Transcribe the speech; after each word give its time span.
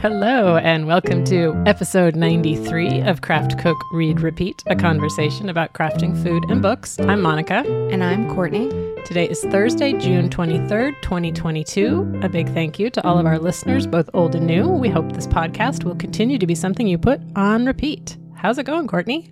Hello, 0.00 0.56
and 0.56 0.86
welcome 0.86 1.24
to 1.26 1.54
episode 1.66 2.16
93 2.16 3.02
of 3.02 3.20
Craft 3.20 3.58
Cook 3.58 3.76
Read 3.92 4.22
Repeat, 4.22 4.62
a 4.66 4.74
conversation 4.74 5.50
about 5.50 5.74
crafting 5.74 6.16
food 6.22 6.42
and 6.48 6.62
books. 6.62 6.98
I'm 7.00 7.20
Monica. 7.20 7.56
And 7.90 8.02
I'm 8.02 8.26
Courtney. 8.34 8.70
Today 9.04 9.28
is 9.28 9.42
Thursday, 9.50 9.92
June 9.92 10.30
23rd, 10.30 10.94
2022. 11.02 12.20
A 12.22 12.30
big 12.30 12.48
thank 12.54 12.78
you 12.78 12.88
to 12.88 13.06
all 13.06 13.18
of 13.18 13.26
our 13.26 13.38
listeners, 13.38 13.86
both 13.86 14.08
old 14.14 14.34
and 14.34 14.46
new. 14.46 14.70
We 14.70 14.88
hope 14.88 15.12
this 15.12 15.26
podcast 15.26 15.84
will 15.84 15.96
continue 15.96 16.38
to 16.38 16.46
be 16.46 16.54
something 16.54 16.88
you 16.88 16.96
put 16.96 17.20
on 17.36 17.66
repeat. 17.66 18.16
How's 18.34 18.56
it 18.56 18.64
going, 18.64 18.86
Courtney? 18.86 19.30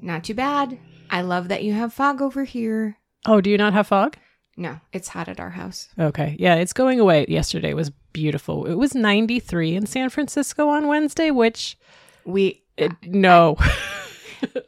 Not 0.00 0.24
too 0.24 0.32
bad. 0.32 0.78
I 1.10 1.20
love 1.20 1.48
that 1.48 1.64
you 1.64 1.74
have 1.74 1.92
fog 1.92 2.22
over 2.22 2.44
here. 2.44 2.96
Oh, 3.26 3.42
do 3.42 3.50
you 3.50 3.58
not 3.58 3.74
have 3.74 3.88
fog? 3.88 4.16
No, 4.56 4.80
it's 4.92 5.08
hot 5.08 5.28
at 5.28 5.38
our 5.38 5.50
house. 5.50 5.88
Okay. 5.98 6.34
Yeah, 6.38 6.54
it's 6.54 6.72
going 6.72 6.98
away. 6.98 7.26
Yesterday 7.28 7.74
was 7.74 7.92
beautiful. 8.12 8.66
It 8.66 8.74
was 8.74 8.94
93 8.94 9.76
in 9.76 9.86
San 9.86 10.10
Francisco 10.10 10.68
on 10.68 10.86
Wednesday, 10.86 11.30
which 11.30 11.76
We 12.24 12.62
it, 12.76 12.92
no. 13.02 13.56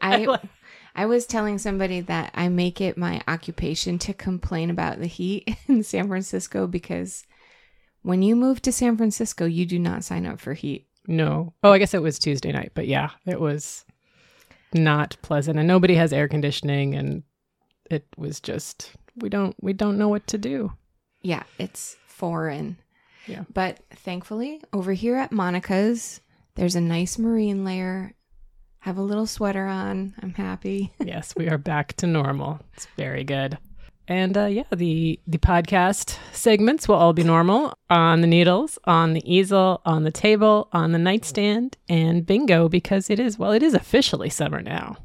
I 0.01 0.39
I 0.95 1.07
was 1.07 1.27
telling 1.27 1.59
somebody 1.59 2.01
that 2.03 2.33
I 2.35 2.49
make 2.49 2.81
it 2.81 2.99
my 2.99 3.23
occupation 3.29 3.99
to 4.01 4.13
complain 4.13 4.71
about 4.71 4.99
the 4.99 5.07
heat 5.07 5.49
in 5.69 5.83
San 5.83 6.09
Francisco 6.09 6.67
because 6.67 7.25
when 8.03 8.23
you 8.23 8.35
move 8.35 8.61
to 8.63 8.73
San 8.73 8.97
Francisco, 8.97 9.45
you 9.45 9.67
do 9.67 9.79
not 9.79 10.05
sign 10.05 10.27
up 10.27 10.41
for 10.41 10.55
heat. 10.55 10.87
No. 11.07 11.55
Oh, 11.63 11.73
I 11.73 11.79
guess 11.79 11.95
it 11.95 12.03
was 12.03 12.19
Tuesday 12.19 12.53
night, 12.53 12.73
but 12.75 12.87
yeah, 12.87 13.11
it 13.27 13.41
was 13.41 13.85
not 14.73 15.17
pleasant 15.23 15.59
and 15.59 15.67
nobody 15.67 15.95
has 15.95 16.13
air 16.13 16.29
conditioning 16.29 16.95
and 16.95 17.23
it 17.91 18.07
was 18.17 18.39
just 18.41 18.93
we 19.17 19.29
don't 19.29 19.57
we 19.61 19.73
don't 19.73 19.99
know 19.99 20.09
what 20.09 20.27
to 20.29 20.39
do. 20.39 20.73
Yeah, 21.23 21.43
it's 21.59 21.97
foreign. 22.07 22.77
Yeah. 23.27 23.45
But 23.53 23.81
thankfully, 23.91 24.63
over 24.73 24.93
here 24.93 25.17
at 25.17 25.33
Monica's, 25.33 26.21
there's 26.55 26.77
a 26.77 26.81
nice 26.81 27.19
marine 27.19 27.65
layer. 27.65 28.15
Have 28.81 28.97
a 28.97 29.03
little 29.03 29.27
sweater 29.27 29.67
on. 29.67 30.15
I'm 30.23 30.35
happy. 30.35 30.93
yes, 31.01 31.35
we 31.37 31.49
are 31.49 31.59
back 31.59 31.95
to 31.95 32.07
normal. 32.07 32.61
It's 32.75 32.87
very 32.97 33.25
good. 33.25 33.59
And 34.09 34.37
uh, 34.37 34.47
yeah, 34.47 34.65
the 34.75 35.21
the 35.27 35.39
podcast 35.39 36.19
segments 36.33 36.89
will 36.89 36.97
all 36.97 37.13
be 37.13 37.23
normal 37.23 37.75
on 37.89 38.23
the 38.23 38.27
needles, 38.27 38.77
on 38.85 39.13
the 39.13 39.23
easel, 39.33 39.83
on 39.85 40.03
the 40.03 40.11
table, 40.11 40.69
on 40.73 40.91
the 40.91 40.99
nightstand, 40.99 41.77
and 41.89 42.27
bingo 42.27 42.69
because 42.69 43.09
it 43.09 43.21
is 43.21 43.39
well, 43.39 43.53
it 43.53 43.63
is 43.63 43.73
officially 43.73 44.29
summer 44.29 44.63
now. 44.63 44.97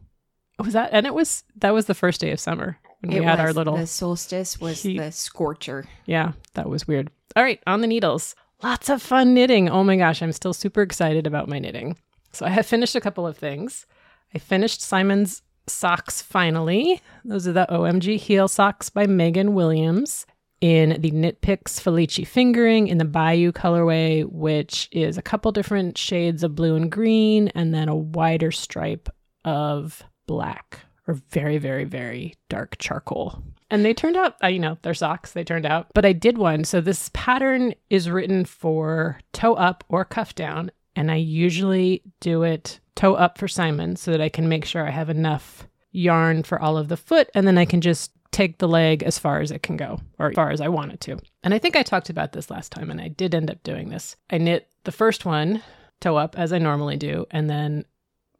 Was 0.57 0.73
that 0.73 0.89
and 0.91 1.05
it 1.05 1.13
was 1.13 1.43
that 1.57 1.73
was 1.73 1.85
the 1.85 1.93
first 1.93 2.19
day 2.21 2.31
of 2.31 2.39
summer 2.39 2.79
when 3.07 3.19
we 3.19 3.25
had 3.25 3.39
was 3.39 3.45
our 3.47 3.53
little 3.53 3.77
the 3.77 3.87
solstice 3.87 4.59
was 4.59 4.81
heat. 4.81 4.97
the 4.97 5.11
scorcher. 5.11 5.85
Yeah, 6.05 6.33
that 6.53 6.69
was 6.69 6.87
weird. 6.87 7.11
All 7.35 7.43
right, 7.43 7.61
on 7.67 7.81
the 7.81 7.87
needles. 7.87 8.35
Lots 8.63 8.89
of 8.89 9.01
fun 9.01 9.33
knitting. 9.33 9.69
Oh 9.69 9.83
my 9.83 9.97
gosh, 9.97 10.21
I'm 10.21 10.31
still 10.31 10.53
super 10.53 10.81
excited 10.81 11.27
about 11.27 11.49
my 11.49 11.59
knitting. 11.59 11.97
So 12.31 12.45
I 12.45 12.49
have 12.49 12.65
finished 12.65 12.95
a 12.95 13.01
couple 13.01 13.27
of 13.27 13.37
things. 13.37 13.85
I 14.33 14.39
finished 14.39 14.81
Simon's 14.81 15.41
socks 15.67 16.21
finally. 16.21 17.01
Those 17.23 17.47
are 17.47 17.53
the 17.53 17.67
OMG 17.69 18.17
heel 18.17 18.47
socks 18.47 18.89
by 18.89 19.07
Megan 19.07 19.53
Williams 19.53 20.25
in 20.61 20.99
the 21.01 21.11
Knit 21.11 21.41
Picks 21.41 21.79
Felici 21.79 22.25
fingering 22.25 22.87
in 22.87 22.97
the 22.97 23.05
Bayou 23.05 23.51
colorway, 23.51 24.25
which 24.25 24.87
is 24.91 25.17
a 25.17 25.21
couple 25.21 25.51
different 25.51 25.97
shades 25.97 26.43
of 26.43 26.55
blue 26.55 26.75
and 26.75 26.91
green, 26.91 27.49
and 27.49 27.73
then 27.73 27.89
a 27.89 27.95
wider 27.95 28.51
stripe 28.51 29.09
of 29.43 30.03
black 30.27 30.79
or 31.07 31.15
very, 31.29 31.57
very, 31.57 31.83
very 31.83 32.35
dark 32.49 32.77
charcoal. 32.77 33.41
And 33.69 33.83
they 33.83 33.93
turned 33.93 34.15
out, 34.15 34.35
uh, 34.43 34.47
you 34.47 34.59
know, 34.59 34.77
they're 34.81 34.93
socks, 34.93 35.31
they 35.31 35.43
turned 35.43 35.65
out. 35.65 35.87
But 35.93 36.05
I 36.05 36.13
did 36.13 36.37
one. 36.37 36.63
So 36.63 36.81
this 36.81 37.09
pattern 37.13 37.73
is 37.89 38.09
written 38.09 38.45
for 38.45 39.19
toe 39.33 39.55
up 39.55 39.83
or 39.89 40.05
cuff 40.05 40.35
down. 40.35 40.71
And 40.95 41.11
I 41.11 41.15
usually 41.15 42.01
do 42.19 42.43
it 42.43 42.79
toe 42.95 43.15
up 43.15 43.37
for 43.37 43.47
Simon 43.47 43.95
so 43.95 44.11
that 44.11 44.21
I 44.21 44.29
can 44.29 44.47
make 44.47 44.65
sure 44.65 44.87
I 44.87 44.91
have 44.91 45.09
enough 45.09 45.67
yarn 45.91 46.43
for 46.43 46.61
all 46.61 46.77
of 46.77 46.87
the 46.87 46.97
foot. 46.97 47.29
And 47.33 47.45
then 47.47 47.57
I 47.57 47.65
can 47.65 47.81
just 47.81 48.11
take 48.31 48.57
the 48.57 48.67
leg 48.67 49.01
as 49.03 49.17
far 49.17 49.39
as 49.39 49.51
it 49.51 49.63
can 49.63 49.77
go 49.77 49.99
or 50.19 50.27
as 50.27 50.35
far 50.35 50.51
as 50.51 50.61
I 50.61 50.67
want 50.67 50.91
it 50.91 50.99
to. 51.01 51.17
And 51.43 51.53
I 51.53 51.59
think 51.59 51.75
I 51.75 51.83
talked 51.83 52.09
about 52.09 52.33
this 52.33 52.51
last 52.51 52.71
time 52.71 52.91
and 52.91 52.99
I 52.99 53.07
did 53.07 53.33
end 53.33 53.49
up 53.49 53.63
doing 53.63 53.89
this. 53.89 54.15
I 54.29 54.37
knit 54.37 54.67
the 54.83 54.91
first 54.91 55.25
one 55.25 55.61
toe 56.01 56.17
up 56.17 56.37
as 56.37 56.51
I 56.51 56.57
normally 56.57 56.97
do 56.97 57.25
and 57.31 57.49
then 57.49 57.85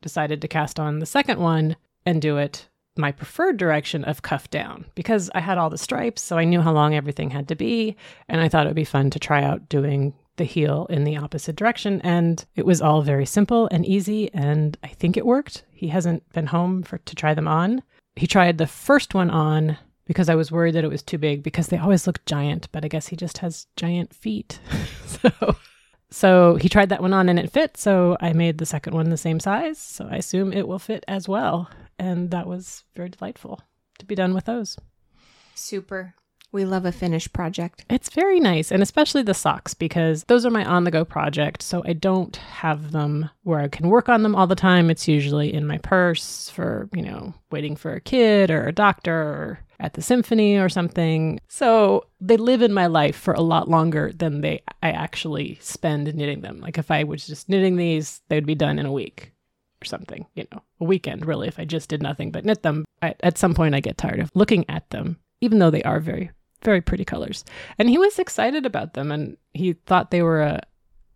decided 0.02 0.42
to 0.42 0.48
cast 0.48 0.80
on 0.80 1.00
the 1.00 1.06
second 1.06 1.40
one 1.40 1.78
and 2.06 2.22
do 2.22 2.38
it 2.38 2.68
my 2.98 3.12
preferred 3.12 3.58
direction 3.58 4.04
of 4.06 4.22
cuff 4.22 4.50
down 4.50 4.86
because 4.96 5.30
I 5.36 5.42
had 5.42 5.58
all 5.58 5.70
the 5.70 5.78
stripes, 5.78 6.22
so 6.22 6.38
I 6.38 6.46
knew 6.46 6.62
how 6.62 6.72
long 6.72 6.96
everything 6.96 7.30
had 7.30 7.48
to 7.50 7.56
be. 7.56 7.96
And 8.30 8.42
I 8.42 8.48
thought 8.48 8.66
it 8.66 8.70
would 8.70 8.76
be 8.76 8.86
fun 8.86 9.10
to 9.12 9.20
try 9.20 9.44
out 9.44 9.68
doing 9.70 10.14
the 10.38 10.44
heel 10.44 10.86
in 10.90 11.04
the 11.04 11.18
opposite 11.18 11.56
direction. 11.56 12.02
And 12.02 12.44
it 12.56 12.66
was 12.66 12.82
all 12.82 13.02
very 13.02 13.26
simple 13.26 13.68
and 13.72 13.86
easy. 13.86 14.34
And 14.34 14.78
I 14.84 14.88
think 14.88 15.18
it 15.18 15.26
worked. 15.26 15.64
He 15.72 15.88
hasn't 15.90 16.28
been 16.34 16.48
home 16.48 16.84
for 16.84 16.98
to 16.98 17.16
try 17.16 17.34
them 17.34 17.48
on. 17.48 17.84
He 18.16 18.28
tried 18.28 18.58
the 18.58 18.68
first 18.68 19.14
one 19.14 19.30
on 19.30 19.78
because 20.06 20.30
I 20.30 20.36
was 20.36 20.52
worried 20.52 20.76
that 20.76 20.84
it 20.84 20.90
was 20.90 21.04
too 21.04 21.18
big 21.18 21.44
because 21.44 21.68
they 21.68 21.78
always 21.78 22.08
look 22.08 22.24
giant, 22.26 22.72
but 22.72 22.86
I 22.86 22.88
guess 22.88 23.08
he 23.08 23.16
just 23.16 23.40
has 23.40 23.68
giant 23.76 24.14
feet. 24.14 24.60
so 25.06 25.56
so 26.12 26.56
he 26.56 26.70
tried 26.70 26.90
that 26.90 27.02
one 27.02 27.14
on 27.14 27.28
and 27.28 27.40
it 27.40 27.52
fit. 27.52 27.76
So 27.76 28.16
I 28.22 28.32
made 28.32 28.58
the 28.58 28.66
second 28.66 28.94
one 28.94 29.10
the 29.10 29.18
same 29.18 29.40
size. 29.40 29.78
So 29.78 30.08
I 30.10 30.18
assume 30.18 30.54
it 30.54 30.68
will 30.68 30.80
fit 30.80 31.04
as 31.10 31.28
well. 31.28 31.70
And 31.98 32.32
that 32.32 32.48
was 32.48 32.84
very 32.96 33.10
delightful 33.10 33.62
to 34.00 34.06
be 34.06 34.16
done 34.16 34.34
with 34.34 34.46
those. 34.46 34.78
Super. 35.54 36.16
We 36.52 36.64
love 36.64 36.86
a 36.86 36.94
finished 36.94 37.34
project. 37.34 37.84
It's 37.90 38.10
very 38.10 38.40
nice, 38.40 38.72
and 38.72 38.82
especially 38.82 39.24
the 39.24 39.34
socks 39.34 39.74
because 39.74 40.24
those 40.30 40.46
are 40.46 40.50
my 40.50 40.64
on 40.64 40.86
the 40.86 40.92
go 40.92 41.04
project. 41.04 41.62
So 41.62 41.84
I 41.86 41.92
don't 41.92 42.34
have 42.38 42.92
them 42.94 43.30
where 43.44 43.60
I 43.60 43.68
can 43.68 43.90
work 43.90 44.08
on 44.08 44.24
them 44.24 44.36
all 44.36 44.48
the 44.48 44.56
time. 44.56 44.90
It's 44.90 45.06
usually 45.06 45.54
in 45.54 45.68
my 45.68 45.80
purse 45.80 46.50
for, 46.50 46.88
you 46.94 47.02
know, 47.02 47.34
waiting 47.52 47.76
for 47.76 47.92
a 47.92 48.00
kid 48.00 48.52
or 48.52 48.68
a 48.68 48.72
doctor 48.72 49.14
or 49.14 49.60
at 49.82 49.96
the 49.96 50.02
symphony 50.02 50.56
or 50.56 50.70
something. 50.70 51.42
So 51.50 52.06
they 52.22 52.38
live 52.38 52.62
in 52.62 52.72
my 52.72 52.88
life 52.88 53.18
for 53.18 53.34
a 53.34 53.42
lot 53.42 53.68
longer 53.68 54.14
than 54.16 54.40
they 54.40 54.62
I 54.82 54.92
actually 54.92 55.58
spend 55.60 56.16
knitting 56.16 56.40
them. 56.40 56.62
Like 56.62 56.78
if 56.78 56.90
I 56.90 57.04
was 57.04 57.28
just 57.28 57.50
knitting 57.50 57.76
these, 57.76 58.22
they 58.30 58.38
would 58.38 58.46
be 58.46 58.56
done 58.56 58.80
in 58.80 58.86
a 58.86 58.94
week 58.94 59.34
or 59.86 59.88
something, 59.88 60.26
you 60.34 60.46
know, 60.52 60.62
a 60.80 60.84
weekend 60.84 61.26
really 61.26 61.48
if 61.48 61.60
I 61.60 61.66
just 61.66 61.90
did 61.90 62.02
nothing 62.02 62.32
but 62.32 62.46
knit 62.46 62.64
them. 62.64 62.86
I, 63.02 63.14
at 63.22 63.38
some 63.38 63.54
point 63.54 63.76
I 63.76 63.80
get 63.80 63.98
tired 63.98 64.20
of 64.20 64.32
looking 64.34 64.66
at 64.70 64.90
them 64.90 65.18
even 65.42 65.60
though 65.60 65.70
they 65.70 65.84
are 65.84 66.00
very 66.00 66.32
very 66.64 66.82
pretty 66.82 67.06
colors. 67.06 67.46
And 67.78 67.90
he 67.90 67.98
was 67.98 68.18
excited 68.18 68.66
about 68.66 68.96
them 68.96 69.12
and 69.12 69.38
he 69.54 69.74
thought 69.74 70.12
they 70.12 70.24
were 70.24 70.42
a 70.42 70.62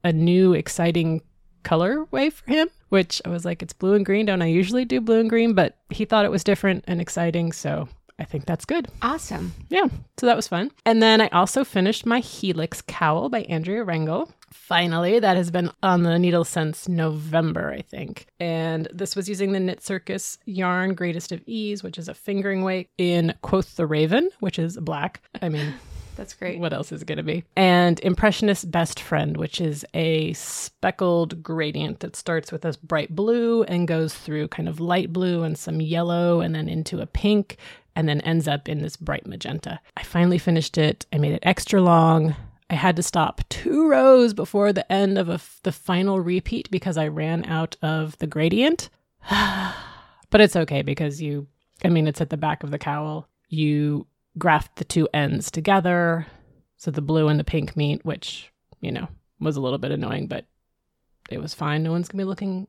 a 0.03 0.13
new 0.13 0.53
exciting 0.53 1.21
colorway 1.63 2.31
for 2.31 2.49
him, 2.49 2.69
which 2.89 3.21
I 3.25 3.29
was 3.29 3.45
like 3.45 3.61
it's 3.61 3.73
blue 3.73 3.95
and 3.95 4.05
green, 4.05 4.27
don't 4.27 4.41
I 4.41 4.47
usually 4.47 4.85
do 4.85 5.01
blue 5.01 5.19
and 5.19 5.29
green, 5.29 5.53
but 5.53 5.77
he 5.89 6.05
thought 6.05 6.25
it 6.25 6.31
was 6.31 6.43
different 6.43 6.85
and 6.87 7.01
exciting, 7.01 7.51
so 7.51 7.89
I 8.19 8.25
think 8.25 8.45
that's 8.45 8.65
good. 8.65 8.87
Awesome. 9.01 9.53
Yeah, 9.69 9.87
so 10.17 10.25
that 10.25 10.35
was 10.35 10.47
fun. 10.47 10.71
And 10.85 11.01
then 11.01 11.21
I 11.21 11.27
also 11.29 11.63
finished 11.63 12.05
my 12.05 12.19
Helix 12.19 12.81
cowl 12.81 13.29
by 13.29 13.43
Andrea 13.43 13.83
Rangel. 13.83 14.29
Finally, 14.51 15.19
that 15.19 15.37
has 15.37 15.51
been 15.51 15.71
on 15.83 16.03
the 16.03 16.17
needle 16.19 16.43
since 16.43 16.87
November, 16.87 17.71
I 17.71 17.81
think. 17.81 18.27
And 18.39 18.87
this 18.93 19.15
was 19.15 19.29
using 19.29 19.51
the 19.51 19.59
Knit 19.59 19.83
Circus 19.83 20.37
yarn 20.45 20.93
Greatest 20.93 21.31
of 21.31 21.41
Ease, 21.45 21.83
which 21.83 21.97
is 21.97 22.07
a 22.07 22.13
fingering 22.13 22.63
weight 22.63 22.89
in 22.97 23.33
Quoth 23.41 23.75
the 23.75 23.85
Raven, 23.85 24.29
which 24.39 24.59
is 24.59 24.77
black. 24.77 25.21
I 25.41 25.49
mean, 25.49 25.73
That's 26.15 26.33
great. 26.33 26.59
what 26.59 26.73
else 26.73 26.91
is 26.91 27.01
it 27.01 27.05
going 27.07 27.17
to 27.17 27.23
be? 27.23 27.45
And 27.55 27.97
Impressionist 28.01 28.69
Best 28.69 28.99
Friend, 28.99 29.37
which 29.37 29.61
is 29.61 29.85
a 29.93 30.33
speckled 30.33 31.41
gradient 31.41 32.01
that 32.01 32.17
starts 32.17 32.51
with 32.51 32.63
this 32.63 32.75
bright 32.75 33.15
blue 33.15 33.63
and 33.63 33.87
goes 33.87 34.13
through 34.13 34.49
kind 34.49 34.67
of 34.67 34.81
light 34.81 35.13
blue 35.13 35.43
and 35.43 35.57
some 35.57 35.79
yellow 35.79 36.41
and 36.41 36.53
then 36.53 36.67
into 36.67 36.99
a 36.99 37.05
pink 37.05 37.55
and 37.95 38.09
then 38.09 38.19
ends 38.21 38.47
up 38.49 38.67
in 38.67 38.81
this 38.81 38.97
bright 38.97 39.25
magenta. 39.27 39.79
I 39.95 40.03
finally 40.03 40.37
finished 40.37 40.77
it. 40.77 41.05
I 41.13 41.17
made 41.19 41.31
it 41.31 41.43
extra 41.43 41.81
long. 41.81 42.35
I 42.69 42.75
had 42.75 42.95
to 42.97 43.03
stop 43.03 43.41
two 43.49 43.89
rows 43.89 44.33
before 44.33 44.71
the 44.71 44.89
end 44.91 45.17
of 45.17 45.59
the 45.63 45.71
final 45.71 46.19
repeat 46.19 46.69
because 46.69 46.97
I 46.97 47.07
ran 47.07 47.45
out 47.45 47.75
of 47.81 48.17
the 48.19 48.27
gradient. 48.27 48.89
but 49.29 50.41
it's 50.41 50.55
okay 50.55 50.83
because 50.83 51.21
you, 51.21 51.47
I 51.83 51.89
mean, 51.89 52.07
it's 52.07 52.21
at 52.21 52.29
the 52.29 52.37
back 52.37 52.63
of 52.63 52.71
the 52.71 52.77
cowl. 52.77 53.27
You 53.47 54.05
graft 54.37 54.75
the 54.75 54.85
two 54.85 55.09
ends 55.13 55.49
together. 55.49 56.27
So 56.77 56.91
the 56.91 57.01
blue 57.01 57.27
and 57.27 57.39
the 57.39 57.43
pink 57.43 57.75
meet, 57.75 58.05
which, 58.05 58.51
you 58.81 58.91
know, 58.91 59.07
was 59.39 59.57
a 59.57 59.61
little 59.61 59.79
bit 59.79 59.91
annoying, 59.91 60.27
but 60.27 60.45
it 61.29 61.41
was 61.41 61.53
fine. 61.53 61.83
No 61.83 61.91
one's 61.91 62.07
going 62.07 62.19
to 62.19 62.23
be 62.25 62.29
looking 62.29 62.67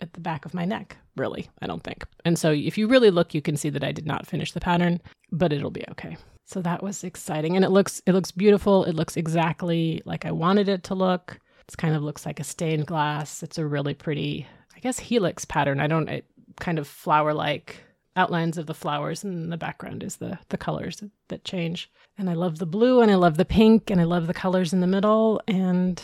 at 0.00 0.12
the 0.12 0.20
back 0.20 0.44
of 0.44 0.54
my 0.54 0.64
neck, 0.64 0.96
really, 1.16 1.48
I 1.60 1.66
don't 1.66 1.82
think. 1.82 2.04
And 2.24 2.38
so 2.38 2.52
if 2.52 2.78
you 2.78 2.88
really 2.88 3.10
look, 3.10 3.34
you 3.34 3.42
can 3.42 3.56
see 3.56 3.70
that 3.70 3.84
I 3.84 3.92
did 3.92 4.06
not 4.06 4.26
finish 4.26 4.52
the 4.52 4.60
pattern, 4.60 5.00
but 5.30 5.52
it'll 5.52 5.70
be 5.70 5.84
okay. 5.90 6.16
So 6.46 6.60
that 6.62 6.82
was 6.82 7.04
exciting 7.04 7.54
and 7.54 7.64
it 7.64 7.70
looks 7.70 8.02
it 8.06 8.12
looks 8.12 8.32
beautiful. 8.32 8.84
It 8.84 8.94
looks 8.94 9.16
exactly 9.16 10.02
like 10.04 10.24
I 10.24 10.32
wanted 10.32 10.68
it 10.68 10.82
to 10.84 10.96
look. 10.96 11.38
It 11.68 11.76
kind 11.76 11.94
of 11.94 12.02
looks 12.02 12.26
like 12.26 12.40
a 12.40 12.44
stained 12.44 12.86
glass. 12.86 13.44
It's 13.44 13.58
a 13.58 13.66
really 13.66 13.94
pretty, 13.94 14.48
I 14.74 14.80
guess 14.80 14.98
helix 14.98 15.44
pattern. 15.44 15.78
I 15.78 15.86
don't 15.86 16.08
it 16.08 16.24
kind 16.58 16.80
of 16.80 16.88
flower 16.88 17.32
like 17.32 17.76
outlines 18.16 18.58
of 18.58 18.66
the 18.66 18.74
flowers 18.74 19.22
and 19.22 19.52
the 19.52 19.56
background 19.56 20.02
is 20.02 20.16
the 20.16 20.38
the 20.48 20.58
colors 20.58 21.04
that 21.28 21.44
change. 21.44 21.88
And 22.18 22.28
I 22.28 22.34
love 22.34 22.58
the 22.58 22.66
blue 22.66 23.00
and 23.00 23.12
I 23.12 23.14
love 23.14 23.36
the 23.36 23.44
pink 23.44 23.88
and 23.88 24.00
I 24.00 24.04
love 24.04 24.26
the 24.26 24.34
colors 24.34 24.72
in 24.72 24.80
the 24.80 24.88
middle 24.88 25.40
and 25.46 26.02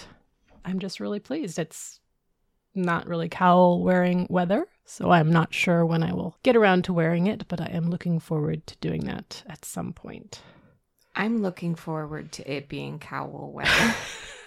I'm 0.64 0.78
just 0.78 1.00
really 1.00 1.20
pleased. 1.20 1.58
It's 1.58 1.98
not 2.76 3.06
really 3.06 3.28
cowl 3.28 3.82
wearing 3.82 4.26
weather, 4.30 4.66
so 4.84 5.10
I'm 5.10 5.30
not 5.32 5.52
sure 5.54 5.84
when 5.86 6.02
I 6.02 6.12
will 6.12 6.36
get 6.42 6.56
around 6.56 6.84
to 6.84 6.92
wearing 6.92 7.26
it, 7.26 7.46
but 7.48 7.60
I 7.60 7.66
am 7.66 7.90
looking 7.90 8.20
forward 8.20 8.66
to 8.68 8.76
doing 8.78 9.04
that 9.06 9.42
at 9.48 9.64
some 9.64 9.92
point. 9.92 10.40
I'm 11.14 11.40
looking 11.42 11.74
forward 11.74 12.32
to 12.32 12.50
it 12.52 12.68
being 12.68 12.98
cowl 12.98 13.52
weather. 13.54 13.94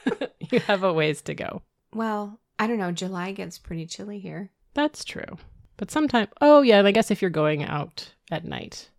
you 0.51 0.59
have 0.61 0.83
a 0.83 0.93
ways 0.93 1.21
to 1.23 1.33
go. 1.33 1.61
well, 1.93 2.39
I 2.57 2.67
don't 2.67 2.77
know. 2.77 2.91
July 2.91 3.31
gets 3.31 3.57
pretty 3.57 3.85
chilly 3.85 4.19
here. 4.19 4.49
That's 4.73 5.03
true. 5.05 5.37
But 5.77 5.91
sometime, 5.91 6.27
oh, 6.41 6.61
yeah, 6.61 6.79
and 6.79 6.87
I 6.87 6.91
guess 6.91 7.09
if 7.09 7.21
you're 7.21 7.31
going 7.31 7.63
out 7.63 8.13
at 8.31 8.43
night, 8.43 8.89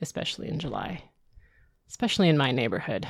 especially 0.00 0.48
in 0.48 0.58
July, 0.58 1.02
especially 1.88 2.28
in 2.30 2.38
my 2.38 2.52
neighborhood, 2.52 3.06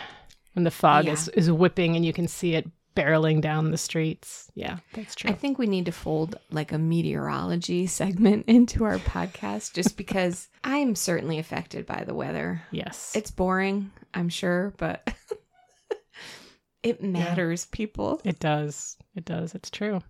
when 0.54 0.64
the 0.64 0.70
fog 0.72 1.04
Yeah. 1.04 1.12
is, 1.12 1.28
is 1.28 1.50
whipping 1.52 1.94
and 1.94 2.04
you 2.04 2.12
can 2.12 2.26
see 2.26 2.54
it 2.54 2.68
barreling 2.96 3.40
down 3.40 3.70
the 3.70 3.78
streets. 3.78 4.50
Yeah, 4.54 4.78
that's 4.94 5.14
true. 5.14 5.30
I 5.30 5.34
think 5.34 5.58
we 5.58 5.66
need 5.66 5.84
to 5.86 5.92
fold 5.92 6.36
like 6.50 6.72
a 6.72 6.78
meteorology 6.78 7.86
segment 8.00 8.46
into 8.48 8.82
our 8.84 8.98
podcast 8.98 9.74
just 9.74 9.96
because 9.96 10.48
I 10.64 10.78
am 10.78 10.94
certainly 10.96 11.38
affected 11.38 11.86
by 11.86 12.02
the 12.04 12.14
weather. 12.14 12.62
yes. 12.72 13.12
It's 13.14 13.30
boring, 13.30 13.92
I'm 14.14 14.28
sure, 14.30 14.74
but 14.78 15.08
it 16.82 17.02
matters, 17.02 17.66
people. 17.66 18.20
it 18.24 18.38
does. 18.40 18.96
It 19.14 19.24
does. 19.24 19.54
It's 19.54 19.70
true. 19.70 20.00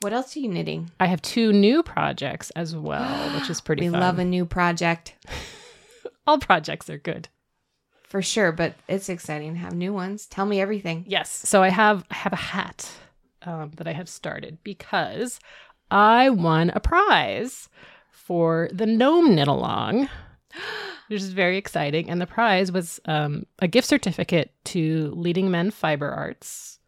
What 0.00 0.12
else 0.12 0.36
are 0.36 0.40
you 0.40 0.48
knitting? 0.48 0.90
I 1.00 1.06
have 1.06 1.20
two 1.22 1.52
new 1.52 1.82
projects 1.82 2.50
as 2.50 2.74
well, 2.76 3.34
which 3.38 3.50
is 3.50 3.60
pretty 3.62 3.82
we 3.86 3.90
fun. 3.90 4.00
love 4.00 4.18
a 4.20 4.24
new 4.24 4.44
project 4.46 5.14
All 6.26 6.38
projects 6.38 6.88
are 6.90 6.98
good. 6.98 7.28
For 8.08 8.22
sure, 8.22 8.52
but 8.52 8.74
it's 8.88 9.08
exciting 9.08 9.52
to 9.52 9.58
have 9.60 9.74
new 9.74 9.92
ones. 9.92 10.26
Tell 10.26 10.46
me 10.46 10.60
everything. 10.60 11.04
Yes. 11.06 11.30
So 11.30 11.62
I 11.62 11.68
have 11.68 12.04
I 12.10 12.14
have 12.14 12.32
a 12.32 12.36
hat 12.36 12.90
um, 13.42 13.72
that 13.76 13.86
I 13.86 13.92
have 13.92 14.08
started 14.08 14.58
because 14.64 15.38
I 15.90 16.30
won 16.30 16.70
a 16.70 16.80
prize 16.80 17.68
for 18.10 18.68
the 18.72 18.86
gnome 18.86 19.34
knit 19.34 19.48
along, 19.48 20.08
which 21.08 21.20
is 21.20 21.32
very 21.32 21.58
exciting. 21.58 22.10
And 22.10 22.20
the 22.20 22.26
prize 22.26 22.72
was 22.72 22.98
um, 23.04 23.44
a 23.60 23.68
gift 23.68 23.86
certificate 23.86 24.52
to 24.64 25.12
Leading 25.14 25.50
Men 25.50 25.70
Fiber 25.70 26.10
Arts, 26.10 26.78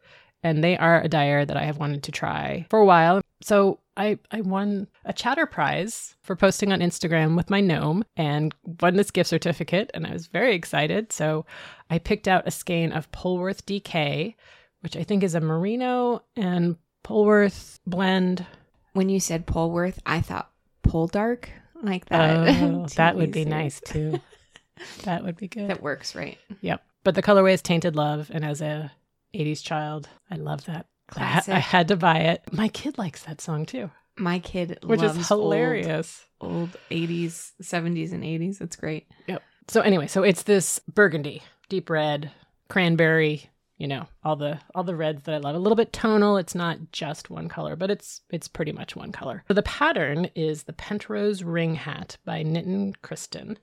and 0.43 0.63
they 0.63 0.75
are 0.77 1.01
a 1.01 1.07
dyer 1.07 1.45
that 1.45 1.57
I 1.57 1.63
have 1.63 1.77
wanted 1.77 2.03
to 2.03 2.11
try 2.11 2.65
for 2.69 2.79
a 2.79 2.85
while. 2.85 3.21
So 3.41 3.79
I 3.97 4.19
I 4.31 4.41
won 4.41 4.87
a 5.05 5.13
chatter 5.13 5.45
prize 5.45 6.15
for 6.21 6.35
posting 6.35 6.71
on 6.71 6.79
Instagram 6.79 7.35
with 7.35 7.49
my 7.49 7.61
gnome 7.61 8.03
and 8.15 8.53
won 8.79 8.95
this 8.95 9.11
gift 9.11 9.29
certificate, 9.29 9.91
and 9.93 10.05
I 10.05 10.13
was 10.13 10.27
very 10.27 10.55
excited. 10.55 11.11
So 11.11 11.45
I 11.89 11.99
picked 11.99 12.27
out 12.27 12.47
a 12.47 12.51
skein 12.51 12.91
of 12.91 13.11
Polworth 13.11 13.63
DK, 13.65 14.35
which 14.81 14.95
I 14.95 15.03
think 15.03 15.23
is 15.23 15.35
a 15.35 15.41
merino 15.41 16.23
and 16.35 16.77
Polworth 17.03 17.79
blend. 17.85 18.45
When 18.93 19.09
you 19.09 19.19
said 19.19 19.47
Polworth, 19.47 19.99
I 20.05 20.21
thought 20.21 20.51
Poldark, 20.83 21.45
like 21.81 22.05
that. 22.05 22.61
Oh, 22.61 22.85
that 22.95 23.15
would 23.15 23.31
be 23.31 23.45
nice 23.45 23.79
too. 23.79 24.19
that 25.03 25.23
would 25.23 25.37
be 25.37 25.47
good. 25.47 25.69
That 25.69 25.81
works, 25.81 26.15
right? 26.15 26.37
Yep. 26.61 26.83
But 27.03 27.15
the 27.15 27.23
colorway 27.23 27.53
is 27.53 27.61
Tainted 27.61 27.95
Love, 27.95 28.29
and 28.31 28.45
as 28.45 28.61
a 28.61 28.91
80s 29.33 29.63
child, 29.63 30.09
I 30.29 30.35
love 30.35 30.65
that. 30.65 30.85
I, 31.11 31.15
Classic. 31.15 31.53
I 31.53 31.59
had 31.59 31.87
to 31.89 31.95
buy 31.95 32.17
it. 32.19 32.43
My 32.51 32.67
kid 32.67 32.97
likes 32.97 33.23
that 33.23 33.41
song 33.41 33.65
too, 33.65 33.89
My 34.17 34.39
kid 34.39 34.79
which 34.83 35.01
is 35.01 35.27
hilarious. 35.27 36.25
Old, 36.39 36.53
old 36.53 36.77
80s, 36.89 37.51
70s, 37.61 38.11
and 38.11 38.23
80s. 38.23 38.57
That's 38.57 38.75
great. 38.75 39.07
Yep. 39.27 39.41
So 39.67 39.81
anyway, 39.81 40.07
so 40.07 40.23
it's 40.23 40.43
this 40.43 40.79
burgundy, 40.93 41.43
deep 41.69 41.89
red, 41.89 42.31
cranberry, 42.69 43.49
you 43.77 43.87
know, 43.87 44.07
all 44.23 44.35
the 44.35 44.59
all 44.75 44.83
the 44.83 44.95
reds 44.95 45.23
that 45.23 45.33
I 45.33 45.37
love. 45.39 45.55
A 45.55 45.59
little 45.59 45.75
bit 45.75 45.91
tonal. 45.91 46.37
It's 46.37 46.55
not 46.55 46.77
just 46.91 47.29
one 47.29 47.49
color, 47.49 47.75
but 47.75 47.89
it's 47.89 48.21
it's 48.29 48.47
pretty 48.47 48.71
much 48.71 48.95
one 48.95 49.11
color. 49.11 49.43
So 49.47 49.53
the 49.53 49.63
pattern 49.63 50.29
is 50.35 50.63
the 50.63 50.73
Pentrose 50.73 51.43
Ring 51.43 51.75
Hat 51.75 52.17
by 52.23 52.43
Knittin 52.43 52.93
Kristen. 53.01 53.57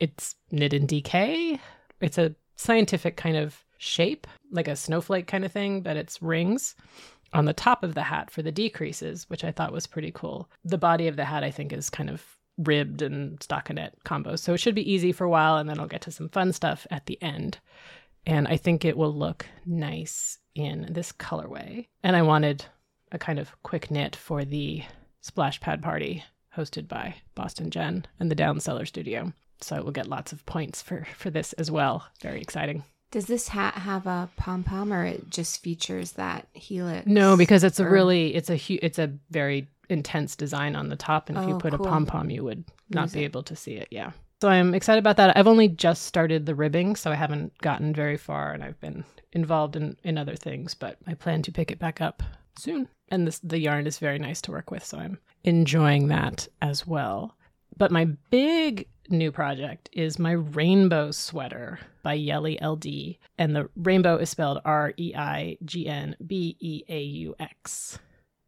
It's 0.00 0.36
knit 0.50 0.72
in 0.72 0.86
DK. 0.86 1.58
It's 2.00 2.18
a 2.18 2.34
scientific 2.56 3.16
kind 3.16 3.36
of 3.36 3.64
shape, 3.84 4.26
like 4.50 4.68
a 4.68 4.76
snowflake 4.76 5.26
kind 5.26 5.44
of 5.44 5.52
thing, 5.52 5.80
but 5.82 5.96
it's 5.96 6.22
rings 6.22 6.74
on 7.32 7.44
the 7.44 7.52
top 7.52 7.82
of 7.82 7.94
the 7.94 8.02
hat 8.02 8.30
for 8.30 8.42
the 8.42 8.52
decreases, 8.52 9.28
which 9.28 9.44
I 9.44 9.50
thought 9.52 9.72
was 9.72 9.86
pretty 9.86 10.12
cool. 10.12 10.48
The 10.64 10.78
body 10.78 11.08
of 11.08 11.16
the 11.16 11.24
hat, 11.24 11.44
I 11.44 11.50
think, 11.50 11.72
is 11.72 11.90
kind 11.90 12.08
of 12.08 12.24
ribbed 12.58 13.02
and 13.02 13.38
stockinette 13.40 13.92
combos. 14.04 14.38
So 14.38 14.54
it 14.54 14.58
should 14.58 14.74
be 14.74 14.90
easy 14.90 15.12
for 15.12 15.24
a 15.24 15.30
while, 15.30 15.56
and 15.56 15.68
then 15.68 15.78
I'll 15.80 15.86
get 15.86 16.02
to 16.02 16.12
some 16.12 16.28
fun 16.28 16.52
stuff 16.52 16.86
at 16.90 17.06
the 17.06 17.20
end. 17.20 17.58
And 18.26 18.48
I 18.48 18.56
think 18.56 18.84
it 18.84 18.96
will 18.96 19.12
look 19.12 19.46
nice 19.66 20.38
in 20.54 20.86
this 20.90 21.12
colorway. 21.12 21.88
And 22.02 22.16
I 22.16 22.22
wanted 22.22 22.64
a 23.12 23.18
kind 23.18 23.38
of 23.38 23.50
quick 23.62 23.90
knit 23.90 24.16
for 24.16 24.44
the 24.44 24.82
splash 25.20 25.60
pad 25.60 25.82
party 25.82 26.24
hosted 26.56 26.88
by 26.88 27.16
Boston 27.34 27.70
Jen 27.70 28.06
and 28.20 28.30
the 28.30 28.36
Down 28.36 28.60
Cellar 28.60 28.86
Studio. 28.86 29.32
So 29.60 29.82
we'll 29.82 29.92
get 29.92 30.08
lots 30.08 30.32
of 30.32 30.44
points 30.46 30.82
for 30.82 31.06
for 31.16 31.30
this 31.30 31.52
as 31.54 31.70
well. 31.70 32.06
Very 32.20 32.40
exciting. 32.40 32.84
Does 33.14 33.26
this 33.26 33.46
hat 33.46 33.74
have 33.74 34.08
a 34.08 34.28
pom 34.36 34.64
pom 34.64 34.92
or 34.92 35.04
it 35.04 35.30
just 35.30 35.62
features 35.62 36.12
that 36.12 36.48
helix? 36.52 37.06
No, 37.06 37.36
because 37.36 37.62
it's 37.62 37.78
a 37.78 37.88
really 37.88 38.34
it's 38.34 38.50
a 38.50 38.56
hu- 38.56 38.80
it's 38.82 38.98
a 38.98 39.12
very 39.30 39.68
intense 39.88 40.34
design 40.34 40.74
on 40.74 40.88
the 40.88 40.96
top, 40.96 41.28
and 41.28 41.38
if 41.38 41.46
you 41.46 41.54
Oh, 41.54 41.58
put 41.58 41.74
cool. 41.74 41.86
a 41.86 41.88
pom 41.88 42.06
pom, 42.06 42.28
you 42.28 42.42
would 42.42 42.64
not 42.90 43.02
Lose 43.04 43.12
be 43.12 43.20
it. 43.22 43.26
able 43.26 43.44
to 43.44 43.54
see 43.54 43.74
it. 43.74 43.86
Yeah. 43.92 44.10
So 44.40 44.48
I'm 44.48 44.74
excited 44.74 44.98
about 44.98 45.16
that. 45.18 45.36
I've 45.36 45.46
only 45.46 45.68
just 45.68 46.02
started 46.06 46.44
the 46.44 46.56
ribbing, 46.56 46.96
so 46.96 47.12
I 47.12 47.14
haven't 47.14 47.56
gotten 47.58 47.94
very 47.94 48.16
far, 48.16 48.50
and 48.52 48.64
I've 48.64 48.80
been 48.80 49.04
involved 49.32 49.76
in 49.76 49.96
in 50.02 50.18
other 50.18 50.34
things. 50.34 50.74
But 50.74 50.98
I 51.06 51.14
plan 51.14 51.42
to 51.42 51.52
pick 51.52 51.70
it 51.70 51.78
back 51.78 52.00
up 52.00 52.20
soon. 52.58 52.88
And 53.10 53.28
this 53.28 53.38
the 53.38 53.60
yarn 53.60 53.86
is 53.86 54.00
very 54.00 54.18
nice 54.18 54.40
to 54.42 54.50
work 54.50 54.72
with, 54.72 54.84
so 54.84 54.98
I'm 54.98 55.18
enjoying 55.44 56.08
that 56.08 56.48
as 56.60 56.84
well. 56.84 57.36
But 57.76 57.90
my 57.90 58.06
big 58.30 58.88
new 59.08 59.30
project 59.32 59.88
is 59.92 60.18
my 60.18 60.32
rainbow 60.32 61.10
sweater 61.10 61.78
by 62.02 62.14
Yelly 62.14 62.58
LD. 62.62 63.16
And 63.38 63.54
the 63.54 63.68
rainbow 63.76 64.16
is 64.16 64.30
spelled 64.30 64.60
R 64.64 64.92
E 64.98 65.14
I 65.14 65.58
G 65.64 65.86
N 65.86 66.16
B 66.24 66.56
E 66.60 66.82
A 66.88 67.00
U 67.00 67.34
X. 67.38 67.98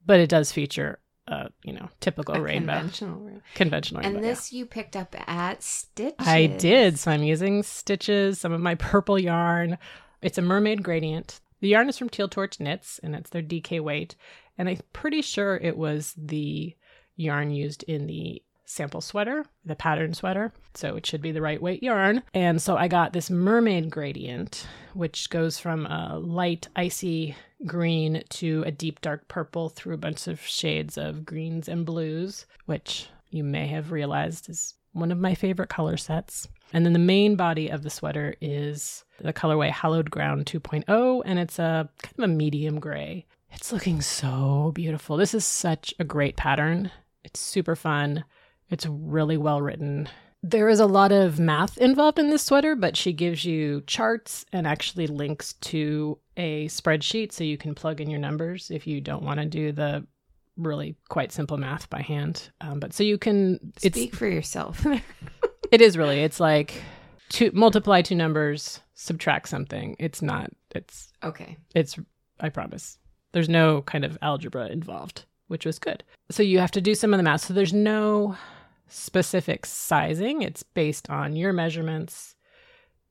But 0.05 0.21
it 0.21 0.29
does 0.29 0.53
feature 0.53 0.99
a, 1.29 1.51
you 1.65 1.73
know, 1.73 1.89
typical 2.01 2.37
A 2.37 2.41
rainbow. 2.41 2.75
Conventional 2.75 3.21
rainbow. 3.21 3.43
Conventional 3.55 4.01
rainbow. 4.03 4.17
And 4.17 4.25
yeah. 4.25 4.31
this 4.31 4.53
you 4.53 4.67
picked 4.67 4.97
up 4.97 5.15
at 5.29 5.63
Stitches. 5.63 6.27
I 6.27 6.47
did. 6.47 6.99
So 6.99 7.11
I'm 7.11 7.25
using 7.25 7.63
stitches, 7.63 8.41
some 8.41 8.53
of 8.53 8.61
my 8.61 8.77
purple 8.77 9.19
yarn. 9.19 9.79
It's 10.23 10.39
a 10.39 10.43
mermaid 10.43 10.83
gradient. 10.83 11.41
The 11.61 11.69
yarn 11.69 11.89
is 11.89 11.99
from 11.99 12.11
Teal 12.11 12.29
Torch 12.29 12.61
Knits 12.61 13.01
and 13.03 13.15
it's 13.15 13.31
their 13.31 13.43
DK 13.43 13.81
weight. 13.81 14.15
And 14.59 14.69
I'm 14.69 14.79
pretty 14.93 15.23
sure 15.23 15.57
it 15.57 15.77
was 15.77 16.15
the 16.17 16.75
yarn 17.17 17.51
used 17.51 17.83
in 17.85 18.07
the 18.07 18.43
sample 18.67 19.01
sweater, 19.01 19.45
the 19.65 19.77
pattern 19.77 20.13
sweater. 20.13 20.53
So 20.75 20.97
it 20.97 21.07
should 21.07 21.23
be 21.23 21.33
the 21.33 21.41
right 21.41 21.63
weight 21.63 21.83
yarn. 21.83 22.23
And 22.35 22.61
so 22.61 22.77
I 22.77 22.89
got 22.89 23.13
this 23.13 23.31
mermaid 23.31 23.91
gradient, 23.91 24.67
which 24.93 25.31
goes 25.31 25.59
from 25.59 25.87
a 25.87 26.19
light 26.19 26.69
icy 26.77 27.35
green 27.65 28.23
to 28.29 28.63
a 28.67 28.71
deep 28.71 29.01
dark 29.01 29.29
purple 29.29 29.71
through 29.71 29.95
a 29.95 29.99
bunch 29.99 30.27
of 30.27 30.41
shades 30.41 30.99
of 30.99 31.25
greens 31.25 31.69
and 31.69 31.87
blues, 31.87 32.45
which 32.67 33.09
you 33.31 33.43
may 33.43 33.67
have 33.69 33.93
realized 33.93 34.51
is 34.51 34.75
one 34.93 35.13
of 35.13 35.19
my 35.19 35.35
favorite 35.35 35.69
color 35.69 35.97
sets. 35.97 36.49
And 36.73 36.85
then 36.85 36.93
the 36.93 36.99
main 36.99 37.37
body 37.37 37.69
of 37.69 37.83
the 37.83 37.91
sweater 37.91 38.35
is 38.41 39.05
the 39.21 39.33
colorway 39.33 39.71
Hallowed 39.71 40.11
Ground 40.11 40.47
2.0, 40.47 41.23
and 41.25 41.39
it's 41.39 41.59
a 41.59 41.89
kind 42.03 42.15
of 42.19 42.25
a 42.25 42.29
medium 42.29 42.81
gray. 42.81 43.25
It's 43.53 43.73
looking 43.73 44.01
so 44.01 44.73
beautiful. 44.75 45.17
This 45.17 45.33
is 45.33 45.45
such 45.45 45.95
a 45.99 46.05
great 46.05 46.37
pattern. 46.37 46.91
It's 47.25 47.41
super 47.41 47.77
fun. 47.77 48.25
It's 48.71 48.87
really 48.87 49.37
well 49.37 49.61
written. 49.63 50.09
There 50.43 50.69
is 50.69 50.81
a 50.81 50.87
lot 50.87 51.13
of 51.13 51.39
math 51.41 51.79
involved 51.79 52.19
in 52.19 52.31
this 52.31 52.43
sweater, 52.43 52.77
but 52.77 52.97
she 52.97 53.13
gives 53.13 53.45
you 53.45 53.83
charts 53.87 54.45
and 54.53 54.67
actually 54.67 55.07
links 55.07 55.55
to 55.55 56.19
a 56.37 56.67
spreadsheet 56.69 57.33
so 57.33 57.43
you 57.43 57.59
can 57.59 57.75
plug 57.75 58.01
in 58.01 58.11
your 58.11 58.21
numbers 58.21 58.71
if 58.71 58.87
you 58.87 59.01
don't 59.01 59.25
want 59.25 59.41
to 59.41 59.47
do 59.47 59.73
the 59.73 60.07
really 60.57 60.97
quite 61.09 61.33
simple 61.33 61.57
math 61.57 61.89
by 61.91 62.03
hand. 62.03 62.51
Um, 62.61 62.81
but 62.81 62.93
so 62.93 63.03
you 63.03 63.19
can 63.19 63.73
Speak 63.79 64.15
for 64.15 64.27
yourself. 64.27 64.87
it 65.73 65.81
is 65.81 65.97
really. 65.97 66.21
It's 66.21 66.41
like 66.41 66.83
two 67.29 67.51
multiply 67.53 68.03
two 68.03 68.15
numbers, 68.15 68.81
subtract 68.95 69.49
something. 69.49 69.97
It's 69.99 70.23
not. 70.23 70.51
It's 70.75 71.13
okay. 71.23 71.57
it's. 71.75 71.99
I 72.41 72.51
promise. 72.51 72.99
There's 73.33 73.49
no 73.49 73.83
kind 73.83 74.05
of 74.05 74.19
algebra 74.23 74.69
involved, 74.69 75.25
which 75.49 75.67
was 75.67 75.79
good. 75.79 76.05
So 76.31 76.43
you 76.43 76.59
have 76.59 76.71
to 76.73 76.81
do 76.81 76.95
some 76.95 77.13
of 77.13 77.19
the 77.19 77.25
math. 77.25 77.43
So 77.43 77.55
there's 77.55 77.73
no 77.73 78.37
specific 78.89 79.67
sizing. 79.67 80.43
It's 80.43 80.63
based 80.63 81.11
on 81.11 81.37
your 81.37 81.53
measurements 81.53 82.35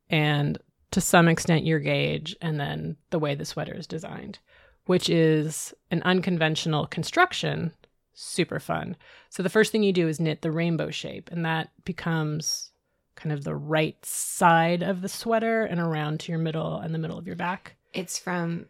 and 0.10 0.58
to 0.91 1.01
some 1.01 1.27
extent 1.27 1.65
your 1.65 1.79
gauge, 1.79 2.38
and 2.41 2.60
then 2.60 2.96
the 3.10 3.20
way 3.20 3.36
the 3.36 3.44
sweater 3.44 3.74
is 3.74 3.86
designed, 3.86 4.39
which 4.86 5.10
is 5.10 5.74
an 5.91 6.01
unconventional 6.03 6.88
construction. 6.88 7.74
Super 8.13 8.62
fun. 8.62 8.96
So 9.29 9.44
the 9.44 9.50
first 9.50 9.74
thing 9.74 9.84
you 9.84 9.91
do 9.91 10.08
is 10.08 10.22
knit 10.22 10.41
the 10.41 10.51
rainbow 10.51 10.91
shape, 10.91 11.29
and 11.32 11.44
that 11.44 11.70
becomes 11.84 12.72
kind 13.15 13.34
of 13.34 13.44
the 13.44 13.55
right 13.55 13.98
side 14.05 14.84
of 14.84 15.01
the 15.01 15.10
sweater 15.10 15.63
and 15.65 15.82
around 15.82 16.22
to 16.22 16.32
your 16.32 16.39
middle 16.39 16.77
and 16.77 16.94
the 16.94 17.00
middle 17.00 17.17
of 17.17 17.27
your 17.27 17.36
back. 17.36 17.75
It's 17.94 18.17
from 18.17 18.67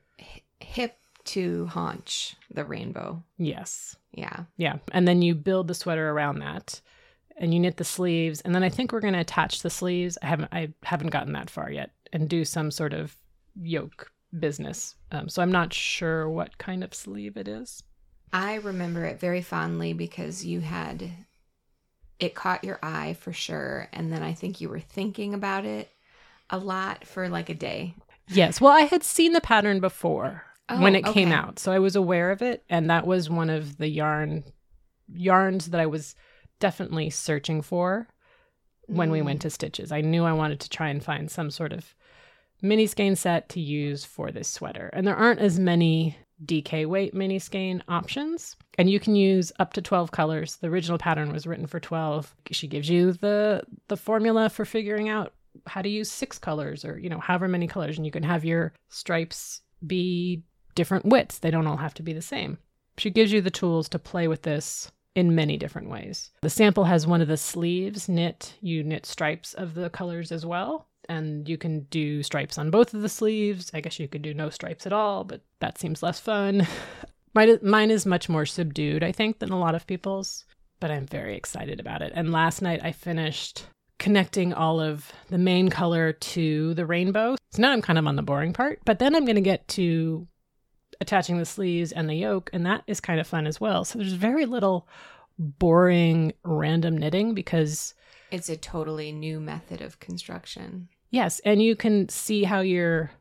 hip 0.60 0.98
to 1.26 1.66
haunch 1.68 2.36
the 2.52 2.66
rainbow. 2.66 3.22
Yes. 3.38 3.96
Yeah. 4.14 4.46
Yeah. 4.58 4.78
And 4.92 5.08
then 5.08 5.22
you 5.22 5.36
build 5.36 5.68
the 5.68 5.74
sweater 5.74 6.10
around 6.10 6.40
that 6.40 6.82
and 7.38 7.54
you 7.54 7.60
knit 7.60 7.78
the 7.78 7.84
sleeves. 7.84 8.42
And 8.42 8.54
then 8.56 8.64
I 8.64 8.70
think 8.70 8.92
we're 8.92 9.00
going 9.02 9.14
to 9.14 9.20
attach 9.20 9.62
the 9.62 9.70
sleeves. 9.70 10.18
I 10.22 10.28
haven't, 10.28 10.50
I 10.52 10.74
haven't 10.84 11.10
gotten 11.10 11.34
that 11.34 11.50
far 11.50 11.70
yet 11.70 11.92
and 12.14 12.30
do 12.30 12.46
some 12.46 12.72
sort 12.72 12.94
of 12.94 13.16
yoke 13.62 14.12
business. 14.38 14.96
Um, 15.12 15.30
so 15.30 15.42
I'm 15.42 15.52
not 15.52 15.74
sure 15.74 16.30
what 16.30 16.58
kind 16.58 16.84
of 16.84 16.94
sleeve 16.94 17.38
it 17.38 17.48
is. 17.48 17.84
I 18.34 18.56
remember 18.56 19.06
it 19.06 19.20
very 19.20 19.42
fondly 19.42 19.94
because 19.94 20.46
you 20.46 20.60
had 20.60 21.10
it 22.20 22.36
caught 22.36 22.64
your 22.64 22.80
eye 22.82 23.16
for 23.20 23.34
sure. 23.34 23.90
And 23.92 24.12
then 24.12 24.24
I 24.24 24.34
think 24.34 24.62
you 24.62 24.70
were 24.70 24.80
thinking 24.80 25.34
about 25.34 25.66
it 25.66 25.90
a 26.50 26.58
lot 26.58 27.06
for 27.06 27.28
like 27.30 27.50
a 27.50 27.54
day. 27.54 27.96
Yes. 28.28 28.60
Well, 28.60 28.72
I 28.72 28.82
had 28.82 29.04
seen 29.04 29.34
the 29.34 29.42
pattern 29.42 29.80
before 29.80 30.44
Oh, 30.68 30.82
when 30.82 30.96
it 30.96 31.06
came 31.06 31.32
out. 31.32 31.60
So 31.60 31.72
I 31.72 31.80
was 31.80 31.96
aware 31.96 32.32
of 32.32 32.42
it. 32.42 32.64
And 32.70 32.90
that 32.90 33.06
was 33.06 33.30
one 33.30 33.50
of 33.50 33.78
the 33.78 33.88
yarn 33.88 34.44
yarns 35.14 35.68
that 35.68 35.80
I 35.80 35.86
was 35.86 36.16
definitely 36.60 37.10
searching 37.10 37.62
for 37.62 38.08
when 38.88 39.10
we 39.12 39.20
Mm. 39.20 39.26
went 39.26 39.42
to 39.42 39.50
Stitches. 39.50 39.92
I 39.92 40.02
knew 40.02 40.24
I 40.24 40.34
wanted 40.34 40.60
to 40.62 40.70
try 40.70 40.90
and 40.90 41.04
find 41.04 41.30
some 41.30 41.50
sort 41.52 41.74
of 41.74 41.96
mini 42.62 42.88
skein 42.88 43.16
set 43.16 43.50
to 43.50 43.60
use 43.60 44.06
for 44.06 44.32
this 44.32 44.48
sweater. 44.48 44.90
And 44.94 45.06
there 45.06 45.16
aren't 45.16 45.40
as 45.40 45.60
many 45.60 46.18
DK 46.44 46.86
weight 46.86 47.14
mini 47.14 47.40
skein 47.40 47.82
options. 47.88 48.56
And 48.78 48.90
you 48.90 49.00
can 49.00 49.16
use 49.16 49.52
up 49.60 49.74
to 49.74 49.82
12 49.82 50.12
colors. 50.12 50.58
The 50.58 50.68
original 50.68 50.98
pattern 50.98 51.32
was 51.32 51.48
written 51.48 51.66
for 51.68 51.80
12. 51.80 52.36
She 52.52 52.68
gives 52.68 52.90
you 52.90 53.14
the 53.14 53.64
the 53.88 53.98
formula 53.98 54.50
for 54.50 54.66
figuring 54.66 55.10
out 55.10 55.34
how 55.68 55.82
to 55.82 55.90
use 55.90 56.12
six 56.12 56.38
colors 56.38 56.84
or, 56.84 57.00
you 57.00 57.10
know, 57.10 57.20
however 57.20 57.48
many 57.48 57.68
colors 57.68 57.96
and 57.98 58.06
you 58.06 58.12
can 58.12 58.24
have 58.24 58.44
your 58.44 58.74
stripes 58.90 59.62
be 59.86 60.44
different 60.76 61.06
widths. 61.06 61.40
They 61.40 61.52
don't 61.52 61.68
all 61.68 61.78
have 61.78 61.94
to 61.96 62.04
be 62.04 62.12
the 62.14 62.22
same. 62.22 62.58
She 62.98 63.10
gives 63.10 63.32
you 63.32 63.42
the 63.42 63.50
tools 63.52 63.88
to 63.90 64.00
play 64.00 64.28
with 64.28 64.42
this 64.42 64.92
in 65.16 65.34
many 65.34 65.58
different 65.58 65.90
ways. 65.90 66.30
The 66.42 66.50
sample 66.50 66.84
has 66.84 67.08
one 67.08 67.22
of 67.22 67.28
the 67.28 67.38
sleeves 67.38 68.08
knit. 68.08 68.54
You 68.62 68.84
knit 68.84 69.06
stripes 69.06 69.54
of 69.54 69.74
the 69.74 69.90
colors 69.90 70.32
as 70.32 70.46
well. 70.46 70.88
And 71.08 71.48
you 71.48 71.58
can 71.58 71.82
do 71.92 72.24
stripes 72.24 72.58
on 72.58 72.72
both 72.72 72.94
of 72.94 73.02
the 73.02 73.10
sleeves. 73.10 73.72
I 73.74 73.80
guess 73.80 74.00
you 74.00 74.08
could 74.08 74.22
do 74.22 74.34
no 74.34 74.50
stripes 74.50 74.86
at 74.86 74.94
all, 74.94 75.24
but 75.24 75.42
that 75.60 75.78
seems 75.78 76.04
less 76.04 76.20
fun. 76.20 76.68
mine, 77.34 77.60
mine 77.62 77.92
is 77.92 78.06
much 78.06 78.28
more 78.28 78.46
subdued, 78.46 79.04
I 79.04 79.12
think, 79.12 79.40
than 79.40 79.52
a 79.52 79.60
lot 79.60 79.76
of 79.76 79.88
people's, 79.88 80.46
but 80.80 80.92
I'm 80.92 81.06
very 81.06 81.38
excited 81.38 81.80
about 81.80 82.02
it. 82.02 82.12
And 82.16 82.32
last 82.32 82.62
night 82.62 82.82
I 82.84 82.92
finished 82.92 83.66
connecting 84.00 84.54
all 84.54 84.82
of 84.82 85.12
the 85.30 85.38
main 85.38 85.70
color 85.70 86.12
to 86.12 86.74
the 86.74 86.86
rainbow. 86.86 87.36
So 87.52 87.62
now 87.62 87.72
I'm 87.72 87.82
kind 87.82 88.00
of 88.00 88.08
on 88.08 88.16
the 88.16 88.24
boring 88.24 88.52
part, 88.52 88.80
but 88.84 89.00
then 89.00 89.16
I'm 89.16 89.26
going 89.26 89.36
to 89.36 89.42
get 89.42 89.68
to 89.70 90.28
attaching 91.02 91.38
the 91.38 91.46
sleeves 91.46 91.92
and 91.92 92.10
the 92.10 92.16
yoke, 92.16 92.50
and 92.54 92.66
that 92.66 92.84
is 92.88 93.00
kind 93.00 93.20
of 93.20 93.28
fun 93.28 93.48
as 93.48 93.60
well. 93.62 93.84
So 93.86 94.00
there's 94.00 94.14
very 94.14 94.46
little 94.46 94.88
boring 95.38 96.34
random 96.44 96.98
knitting 96.98 97.34
because 97.34 97.94
It's 98.32 98.50
a 98.50 98.58
totally 98.58 99.12
new 99.12 99.40
method 99.40 99.82
of 99.82 100.00
construction. 100.00 100.90
yes, 101.12 101.40
and 101.46 101.62
you 101.62 101.76
can 101.76 102.10
see 102.10 102.44
how 102.44 102.62
your 102.62 103.12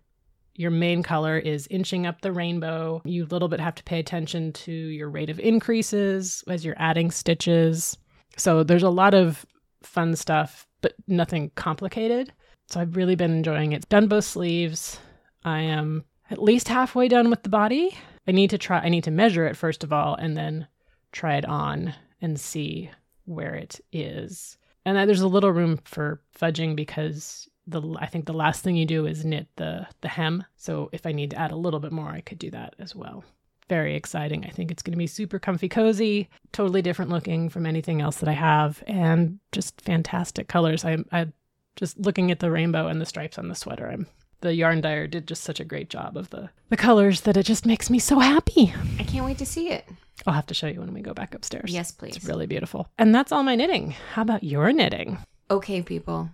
your 0.57 0.71
main 0.71 1.03
color 1.03 1.37
is 1.37 1.67
inching 1.69 2.07
up 2.07 2.21
the 2.21 2.31
rainbow. 2.33 3.03
You 3.05 3.25
a 3.25 3.27
little 3.27 3.49
bit 3.49 3.59
have 3.59 3.75
to 3.75 3.83
pay 3.83 3.99
attention 3.99 4.53
to 4.53 4.73
your 4.73 5.11
rate 5.11 5.29
of 5.29 5.41
increases 5.41 6.45
as 6.47 6.65
you're 6.65 6.77
adding 6.79 7.11
stitches. 7.11 7.97
So 8.37 8.63
there's 8.63 8.85
a 8.85 8.89
lot 8.91 9.15
of 9.15 9.45
fun 9.83 10.15
stuff, 10.15 10.69
but 10.81 10.95
nothing 11.09 11.51
complicated. 11.57 12.33
So 12.69 12.81
I've 12.81 12.95
really 12.95 13.17
been 13.17 13.33
enjoying 13.33 13.73
it. 13.73 13.89
Done 13.89 14.07
both 14.07 14.25
sleeves. 14.25 15.01
I 15.45 15.63
am 15.63 16.05
at 16.31 16.43
least 16.43 16.69
halfway 16.69 17.09
done 17.09 17.31
with 17.31 17.43
the 17.43 17.49
body. 17.49 17.97
I 18.27 18.33
need 18.33 18.51
to 18.51 18.59
try 18.59 18.81
I 18.81 18.89
need 18.89 19.05
to 19.05 19.11
measure 19.11 19.47
it 19.47 19.57
first 19.57 19.85
of 19.85 19.93
all 19.93 20.15
and 20.15 20.37
then 20.37 20.67
try 21.13 21.37
it 21.37 21.45
on 21.45 21.95
and 22.21 22.41
see 22.41 22.91
where 23.25 23.55
it 23.55 23.81
is. 23.93 24.59
And 24.85 24.97
there's 24.97 25.21
a 25.21 25.29
little 25.29 25.53
room 25.53 25.79
for 25.85 26.21
fudging 26.39 26.77
because 26.77 27.49
the 27.67 27.83
I 27.99 28.07
think 28.07 28.27
the 28.27 28.33
last 28.33 28.63
thing 28.63 28.77
you 28.77 28.87
do 28.87 29.07
is 29.07 29.25
knit 29.25 29.49
the 29.57 29.87
the 30.01 30.09
hem. 30.09 30.45
So 30.57 30.91
if 30.93 31.07
I 31.07 31.13
need 31.13 31.31
to 31.31 31.39
add 31.39 31.53
a 31.53 31.57
little 31.57 31.81
bit 31.81 31.93
more, 31.93 32.09
I 32.09 32.21
could 32.21 32.39
do 32.39 32.51
that 32.51 32.75
as 32.79 32.95
well. 32.95 33.25
Very 33.69 33.95
exciting. 33.95 34.45
I 34.45 34.51
think 34.51 34.71
it's 34.71 34.83
going 34.83 34.93
to 34.93 34.99
be 34.99 35.07
super 35.07 35.39
comfy 35.39 35.71
cozy, 35.71 36.29
totally 36.53 36.83
different 36.83 37.11
looking 37.11 37.49
from 37.49 37.65
anything 37.65 38.03
else 38.03 38.17
that 38.17 38.29
I 38.29 38.33
have 38.33 38.83
and 38.87 39.39
just 39.53 39.81
fantastic 39.81 40.49
colors. 40.49 40.85
I 40.85 40.99
I 41.13 41.29
just 41.77 41.99
looking 41.99 42.31
at 42.31 42.41
the 42.41 42.51
rainbow 42.51 42.89
and 42.89 43.01
the 43.01 43.07
stripes 43.07 43.39
on 43.39 43.49
the 43.49 43.55
sweater. 43.55 43.89
I'm 43.91 44.07
the 44.45 44.55
yarn 44.55 44.81
dyer 44.81 45.07
did 45.07 45.27
just 45.27 45.43
such 45.43 45.59
a 45.59 45.65
great 45.65 45.89
job 45.91 46.17
of 46.17 46.31
the 46.31 46.51
the 46.69 46.77
colors 46.77 47.23
that 47.23 47.37
it 47.37 47.45
just 47.47 47.67
makes 47.67 47.89
me 47.91 47.99
so 47.99 48.19
happy. 48.21 48.73
I 48.99 49.03
can't 49.05 49.25
wait 49.25 49.39
to 49.39 49.47
see 49.47 49.71
it. 49.71 49.87
I'll 50.27 50.35
have 50.35 50.47
to 50.47 50.55
show 50.55 50.67
you 50.69 50.81
when 50.81 50.93
we 50.95 51.01
go 51.01 51.13
back 51.15 51.35
upstairs. 51.35 51.73
Yes, 51.73 51.91
please. 51.91 52.17
It's 52.17 52.25
really 52.27 52.47
beautiful. 52.47 52.89
And 52.99 53.15
that's 53.15 53.33
all 53.33 53.43
my 53.43 53.57
knitting. 53.57 53.95
How 54.13 54.23
about 54.23 54.45
your 54.45 54.73
knitting? 54.73 55.19
Okay, 55.51 55.83
people. 55.83 56.31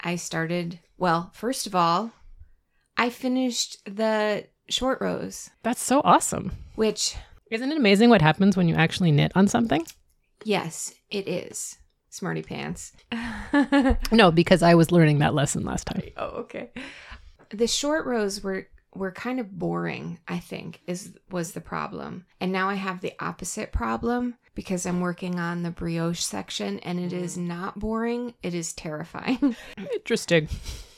I 0.00 0.16
started, 0.16 0.78
well, 0.96 1.30
first 1.34 1.66
of 1.66 1.74
all, 1.74 2.12
I 2.96 3.10
finished 3.10 3.78
the 3.84 4.44
short 4.68 5.00
rows, 5.00 5.50
That's 5.62 5.82
so 5.82 6.00
awesome. 6.04 6.52
which, 6.76 7.16
Isn't 7.50 7.72
it 7.72 7.76
amazing 7.76 8.08
what 8.10 8.22
happens 8.22 8.56
when 8.56 8.68
you 8.68 8.74
actually 8.76 9.10
knit 9.12 9.32
on 9.34 9.48
something? 9.48 9.84
yes, 10.44 10.94
it 11.10 11.26
is. 11.28 11.78
Smarty 12.10 12.42
pants. 12.42 12.92
No, 14.12 14.30
because 14.30 14.62
I 14.62 14.74
was 14.74 14.92
learning 14.92 15.18
that 15.20 15.34
lesson 15.34 15.64
last 15.64 15.86
time. 15.86 16.02
oh, 16.16 16.26
okay. 16.44 16.70
The 17.50 17.66
short 17.66 18.06
rows 18.06 18.42
were 18.42 18.68
were 18.94 19.12
kind 19.12 19.38
of 19.38 19.58
boring, 19.58 20.18
I 20.26 20.38
think, 20.38 20.80
is 20.86 21.12
was 21.30 21.52
the 21.52 21.60
problem. 21.60 22.26
And 22.40 22.52
now 22.52 22.68
I 22.68 22.74
have 22.74 23.00
the 23.00 23.14
opposite 23.20 23.72
problem 23.72 24.36
because 24.54 24.86
I'm 24.86 25.00
working 25.00 25.38
on 25.38 25.62
the 25.62 25.70
brioche 25.70 26.20
section 26.20 26.80
and 26.80 26.98
it 26.98 27.12
is 27.12 27.36
mm-hmm. 27.36 27.48
not 27.48 27.78
boring, 27.78 28.34
it 28.42 28.54
is 28.54 28.72
terrifying. 28.72 29.56
Interesting. 29.92 30.48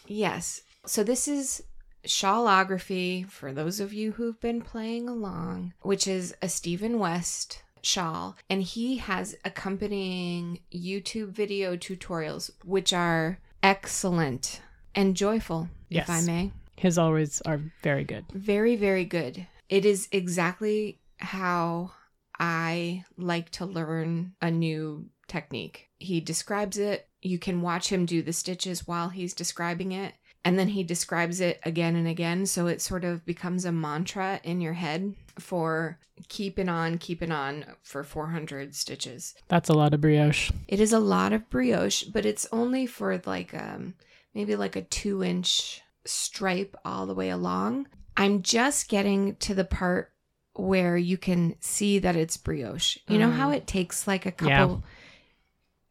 Yes. 0.07 0.63
So 0.87 1.05
this 1.05 1.29
is 1.29 1.63
Shawlography 2.07 3.29
for 3.29 3.53
those 3.53 3.81
of 3.81 3.93
you 3.93 4.13
who've 4.13 4.41
been 4.41 4.63
playing 4.63 5.09
along, 5.09 5.75
which 5.83 6.09
is 6.09 6.35
a 6.41 6.49
Stephen 6.49 6.99
West 6.99 7.63
shawl. 7.83 8.37
And 8.49 8.63
he 8.63 8.97
has 8.99 9.37
accompanying 9.45 10.61
YouTube 10.73 11.31
video 11.31 11.77
tutorials, 11.77 12.51
which 12.65 12.93
are 12.93 13.39
excellent 13.63 14.63
and 14.95 15.17
joyful, 15.17 15.69
Yes. 15.89 16.09
if 16.09 16.11
I 16.11 16.21
may. 16.23 16.53
His 16.77 16.99
always 16.99 17.41
are 17.43 17.61
very 17.83 18.05
good. 18.05 18.25
Very, 18.33 18.77
very 18.77 19.05
good. 19.05 19.47
It 19.69 19.85
is 19.85 20.09
exactly 20.13 20.99
how 21.19 21.93
I 22.39 23.05
like 23.17 23.51
to 23.51 23.67
learn 23.67 24.33
a 24.41 24.51
new 24.51 25.07
technique. 25.29 25.89
He 25.99 26.21
describes 26.21 26.79
it. 26.79 27.07
You 27.23 27.39
can 27.39 27.61
watch 27.61 27.91
him 27.93 28.07
do 28.07 28.23
the 28.23 28.33
stitches 28.33 28.87
while 28.87 29.11
he's 29.11 29.35
describing 29.35 29.93
it. 29.93 30.15
And 30.43 30.59
then 30.59 30.69
he 30.69 30.83
describes 30.83 31.41
it 31.43 31.61
again 31.65 31.97
and 31.97 32.09
again. 32.09 32.47
So 32.47 32.67
it 32.67 32.81
sort 32.81 33.05
of 33.05 33.27
becomes 33.27 33.67
a 33.67 33.73
mantra 33.73 34.41
in 34.43 34.63
your 34.63 34.73
head 34.73 35.15
for 35.39 35.99
keeping 36.31 36.71
on, 36.71 36.97
keeping 36.97 37.31
on 37.31 37.67
for 37.83 38.03
400 38.03 38.75
stitches. 38.75 39.35
That's 39.49 39.69
a 39.69 39.75
lot 39.75 39.93
of 39.93 40.01
brioche. 40.01 40.51
It 40.67 40.81
is 40.81 40.95
a 40.95 40.99
lot 40.99 41.35
of 41.35 41.51
brioche, 41.51 42.05
but 42.05 42.25
it's 42.25 42.49
only 42.53 42.87
for 42.87 43.21
like 43.27 43.53
um 43.53 43.95
maybe 44.35 44.57
like 44.57 44.77
a 44.77 44.83
two 44.83 45.23
inch 45.23 45.83
stripe 46.05 46.77
all 46.85 47.07
the 47.07 47.15
way 47.15 47.31
along. 47.31 47.87
I'm 48.17 48.43
just 48.43 48.89
getting 48.89 49.37
to 49.37 49.55
the 49.55 49.65
part 49.65 50.13
where 50.55 50.97
you 50.97 51.17
can 51.17 51.55
see 51.61 51.99
that 52.01 52.17
it's 52.17 52.37
brioche. 52.37 52.99
You 53.09 53.19
know 53.19 53.31
Mm. 53.31 53.37
how 53.37 53.51
it 53.51 53.67
takes 53.67 54.07
like 54.07 54.27
a 54.27 54.35
Yeah. 54.45 54.59
couple 54.59 54.85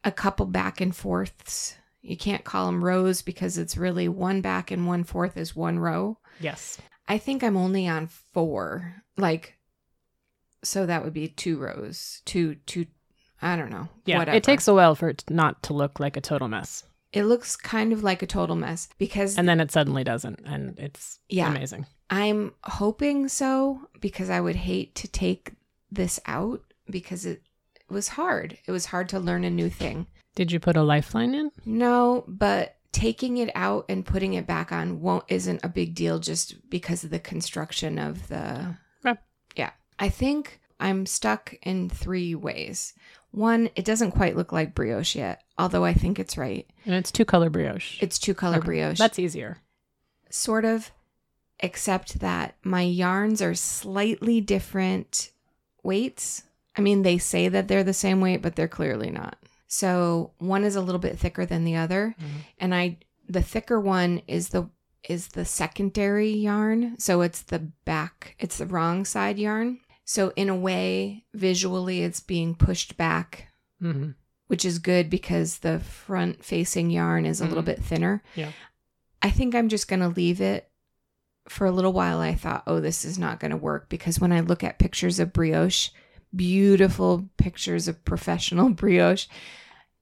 a 0.04 0.12
couple 0.12 0.46
back 0.46 0.80
and 0.80 0.94
forths. 0.96 1.76
You 2.02 2.16
can't 2.16 2.44
call 2.44 2.66
them 2.66 2.82
rows 2.84 3.20
because 3.20 3.58
it's 3.58 3.76
really 3.76 4.08
one 4.08 4.40
back 4.40 4.70
and 4.70 4.86
one 4.86 5.04
forth 5.04 5.36
is 5.36 5.54
one 5.54 5.78
row. 5.78 6.18
Yes. 6.40 6.78
I 7.06 7.18
think 7.18 7.42
I'm 7.42 7.56
only 7.56 7.86
on 7.88 8.06
four. 8.06 9.02
Like 9.16 9.56
so 10.62 10.86
that 10.86 11.04
would 11.04 11.12
be 11.14 11.28
two 11.28 11.58
rows. 11.58 12.22
Two 12.24 12.54
two 12.66 12.86
I 13.42 13.56
don't 13.56 13.70
know. 13.70 13.88
Yeah. 14.04 14.18
whatever. 14.18 14.36
It 14.36 14.44
takes 14.44 14.68
a 14.68 14.74
while 14.74 14.94
for 14.94 15.08
it 15.08 15.24
not 15.30 15.62
to 15.64 15.72
look 15.72 15.98
like 16.00 16.16
a 16.16 16.20
total 16.20 16.48
mess. 16.48 16.84
It 17.12 17.24
looks 17.24 17.56
kind 17.56 17.92
of 17.92 18.02
like 18.02 18.22
a 18.22 18.26
total 18.26 18.56
mess 18.56 18.88
because 18.98 19.36
And 19.36 19.48
then 19.48 19.60
it 19.60 19.70
suddenly 19.70 20.04
doesn't. 20.04 20.40
And 20.44 20.78
it's 20.78 21.18
Yeah. 21.28 21.50
amazing. 21.50 21.86
I'm 22.08 22.52
hoping 22.64 23.28
so 23.28 23.88
because 24.00 24.30
I 24.30 24.40
would 24.40 24.56
hate 24.56 24.94
to 24.96 25.08
take 25.08 25.52
this 25.90 26.20
out 26.26 26.62
because 26.88 27.26
it 27.26 27.42
was 27.88 28.08
hard. 28.08 28.58
It 28.66 28.72
was 28.72 28.86
hard 28.86 29.08
to 29.10 29.18
learn 29.20 29.44
a 29.44 29.50
new 29.50 29.68
thing. 29.70 30.06
Did 30.36 30.52
you 30.52 30.60
put 30.60 30.76
a 30.76 30.82
lifeline 30.82 31.34
in? 31.34 31.50
No, 31.64 32.24
but 32.28 32.76
taking 32.92 33.38
it 33.38 33.50
out 33.54 33.84
and 33.88 34.04
putting 34.06 34.34
it 34.34 34.46
back 34.46 34.70
on 34.72 35.00
won't 35.00 35.24
isn't 35.28 35.60
a 35.64 35.68
big 35.68 35.94
deal 35.94 36.18
just 36.20 36.68
because 36.70 37.02
of 37.04 37.10
the 37.10 37.18
construction 37.18 37.98
of 37.98 38.28
the. 38.28 38.76
Yeah. 39.56 39.70
I 39.98 40.08
think 40.08 40.60
I'm 40.78 41.04
stuck 41.06 41.54
in 41.62 41.90
three 41.90 42.34
ways. 42.34 42.94
One, 43.32 43.70
it 43.76 43.84
doesn't 43.84 44.10
quite 44.12 44.36
look 44.36 44.50
like 44.52 44.74
brioche 44.74 45.14
yet, 45.14 45.42
although 45.56 45.84
I 45.84 45.94
think 45.94 46.18
it's 46.18 46.36
right. 46.36 46.66
And 46.84 46.94
it's 46.94 47.12
two 47.12 47.24
color 47.24 47.48
brioche. 47.50 48.02
It's 48.02 48.18
two 48.18 48.34
color 48.34 48.56
Okay. 48.58 48.66
brioche. 48.66 48.98
That's 48.98 49.18
easier. 49.18 49.58
sort 50.32 50.64
of 50.64 50.92
except 51.58 52.20
that 52.20 52.54
my 52.62 52.82
yarns 52.82 53.42
are 53.42 53.54
slightly 53.54 54.40
different 54.40 55.30
weights. 55.82 56.44
I 56.76 56.80
mean, 56.80 57.02
they 57.02 57.18
say 57.18 57.48
that 57.48 57.66
they're 57.68 57.84
the 57.84 57.92
same 57.92 58.20
weight, 58.20 58.40
but 58.40 58.54
they're 58.56 58.68
clearly 58.68 59.10
not. 59.10 59.36
So 59.66 60.30
one 60.38 60.64
is 60.64 60.76
a 60.76 60.80
little 60.80 60.98
bit 61.00 61.18
thicker 61.18 61.44
than 61.44 61.64
the 61.64 61.76
other, 61.76 62.14
Mhm. 62.20 62.26
and 62.58 62.74
I 62.74 62.98
the 63.28 63.42
thicker 63.42 63.78
one 63.80 64.22
is 64.26 64.48
the 64.50 64.68
is 65.08 65.28
the 65.28 65.44
secondary 65.44 66.30
yarn. 66.30 66.96
So 66.98 67.22
it's 67.22 67.42
the 67.42 67.58
back, 67.84 68.36
it's 68.38 68.58
the 68.58 68.66
wrong 68.66 69.04
side 69.04 69.38
yarn. 69.38 69.80
So 70.12 70.32
in 70.34 70.48
a 70.48 70.56
way, 70.56 71.24
visually, 71.34 72.02
it's 72.02 72.18
being 72.18 72.56
pushed 72.56 72.96
back 72.96 73.46
Mhm. 73.80 74.16
which 74.48 74.64
is 74.64 74.80
good 74.80 75.08
because 75.08 75.58
the 75.58 75.78
front 75.78 76.44
facing 76.44 76.90
yarn 76.90 77.24
is 77.24 77.40
a 77.40 77.46
little 77.46 77.62
Mhm. 77.62 77.66
bit 77.66 77.84
thinner. 77.84 78.20
Yeah. 78.34 78.50
I 79.22 79.30
think 79.30 79.54
I'm 79.54 79.68
just 79.68 79.86
going 79.86 80.00
to 80.00 80.08
leave 80.08 80.40
it 80.40 80.68
for 81.48 81.64
a 81.64 81.70
little 81.70 81.92
while. 81.92 82.18
I 82.18 82.34
thought, 82.34 82.64
oh, 82.66 82.80
this 82.80 83.04
is 83.04 83.20
not 83.20 83.38
going 83.38 83.52
to 83.52 83.56
work 83.56 83.88
because 83.88 84.18
when 84.18 84.32
I 84.32 84.40
look 84.40 84.64
at 84.64 84.80
pictures 84.80 85.20
of 85.20 85.32
brioche, 85.32 85.90
beautiful 86.34 87.28
pictures 87.36 87.86
of 87.86 88.04
professional 88.04 88.70
brioche, 88.80 89.28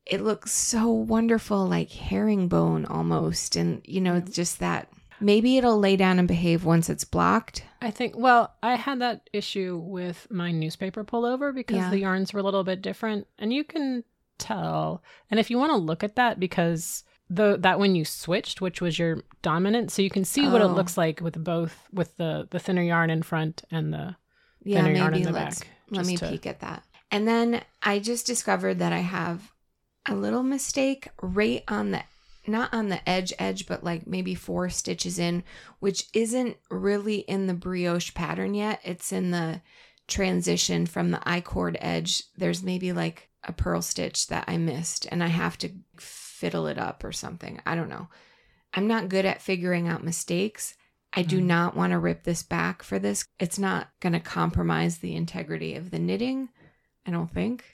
it 0.07 0.23
looks 0.23 0.53
so 0.53 0.89
wonderful, 0.89 1.67
like 1.69 1.91
herringbone 1.91 2.87
almost. 2.87 3.57
And, 3.57 3.83
you 3.85 4.01
know, 4.01 4.21
just 4.21 4.59
that 4.61 4.89
maybe 5.21 5.57
it'll 5.59 5.79
lay 5.79 5.97
down 5.97 6.19
and 6.19 6.29
behave 6.29 6.65
once 6.65 6.89
it's 6.89 7.05
blocked. 7.05 7.65
I 7.81 7.91
think, 7.91 8.17
well, 8.17 8.55
I 8.63 8.75
had 8.77 9.01
that 9.01 9.29
issue 9.33 9.77
with 9.83 10.27
my 10.31 10.51
newspaper 10.53 11.05
pullover 11.05 11.55
because 11.55 11.77
Yeah. 11.79 11.91
the 11.91 11.99
yarns 12.01 12.33
were 12.33 12.41
a 12.41 12.43
little 12.43 12.65
bit 12.65 12.83
different. 12.83 13.27
And 13.39 13.53
you 13.53 13.65
can 13.65 14.05
tell. 14.39 15.03
And 15.31 15.39
if 15.41 15.51
you 15.51 15.59
want 15.59 15.71
to 15.73 15.77
look 15.77 16.03
at 16.05 16.17
that, 16.17 16.39
because 16.41 17.05
the 17.31 17.57
that 17.61 17.79
when 17.79 17.95
you 17.95 18.05
switched, 18.05 18.61
which 18.61 18.81
was 18.81 18.99
your 18.99 19.23
dominant, 19.43 19.91
so 19.91 20.01
you 20.03 20.11
can 20.11 20.25
see 20.25 20.49
what 20.49 20.61
it 20.63 20.65
Oh. 20.65 20.75
looks 20.75 20.97
like 20.97 21.21
with 21.21 21.43
both 21.45 21.89
with 21.93 22.17
the 22.17 22.47
the 22.51 22.59
thinner 22.59 22.83
yarn 22.83 23.11
in 23.11 23.23
front 23.23 23.63
and 23.71 23.93
the 23.93 24.17
Yeah, 24.63 24.83
thinner 24.83 24.97
yarn 24.97 25.15
in 25.15 25.23
the 25.23 25.33
back. 25.33 25.55
let 25.91 26.07
me 26.07 26.17
to- 26.17 26.29
peek 26.31 26.47
at 26.47 26.61
that. 26.61 26.85
And 27.11 27.27
then 27.29 27.63
I 27.83 27.99
just 27.99 28.27
discovered 28.27 28.79
that 28.79 28.93
I 28.93 28.99
have 29.01 29.53
a 30.07 30.15
little 30.15 30.43
mistake 30.43 31.09
right 31.21 31.65
on 31.69 31.91
the 31.91 32.03
not 32.49 32.73
on 32.73 32.89
the 32.89 33.09
edge 33.09 33.33
edge 33.39 33.67
but 33.67 33.85
like 33.85 34.07
maybe 34.07 34.35
four 34.35 34.69
stitches 34.69 35.19
in 35.19 35.43
which 35.81 36.07
isn't 36.13 36.57
really 36.71 37.19
in 37.19 37.47
the 37.47 37.55
brioche 37.55 38.13
pattern 38.15 38.55
yet 38.55 38.81
it's 38.85 39.13
in 39.13 39.31
the 39.31 39.61
transition 40.07 40.87
from 40.87 41.11
the 41.11 41.21
i-cord 41.29 41.77
edge 41.81 42.23
there's 42.37 42.63
maybe 42.63 42.93
like 42.93 43.29
a 43.45 43.53
purl 43.53 43.83
stitch 43.83 44.27
that 44.29 44.45
i 44.49 44.57
missed 44.57 45.07
and 45.11 45.23
i 45.23 45.29
have 45.29 45.57
to 45.59 45.71
fiddle 45.99 46.67
it 46.67 46.79
up 46.79 47.05
or 47.05 47.13
something 47.13 47.61
i 47.67 47.75
don't 47.75 47.89
know 47.89 48.09
i'm 48.75 48.87
not 48.87 49.09
good 49.09 49.25
at 49.27 49.43
figuring 49.43 49.87
out 49.89 50.05
mistakes 50.05 50.75
I 51.15 51.23
do 51.23 51.41
Mm. 51.41 51.45
not 51.45 51.75
want 51.75 51.93
to 51.93 51.99
rip 51.99 52.25
this 52.25 52.43
back 52.43 52.83
for 52.83 52.99
this. 52.99 53.25
It's 53.41 53.59
not 53.59 53.89
going 54.01 54.13
to 54.13 54.21
compromise 54.21 54.99
the 54.99 55.17
integrity 55.17 55.75
of 55.75 55.91
the 55.91 55.99
knitting, 55.99 56.51
I 57.07 57.11
don't 57.11 57.33
think. 57.33 57.65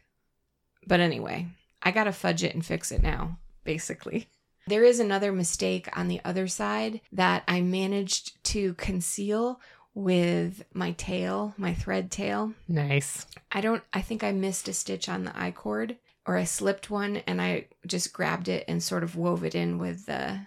But 0.86 1.00
anyway, 1.00 1.48
I 1.82 1.90
got 1.90 2.04
to 2.04 2.12
fudge 2.12 2.44
it 2.44 2.54
and 2.54 2.64
fix 2.64 2.92
it 2.92 3.02
now, 3.02 3.40
basically. 3.64 4.28
There 4.66 4.84
is 4.84 4.98
another 4.98 5.32
mistake 5.32 5.88
on 5.96 6.08
the 6.08 6.20
other 6.24 6.46
side 6.48 7.00
that 7.12 7.44
I 7.46 7.60
managed 7.60 8.42
to 8.44 8.74
conceal 8.74 9.60
with 9.94 10.64
my 10.72 10.92
tail, 10.92 11.54
my 11.56 11.74
thread 11.74 12.10
tail. 12.10 12.52
nice. 12.66 13.26
I 13.52 13.60
don't, 13.60 13.82
I 13.92 14.00
think 14.00 14.24
I 14.24 14.32
missed 14.32 14.66
a 14.68 14.72
stitch 14.72 15.08
on 15.08 15.24
the 15.24 15.32
I 15.38 15.50
cord 15.52 15.96
or 16.26 16.36
I 16.36 16.44
slipped 16.44 16.90
one 16.90 17.18
and 17.26 17.40
I 17.40 17.66
just 17.86 18.12
grabbed 18.12 18.48
it 18.48 18.64
and 18.66 18.82
sort 18.82 19.04
of 19.04 19.16
wove 19.16 19.44
it 19.44 19.54
in 19.54 19.78
with 19.78 20.06
the, 20.06 20.40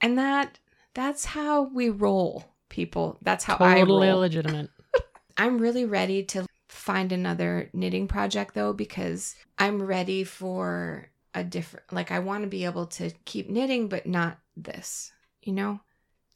and 0.00 0.16
that, 0.16 0.58
that's 0.94 1.24
how 1.26 1.64
we 1.64 1.90
roll, 1.90 2.44
people. 2.70 3.18
That's 3.20 3.44
how 3.44 3.56
I 3.60 3.80
Totally 3.80 4.08
roll. 4.08 4.20
legitimate. 4.20 4.70
I'm 5.36 5.58
really 5.58 5.84
ready 5.84 6.22
to 6.22 6.46
find 6.68 7.12
another 7.12 7.68
knitting 7.72 8.06
project 8.08 8.54
though 8.54 8.72
because 8.72 9.34
I'm 9.58 9.82
ready 9.82 10.22
for 10.24 11.08
a 11.34 11.44
different 11.44 11.92
like 11.92 12.10
I 12.10 12.20
want 12.20 12.42
to 12.44 12.48
be 12.48 12.64
able 12.64 12.86
to 12.86 13.10
keep 13.24 13.48
knitting 13.48 13.88
but 13.88 14.06
not 14.06 14.38
this. 14.56 15.12
You 15.42 15.52
know? 15.52 15.80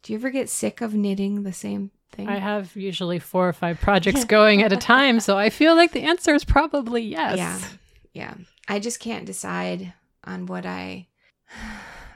Do 0.02 0.12
you 0.12 0.18
ever 0.18 0.30
get 0.30 0.48
sick 0.48 0.80
of 0.80 0.94
knitting 0.94 1.42
the 1.42 1.52
same 1.52 1.90
thing? 2.12 2.28
I 2.28 2.38
have 2.38 2.76
usually 2.76 3.18
four 3.18 3.48
or 3.48 3.52
five 3.52 3.80
projects 3.80 4.24
going 4.26 4.62
at 4.62 4.72
a 4.72 4.76
time, 4.76 5.20
so 5.20 5.36
I 5.36 5.50
feel 5.50 5.74
like 5.74 5.92
the 5.92 6.02
answer 6.02 6.34
is 6.34 6.44
probably 6.44 7.02
yes. 7.02 7.38
Yeah. 7.38 7.60
Yeah. 8.12 8.34
I 8.68 8.78
just 8.80 9.00
can't 9.00 9.24
decide 9.24 9.92
on 10.24 10.46
what 10.46 10.66
I 10.66 11.08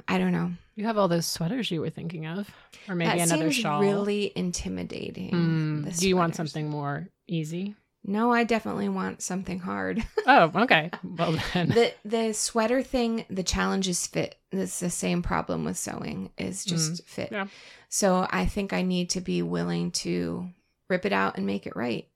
I 0.09 0.19
don't 0.19 0.33
know. 0.33 0.53
You 0.75 0.87
have 0.87 0.97
all 0.97 1.09
those 1.09 1.27
sweaters 1.27 1.71
you 1.71 1.81
were 1.81 1.91
thinking 1.91 2.27
of, 2.27 2.51
or 2.89 2.95
maybe 2.95 3.19
that 3.19 3.29
another 3.29 3.51
seems 3.51 3.57
shawl. 3.57 3.81
really 3.81 4.33
intimidating. 4.35 5.31
Mm, 5.31 5.99
do 5.99 6.09
you 6.09 6.17
want 6.17 6.35
something 6.35 6.69
more 6.69 7.09
easy? 7.27 7.75
No, 8.05 8.33
I 8.33 8.45
definitely 8.45 8.89
want 8.89 9.23
something 9.23 9.61
hard. 9.61 10.05
Oh, 10.25 10.53
okay. 10.55 10.89
Well 11.03 11.37
then, 11.53 11.71
the 11.71 11.93
the 12.05 12.33
sweater 12.33 12.81
thing 12.81 13.25
the 13.29 13.43
challenge 13.43 13.89
is 13.89 14.07
fit 14.07 14.37
it's 14.53 14.81
the 14.81 14.91
same 14.91 15.23
problem 15.23 15.65
with 15.65 15.77
sewing 15.77 16.31
is 16.39 16.65
mm-hmm. 16.65 16.77
just 16.77 17.09
fit 17.09 17.31
Yeah. 17.33 17.47
so 17.89 18.27
i 18.31 18.47
think 18.47 18.73
i 18.73 18.83
need 18.83 19.11
to 19.11 19.21
be 19.21 19.43
willing 19.43 19.91
to 19.93 20.49
rip 20.89 21.07
it 21.07 21.13
out 21.13 21.37
and 21.37 21.47
make 21.47 21.67
it 21.67 21.77
right 21.77 22.07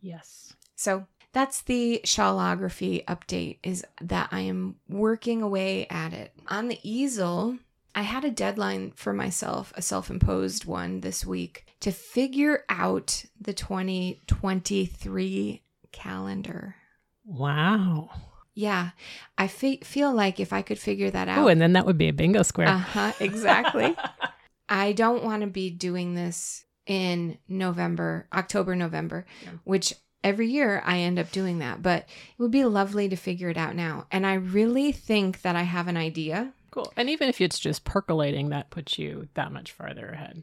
yes. 0.00 0.54
so 0.76 1.06
that's 1.32 1.62
the 1.62 2.00
shawlography 2.04 3.04
update 3.04 3.58
is 3.62 3.84
that 4.00 4.28
i 4.32 4.40
am 4.40 4.76
working 4.88 5.42
away 5.42 5.86
at 5.88 6.12
it 6.12 6.32
on 6.48 6.68
the 6.68 6.78
easel 6.82 7.58
i 7.96 8.02
had 8.02 8.24
a 8.24 8.30
deadline 8.30 8.92
for 8.94 9.12
myself 9.12 9.72
a 9.76 9.82
self-imposed 9.82 10.64
one 10.64 11.00
this 11.00 11.26
week 11.26 11.66
to 11.80 11.90
figure 11.90 12.62
out 12.68 13.24
the 13.40 13.52
2023 13.52 15.62
calendar 15.92 16.76
Wow. 17.24 18.10
yeah 18.54 18.90
i 19.36 19.48
fe- 19.48 19.80
feel 19.82 20.14
like 20.14 20.38
if 20.38 20.52
i 20.52 20.62
could 20.62 20.78
figure 20.78 21.10
that 21.10 21.28
out 21.28 21.38
Oh, 21.38 21.48
and 21.48 21.60
then 21.60 21.72
that 21.72 21.86
would 21.86 21.98
be 21.98 22.08
a 22.08 22.12
bingo 22.12 22.42
square. 22.42 22.68
Uh 22.68 22.78
huh. 22.78 23.12
Exactly. 23.20 23.96
I 24.68 24.92
don't 24.92 25.22
want 25.24 25.42
to 25.42 25.46
be 25.46 25.70
doing 25.70 26.14
this 26.14 26.64
in 26.86 27.38
November, 27.48 28.26
October, 28.32 28.74
November, 28.74 29.24
Yeah. 29.42 29.50
which 29.64 29.94
every 30.24 30.48
year 30.48 30.82
I 30.84 30.98
end 30.98 31.18
up 31.20 31.30
doing 31.30 31.60
that. 31.60 31.82
But 31.82 32.02
it 32.02 32.08
would 32.42 32.50
be 32.50 32.64
lovely 32.64 33.08
to 33.08 33.14
figure 33.16 33.48
it 33.48 33.56
out 33.56 33.76
now. 33.76 34.06
And 34.10 34.26
I 34.26 34.34
really 34.34 34.90
think 34.92 35.42
that 35.42 35.54
I 35.54 35.62
have 35.62 35.86
an 35.88 35.96
idea. 35.96 36.52
Cool. 36.76 36.92
And 36.96 37.10
even 37.10 37.28
if 37.28 37.40
it's 37.40 37.58
just 37.58 37.84
percolating, 37.84 38.50
that 38.50 38.70
puts 38.70 38.98
you 38.98 39.28
that 39.34 39.52
much 39.52 39.72
farther 39.72 40.08
ahead. 40.08 40.42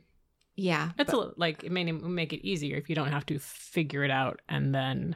Yeah. 0.56 0.92
It's 0.98 1.12
but- 1.12 1.18
a, 1.18 1.22
li- 1.22 1.34
like 1.38 1.64
it 1.64 1.72
may 1.72 1.90
make 1.92 2.34
it 2.34 2.46
easier 2.46 2.78
if 2.78 2.90
you 2.90 2.96
don't 2.96 3.12
have 3.12 3.26
to 3.28 3.40
figure 3.40 4.04
it 4.04 4.12
out 4.12 4.42
and 4.50 4.74
then 4.74 5.16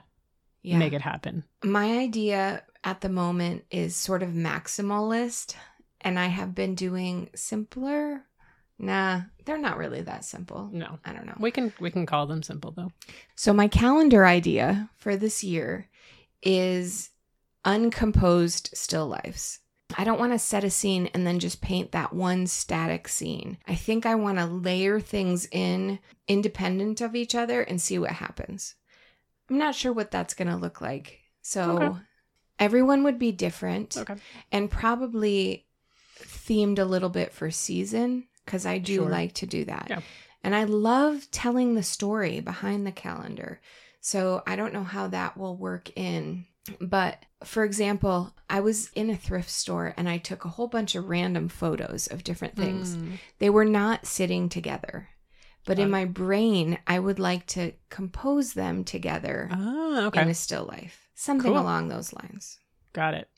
yeah. 0.63 0.77
make 0.77 0.93
it 0.93 1.01
happen. 1.01 1.43
My 1.63 1.99
idea 1.99 2.63
at 2.83 3.01
the 3.01 3.09
moment 3.09 3.65
is 3.71 3.95
sort 3.95 4.23
of 4.23 4.29
maximalist. 4.29 5.55
And 6.01 6.19
I 6.19 6.27
have 6.27 6.53
been 6.53 6.75
doing 6.75 7.29
simpler. 7.35 8.23
Nah, 8.77 9.21
they're 9.45 9.57
not 9.57 9.77
really 9.77 10.01
that 10.01 10.23
simple. 10.23 10.69
No, 10.71 10.99
I 11.03 11.11
don't 11.11 11.25
know. 11.25 11.35
we 11.39 11.49
can 11.49 11.73
we 11.79 11.89
can 11.89 12.05
call 12.05 12.27
them 12.27 12.43
simple 12.43 12.71
though. 12.71 12.91
So, 13.35 13.51
my 13.51 13.67
calendar 13.67 14.25
idea 14.25 14.89
for 14.97 15.17
this 15.17 15.43
year 15.43 15.89
is 16.43 17.09
uncomposed 17.65 18.69
still 18.73 19.07
lifes. 19.07 19.59
I 19.95 20.03
don't 20.03 20.19
want 20.19 20.33
to 20.33 20.39
set 20.39 20.63
a 20.63 20.69
scene 20.69 21.09
and 21.13 21.25
then 21.25 21.39
just 21.39 21.61
paint 21.61 21.91
that 21.93 22.13
one 22.13 22.47
static 22.47 23.07
scene. 23.07 23.57
I 23.67 23.75
think 23.75 24.05
I 24.05 24.15
want 24.15 24.37
to 24.37 24.45
layer 24.45 24.99
things 24.99 25.47
in 25.51 25.99
independent 26.27 26.99
of 26.99 27.15
each 27.15 27.33
other 27.35 27.61
and 27.61 27.81
see 27.81 27.97
what 27.97 28.11
happens. 28.11 28.75
I'm 29.49 29.57
not 29.57 29.75
sure 29.75 29.93
what 29.93 30.11
that's 30.11 30.33
going 30.33 30.49
to 30.49 30.57
look 30.57 30.81
like. 30.81 31.19
So, 31.41 31.81
Okay. 31.81 31.99
everyone 32.59 33.03
would 33.03 33.17
be 33.17 33.31
different 33.31 33.95
Okay. 33.95 34.15
and 34.51 34.69
probably 34.69 35.65
themed 36.19 36.79
a 36.79 36.83
little 36.85 37.09
bit 37.09 37.31
for 37.31 37.49
season 37.49 38.27
because 38.43 38.65
I 38.65 38.79
do 38.79 38.95
Sure. 38.95 39.09
like 39.09 39.33
to 39.35 39.45
do 39.45 39.63
that. 39.65 39.87
Yeah. 39.89 40.01
And 40.43 40.53
I 40.53 40.65
love 40.65 41.31
telling 41.31 41.75
the 41.75 41.83
story 41.83 42.41
behind 42.41 42.85
the 42.85 42.91
calendar. 42.91 43.61
So 44.01 44.43
I 44.45 44.55
don't 44.57 44.73
know 44.73 44.83
how 44.83 45.07
that 45.07 45.37
will 45.37 45.55
work 45.55 45.89
in. 45.97 46.45
But 46.81 47.25
for 47.43 47.63
example, 47.63 48.33
I 48.49 48.59
was 48.61 48.89
in 48.93 49.09
a 49.09 49.15
thrift 49.17 49.49
store 49.49 49.93
and 49.97 50.07
I 50.09 50.17
took 50.17 50.45
a 50.45 50.49
whole 50.49 50.67
bunch 50.67 50.95
of 50.95 51.09
random 51.09 51.49
photos 51.49 52.07
of 52.07 52.23
different 52.23 52.55
things. 52.55 52.95
Mm, 52.95 53.19
They 53.39 53.49
were 53.49 53.65
not 53.65 54.05
sitting 54.05 54.49
together. 54.49 55.09
But 55.65 55.79
in 55.79 55.89
my 55.89 56.05
brain, 56.05 56.79
I 56.87 56.97
would 56.97 57.19
like 57.19 57.45
to 57.47 57.73
compose 57.89 58.53
them 58.53 58.85
together 58.85 59.49
Ah, 59.51 60.05
okay. 60.05 60.21
in 60.21 60.29
a 60.29 60.33
still 60.33 60.63
life. 60.65 61.09
Something 61.13 61.51
Cool. 61.51 61.61
along 61.61 61.89
those 61.89 62.13
lines. 62.13 62.59
Got 62.93 63.15
it. 63.15 63.29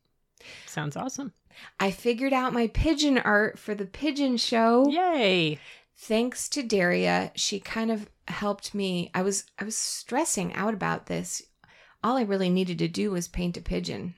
Sounds 0.67 0.95
awesome. 0.95 1.33
I 1.79 1.89
figured 1.89 2.31
out 2.31 2.53
my 2.53 2.67
pigeon 2.67 3.17
art 3.17 3.57
for 3.57 3.73
the 3.73 3.85
pigeon 3.87 4.37
show. 4.37 4.87
Yay. 4.89 5.57
Thanks 5.97 6.47
to 6.49 6.61
Daria, 6.61 7.31
she 7.35 7.59
kind 7.59 7.89
of 7.91 8.07
helped 8.27 8.75
me. 8.75 9.09
I 9.15 9.23
was 9.23 9.45
I 9.59 9.63
was 9.65 9.75
stressing 9.75 10.53
out 10.53 10.73
about 10.75 11.07
this. 11.07 11.41
All 12.03 12.17
I 12.17 12.21
really 12.21 12.49
needed 12.49 12.79
to 12.79 12.87
do 12.87 13.11
was 13.11 13.27
paint 13.27 13.57
a 13.57 13.61
pigeon. 13.61 14.15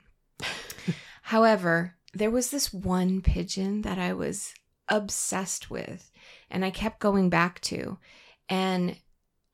However, 1.24 1.96
there 2.14 2.32
was 2.32 2.52
this 2.52 2.74
one 2.74 3.22
pigeon 3.22 3.82
that 3.84 3.98
I 3.98 4.14
was 4.14 4.54
obsessed 4.88 5.70
with 5.70 6.12
and 6.50 6.66
I 6.66 6.70
kept 6.70 7.00
going 7.00 7.30
back 7.30 7.62
to. 7.62 7.98
And 8.50 8.98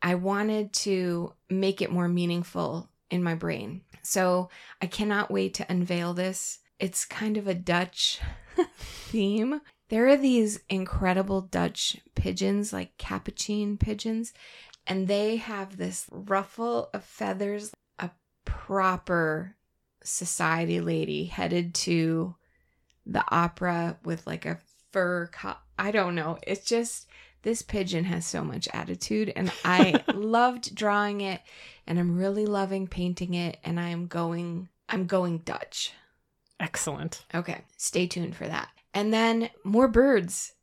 I 0.02 0.16
wanted 0.16 0.74
to 0.74 1.34
make 1.50 1.82
it 1.82 1.92
more 1.92 2.08
meaningful 2.08 2.90
in 3.10 3.24
my 3.24 3.36
brain. 3.36 3.82
So 4.02 4.50
I 4.82 4.88
cannot 4.88 5.32
wait 5.32 5.54
to 5.56 5.72
unveil 5.72 6.14
this. 6.14 6.60
It's 6.80 7.06
kind 7.06 7.38
of 7.38 7.48
a 7.48 7.54
Dutch 7.54 8.20
theme. 8.78 9.62
There 9.90 10.08
are 10.08 10.18
these 10.18 10.60
incredible 10.70 11.42
Dutch 11.42 11.98
pigeons, 12.16 12.74
like 12.74 12.98
capuchin 12.98 13.78
pigeons, 13.78 14.34
and 14.86 15.08
they 15.08 15.38
have 15.38 15.78
this 15.78 16.08
ruffle 16.12 16.90
of 16.94 17.04
feathers, 17.04 17.72
proper 18.68 19.56
society 20.04 20.82
lady 20.82 21.26
headed 21.26 21.74
to 21.74 22.36
the 23.06 23.24
opera 23.30 23.98
with 24.04 24.28
like 24.28 24.46
a 24.46 24.60
fur 24.92 25.28
co- 25.28 25.56
I 25.80 25.92
don't 25.92 26.16
know. 26.16 26.38
It's 26.46 26.66
just 26.66 27.08
this 27.44 27.62
pigeon 27.62 28.04
has 28.04 28.26
so 28.26 28.44
much 28.44 28.68
attitude 28.74 29.32
and 29.38 29.52
I 29.64 30.04
loved 30.14 30.76
drawing 30.76 31.22
it 31.22 31.40
and 31.86 31.98
I'm 31.98 32.18
really 32.18 32.46
loving 32.46 32.88
painting 32.88 33.36
it 33.36 33.58
and 33.64 33.80
I 33.80 33.90
am 33.90 34.08
going 34.08 34.68
I'm 34.90 35.06
going 35.06 35.40
Dutch. 35.40 35.94
Excellent. 36.60 37.24
Okay, 37.34 37.62
stay 37.78 38.06
tuned 38.06 38.36
for 38.36 38.48
that. 38.48 38.68
And 38.94 39.14
then 39.14 39.50
more 39.64 39.88
birds. 39.88 40.54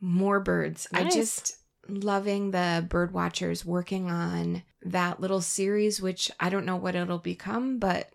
More 0.00 0.38
birds. 0.38 0.86
Nice. 0.92 1.06
I 1.06 1.10
just 1.10 1.56
loving 1.88 2.52
the 2.52 2.86
bird 2.88 3.12
watchers 3.12 3.64
working 3.64 4.08
on 4.08 4.62
that 4.82 5.20
little 5.20 5.40
series 5.40 6.00
which 6.00 6.30
I 6.40 6.48
don't 6.48 6.66
know 6.66 6.76
what 6.76 6.94
it'll 6.94 7.18
become, 7.18 7.78
but 7.78 8.10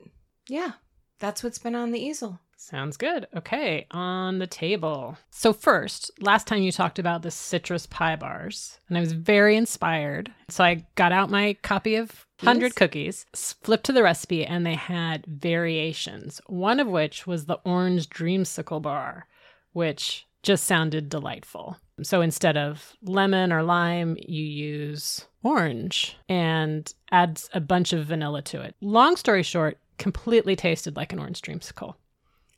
yeah, 0.47 0.73
that's 1.19 1.43
what's 1.43 1.59
been 1.59 1.75
on 1.75 1.91
the 1.91 1.99
easel. 1.99 2.39
Sounds 2.57 2.97
good. 2.97 3.27
Okay, 3.35 3.85
on 3.91 4.39
the 4.39 4.47
table. 4.47 5.17
So, 5.29 5.53
first, 5.53 6.09
last 6.19 6.47
time 6.47 6.63
you 6.63 6.71
talked 6.71 6.97
about 6.97 7.21
the 7.21 7.29
citrus 7.29 7.85
pie 7.85 8.15
bars, 8.15 8.79
and 8.87 8.97
I 8.97 9.01
was 9.01 9.11
very 9.11 9.55
inspired. 9.55 10.33
So, 10.49 10.63
I 10.63 10.85
got 10.95 11.11
out 11.11 11.29
my 11.29 11.57
copy 11.61 11.95
of 11.95 12.25
100 12.39 12.67
Yes. 12.67 12.73
Cookies, 12.73 13.25
flipped 13.35 13.85
to 13.85 13.93
the 13.93 14.03
recipe, 14.03 14.45
and 14.45 14.65
they 14.65 14.75
had 14.75 15.25
variations, 15.27 16.41
one 16.47 16.79
of 16.79 16.87
which 16.87 17.27
was 17.27 17.45
the 17.45 17.59
orange 17.65 18.09
dreamsicle 18.09 18.81
bar, 18.81 19.27
which 19.73 20.25
just 20.45 20.63
sounded 20.65 21.09
delightful. 21.09 21.77
So, 22.03 22.21
instead 22.21 22.55
of 22.55 22.95
lemon 23.01 23.51
or 23.51 23.63
lime, 23.63 24.15
you 24.19 24.43
use 24.43 25.25
orange 25.43 26.17
and 26.29 26.91
adds 27.11 27.49
a 27.53 27.59
bunch 27.59 27.93
of 27.93 28.05
vanilla 28.05 28.41
to 28.43 28.61
it. 28.61 28.75
Long 28.81 29.15
story 29.15 29.43
short, 29.43 29.77
completely 29.97 30.55
tasted 30.55 30.95
like 30.95 31.11
an 31.11 31.19
orange 31.19 31.41
dreamsicle. 31.41 31.95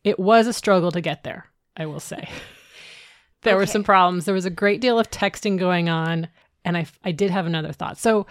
It 0.04 0.19
was 0.19 0.47
a 0.47 0.54
struggle 0.54 0.91
to 0.91 1.02
get 1.02 1.23
there, 1.23 1.45
I 1.76 1.86
will 1.86 2.00
say. 2.00 2.30
there 3.43 3.58
were 3.58 3.65
some 3.65 3.84
problems. 3.84 4.26
There 4.26 4.34
was 4.34 4.45
a 4.45 4.52
great 4.52 4.82
deal 4.82 5.00
of 5.00 5.10
texting 5.10 5.58
going 5.58 5.89
on, 5.89 6.28
and 6.65 6.78
I, 6.78 6.88
I 7.04 7.12
did 7.12 7.32
have 7.32 7.45
another 7.45 7.71
thought. 7.71 7.97
So 7.97 8.26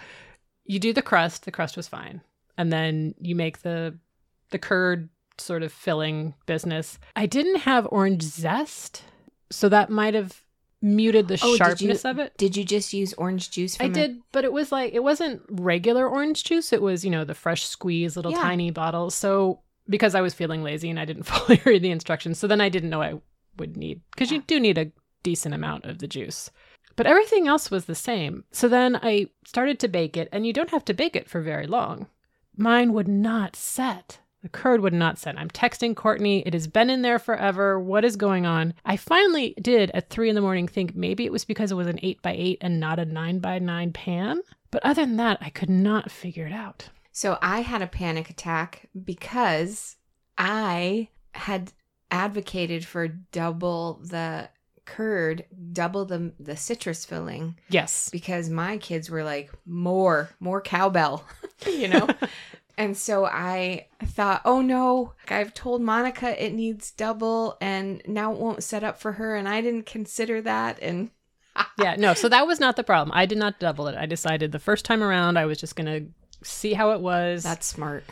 you 0.65 0.79
do 0.79 0.93
the 0.93 1.01
crust, 1.01 1.45
the 1.45 1.51
crust 1.51 1.77
was 1.77 1.87
fine. 1.87 2.21
And 2.57 2.71
then 2.71 3.15
you 3.19 3.35
make 3.35 3.61
the 3.61 3.97
the 4.49 4.59
curd 4.59 5.09
sort 5.37 5.63
of 5.63 5.71
filling 5.71 6.33
business. 6.45 6.99
I 7.15 7.25
didn't 7.25 7.59
have 7.59 7.87
orange 7.91 8.23
zest, 8.23 9.03
so 9.49 9.69
that 9.69 9.89
might 9.89 10.13
have 10.13 10.41
muted 10.81 11.27
the 11.27 11.39
Oh, 11.41 11.55
sharpness 11.55 12.03
you- 12.03 12.09
of 12.09 12.19
it. 12.19 12.37
Did 12.37 12.55
you 12.55 12.63
just 12.63 12.93
use 12.93 13.13
orange 13.15 13.49
juice 13.49 13.77
I 13.79 13.85
it? 13.85 13.93
did, 13.93 14.19
but 14.31 14.43
it 14.45 14.53
was 14.53 14.71
like 14.71 14.93
it 14.93 15.03
wasn't 15.03 15.41
regular 15.49 16.07
orange 16.07 16.43
juice. 16.43 16.71
It 16.71 16.81
was, 16.81 17.03
you 17.03 17.09
know, 17.11 17.23
the 17.25 17.33
fresh 17.33 17.63
squeeze, 17.65 18.15
little 18.15 18.31
Yeah. 18.31 18.41
tiny 18.41 18.69
bottles. 18.71 19.15
So 19.15 19.61
because 19.89 20.13
I 20.15 20.21
was 20.21 20.33
feeling 20.33 20.63
lazy 20.63 20.89
and 20.89 20.99
I 20.99 21.05
didn't 21.05 21.23
fully 21.31 21.61
read 21.65 21.81
the 21.81 21.91
instructions, 21.91 22.37
so 22.37 22.45
then 22.47 22.61
I 22.61 22.69
didn't 22.69 22.89
know 22.89 23.01
I 23.01 23.19
would 23.57 23.75
need 23.77 24.01
because 24.11 24.31
you 24.31 24.41
do 24.41 24.59
need 24.59 24.77
a 24.77 24.91
decent 25.23 25.55
amount 25.55 25.85
of 25.85 25.97
the 25.99 26.07
juice. 26.07 26.51
But 26.95 27.07
everything 27.07 27.47
else 27.47 27.69
was 27.71 27.85
the 27.85 27.95
same. 27.95 28.43
So 28.51 28.67
then 28.67 28.95
I 29.01 29.27
started 29.45 29.79
to 29.79 29.87
bake 29.87 30.17
it, 30.17 30.29
and 30.31 30.45
you 30.47 30.53
don't 30.53 30.71
have 30.71 30.85
to 30.85 30.93
bake 30.93 31.15
it 31.15 31.29
for 31.29 31.41
very 31.41 31.67
long. 31.67 32.07
Mine 32.55 32.91
would 32.93 33.07
not 33.07 33.55
set. 33.55 34.19
The 34.43 34.49
curd 34.49 34.81
would 34.81 34.93
not 34.93 35.17
set. 35.17 35.37
I'm 35.37 35.49
texting 35.49 35.95
Courtney. 35.95 36.43
It 36.45 36.53
has 36.53 36.67
been 36.67 36.89
in 36.89 37.01
there 37.01 37.17
forever. 37.19 37.79
What 37.79 38.05
is 38.05 38.15
going 38.15 38.45
on? 38.45 38.73
I 38.85 38.95
finally 38.95 39.55
did 39.61 39.89
at 39.95 40.09
three 40.09 40.29
in 40.29 40.35
the 40.35 40.41
morning 40.41 40.67
think 40.67 40.95
maybe 40.95 41.25
it 41.25 41.31
was 41.31 41.43
because 41.43 41.71
it 41.71 41.75
was 41.75 41.87
an 41.87 41.99
eight 42.03 42.21
by 42.21 42.33
eight 42.33 42.59
and 42.61 42.79
not 42.79 42.99
a 42.99 43.05
nine 43.05 43.39
by 43.39 43.57
nine 43.59 43.91
pan. 43.93 44.41
But 44.69 44.85
other 44.85 45.05
than 45.05 45.17
that, 45.17 45.39
I 45.41 45.49
could 45.49 45.69
not 45.69 46.11
figure 46.11 46.45
it 46.45 46.53
out. 46.53 46.89
So 47.11 47.39
I 47.41 47.61
had 47.61 47.81
a 47.81 47.87
panic 47.87 48.29
attack 48.29 48.87
because 49.03 49.95
I 50.37 51.09
had 51.33 51.73
advocated 52.11 52.85
for 52.85 53.07
double 53.07 53.99
the 54.03 54.49
curd, 54.85 55.45
double 55.73 56.05
the 56.05 56.31
the 56.39 56.55
citrus 56.55 57.05
filling 57.05 57.57
Yes. 57.69 58.09
because 58.09 58.49
my 58.49 58.77
kids 58.77 59.09
were 59.09 59.23
like 59.23 59.51
more 59.65 60.29
more 60.39 60.61
cowbell, 60.61 61.25
you 61.65 61.87
know. 61.87 62.07
and 62.77 62.95
so 62.95 63.25
I 63.25 63.87
thought, 64.03 64.41
"Oh 64.45 64.61
no, 64.61 65.13
I've 65.29 65.53
told 65.53 65.81
Monica 65.81 66.43
it 66.43 66.53
needs 66.53 66.91
double 66.91 67.57
and 67.59 68.01
now 68.07 68.31
it 68.31 68.37
won't 68.39 68.63
set 68.63 68.83
up 68.83 68.99
for 68.99 69.13
her 69.13 69.35
and 69.35 69.49
I 69.49 69.61
didn't 69.61 69.85
consider 69.85 70.41
that 70.41 70.79
and 70.81 71.09
yeah, 71.79 71.95
no, 71.97 72.13
so 72.13 72.29
that 72.29 72.45
was 72.45 72.59
not 72.59 72.75
the 72.75 72.83
problem. 72.83 73.11
I 73.15 73.25
did 73.25 73.37
not 73.37 73.59
double 73.59 73.87
it. 73.87 73.95
I 73.95 74.05
decided 74.05 74.51
the 74.51 74.59
first 74.59 74.85
time 74.85 75.01
around 75.01 75.37
I 75.37 75.45
was 75.45 75.57
just 75.57 75.75
going 75.75 75.87
to 75.87 76.47
see 76.47 76.73
how 76.73 76.91
it 76.91 77.01
was. 77.01 77.43
that's 77.43 77.65
smart. 77.65 78.03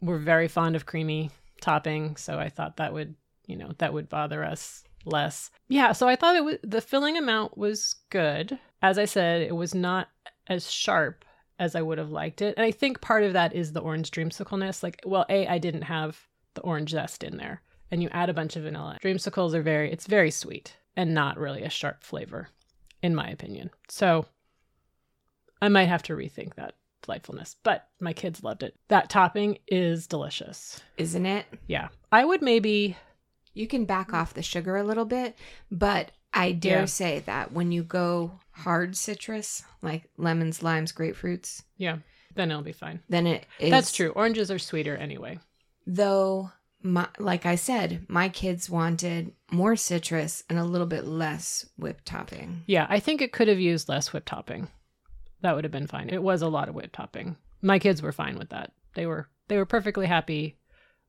we're 0.00 0.18
very 0.18 0.48
fond 0.48 0.76
of 0.76 0.86
creamy 0.86 1.30
topping, 1.60 2.16
so 2.16 2.38
I 2.38 2.48
thought 2.48 2.78
that 2.78 2.94
would, 2.94 3.14
you 3.46 3.56
know, 3.56 3.72
that 3.78 3.92
would 3.92 4.08
bother 4.08 4.42
us 4.42 4.82
less. 5.04 5.50
Yeah, 5.68 5.92
so 5.92 6.08
I 6.08 6.16
thought 6.16 6.36
it 6.36 6.44
was 6.44 6.56
the 6.62 6.80
filling 6.80 7.18
amount 7.18 7.58
was 7.58 7.96
good. 8.08 8.58
As 8.80 8.98
I 8.98 9.04
said, 9.04 9.42
it 9.42 9.54
was 9.54 9.74
not 9.74 10.08
as 10.46 10.70
sharp 10.70 11.24
as 11.58 11.74
I 11.74 11.82
would 11.82 11.98
have 11.98 12.10
liked 12.10 12.42
it. 12.42 12.54
And 12.56 12.64
I 12.64 12.70
think 12.70 13.00
part 13.00 13.22
of 13.22 13.32
that 13.32 13.54
is 13.54 13.72
the 13.72 13.80
orange 13.80 14.10
dreamsicleness. 14.10 14.82
Like, 14.82 15.00
well, 15.06 15.24
A, 15.28 15.46
I 15.46 15.58
didn't 15.58 15.82
have 15.82 16.20
the 16.54 16.60
orange 16.62 16.90
zest 16.90 17.22
in 17.24 17.36
there. 17.36 17.62
And 17.90 18.02
you 18.02 18.08
add 18.12 18.28
a 18.28 18.34
bunch 18.34 18.56
of 18.56 18.64
vanilla. 18.64 18.98
Dreamsicles 19.02 19.54
are 19.54 19.62
very 19.62 19.92
it's 19.92 20.06
very 20.06 20.30
sweet 20.30 20.76
and 20.96 21.14
not 21.14 21.38
really 21.38 21.62
a 21.62 21.70
sharp 21.70 22.02
flavor, 22.02 22.48
in 23.02 23.14
my 23.14 23.28
opinion. 23.28 23.70
So 23.88 24.26
I 25.62 25.68
might 25.68 25.88
have 25.88 26.02
to 26.04 26.14
rethink 26.16 26.54
that 26.56 26.74
delightfulness, 27.02 27.56
but 27.62 27.88
my 28.00 28.12
kids 28.12 28.42
loved 28.42 28.62
it. 28.62 28.74
That 28.88 29.08
topping 29.08 29.58
is 29.68 30.06
delicious. 30.06 30.80
Isn't 30.98 31.26
it? 31.26 31.46
Yeah. 31.68 31.88
I 32.10 32.24
would 32.24 32.42
maybe 32.42 32.96
You 33.54 33.66
can 33.66 33.84
back 33.86 34.12
off 34.12 34.34
the 34.34 34.42
sugar 34.42 34.76
a 34.76 34.84
little 34.84 35.06
bit, 35.06 35.34
but 35.70 36.10
I 36.34 36.52
dare 36.52 36.80
Yeah. 36.80 36.84
say 36.86 37.20
that 37.20 37.52
when 37.52 37.72
you 37.72 37.82
go 37.84 38.40
hard 38.56 38.96
citrus, 38.96 39.62
like 39.82 40.08
lemons, 40.16 40.62
limes, 40.62 40.92
grapefruits, 40.92 41.62
yeah, 41.76 41.98
then 42.34 42.50
it'll 42.50 42.62
be 42.62 42.72
fine. 42.72 43.00
then 43.08 43.26
it 43.26 43.46
is. 43.60 43.70
That's 43.70 43.92
true. 43.92 44.10
Oranges 44.10 44.50
are 44.50 44.58
sweeter 44.58 44.96
anyway. 44.96 45.38
Though, 45.86 46.50
my, 46.82 47.08
like 47.18 47.46
I 47.46 47.54
said, 47.54 48.06
my 48.08 48.28
kids 48.28 48.68
wanted 48.70 49.32
more 49.50 49.76
citrus 49.76 50.42
and 50.48 50.58
a 50.58 50.64
little 50.64 50.86
bit 50.86 51.06
less 51.06 51.68
whipped 51.76 52.06
topping. 52.06 52.62
Yeah, 52.66 52.86
I 52.88 52.98
think 53.00 53.20
it 53.20 53.32
could 53.32 53.48
have 53.48 53.60
used 53.60 53.88
less 53.88 54.12
whipped 54.12 54.28
topping. 54.28 54.68
That 55.42 55.54
would 55.54 55.64
have 55.64 55.72
been 55.72 55.86
fine. 55.86 56.08
It 56.08 56.22
was 56.22 56.42
a 56.42 56.48
lot 56.48 56.68
of 56.68 56.74
whipped 56.74 56.94
topping. 56.94 57.36
My 57.62 57.78
kids 57.78 58.02
were 58.02 58.12
fine 58.12 58.38
with 58.38 58.50
that. 58.50 58.72
They 58.94 59.06
were 59.06 59.28
they 59.48 59.58
were 59.58 59.66
perfectly 59.66 60.06
happy 60.06 60.56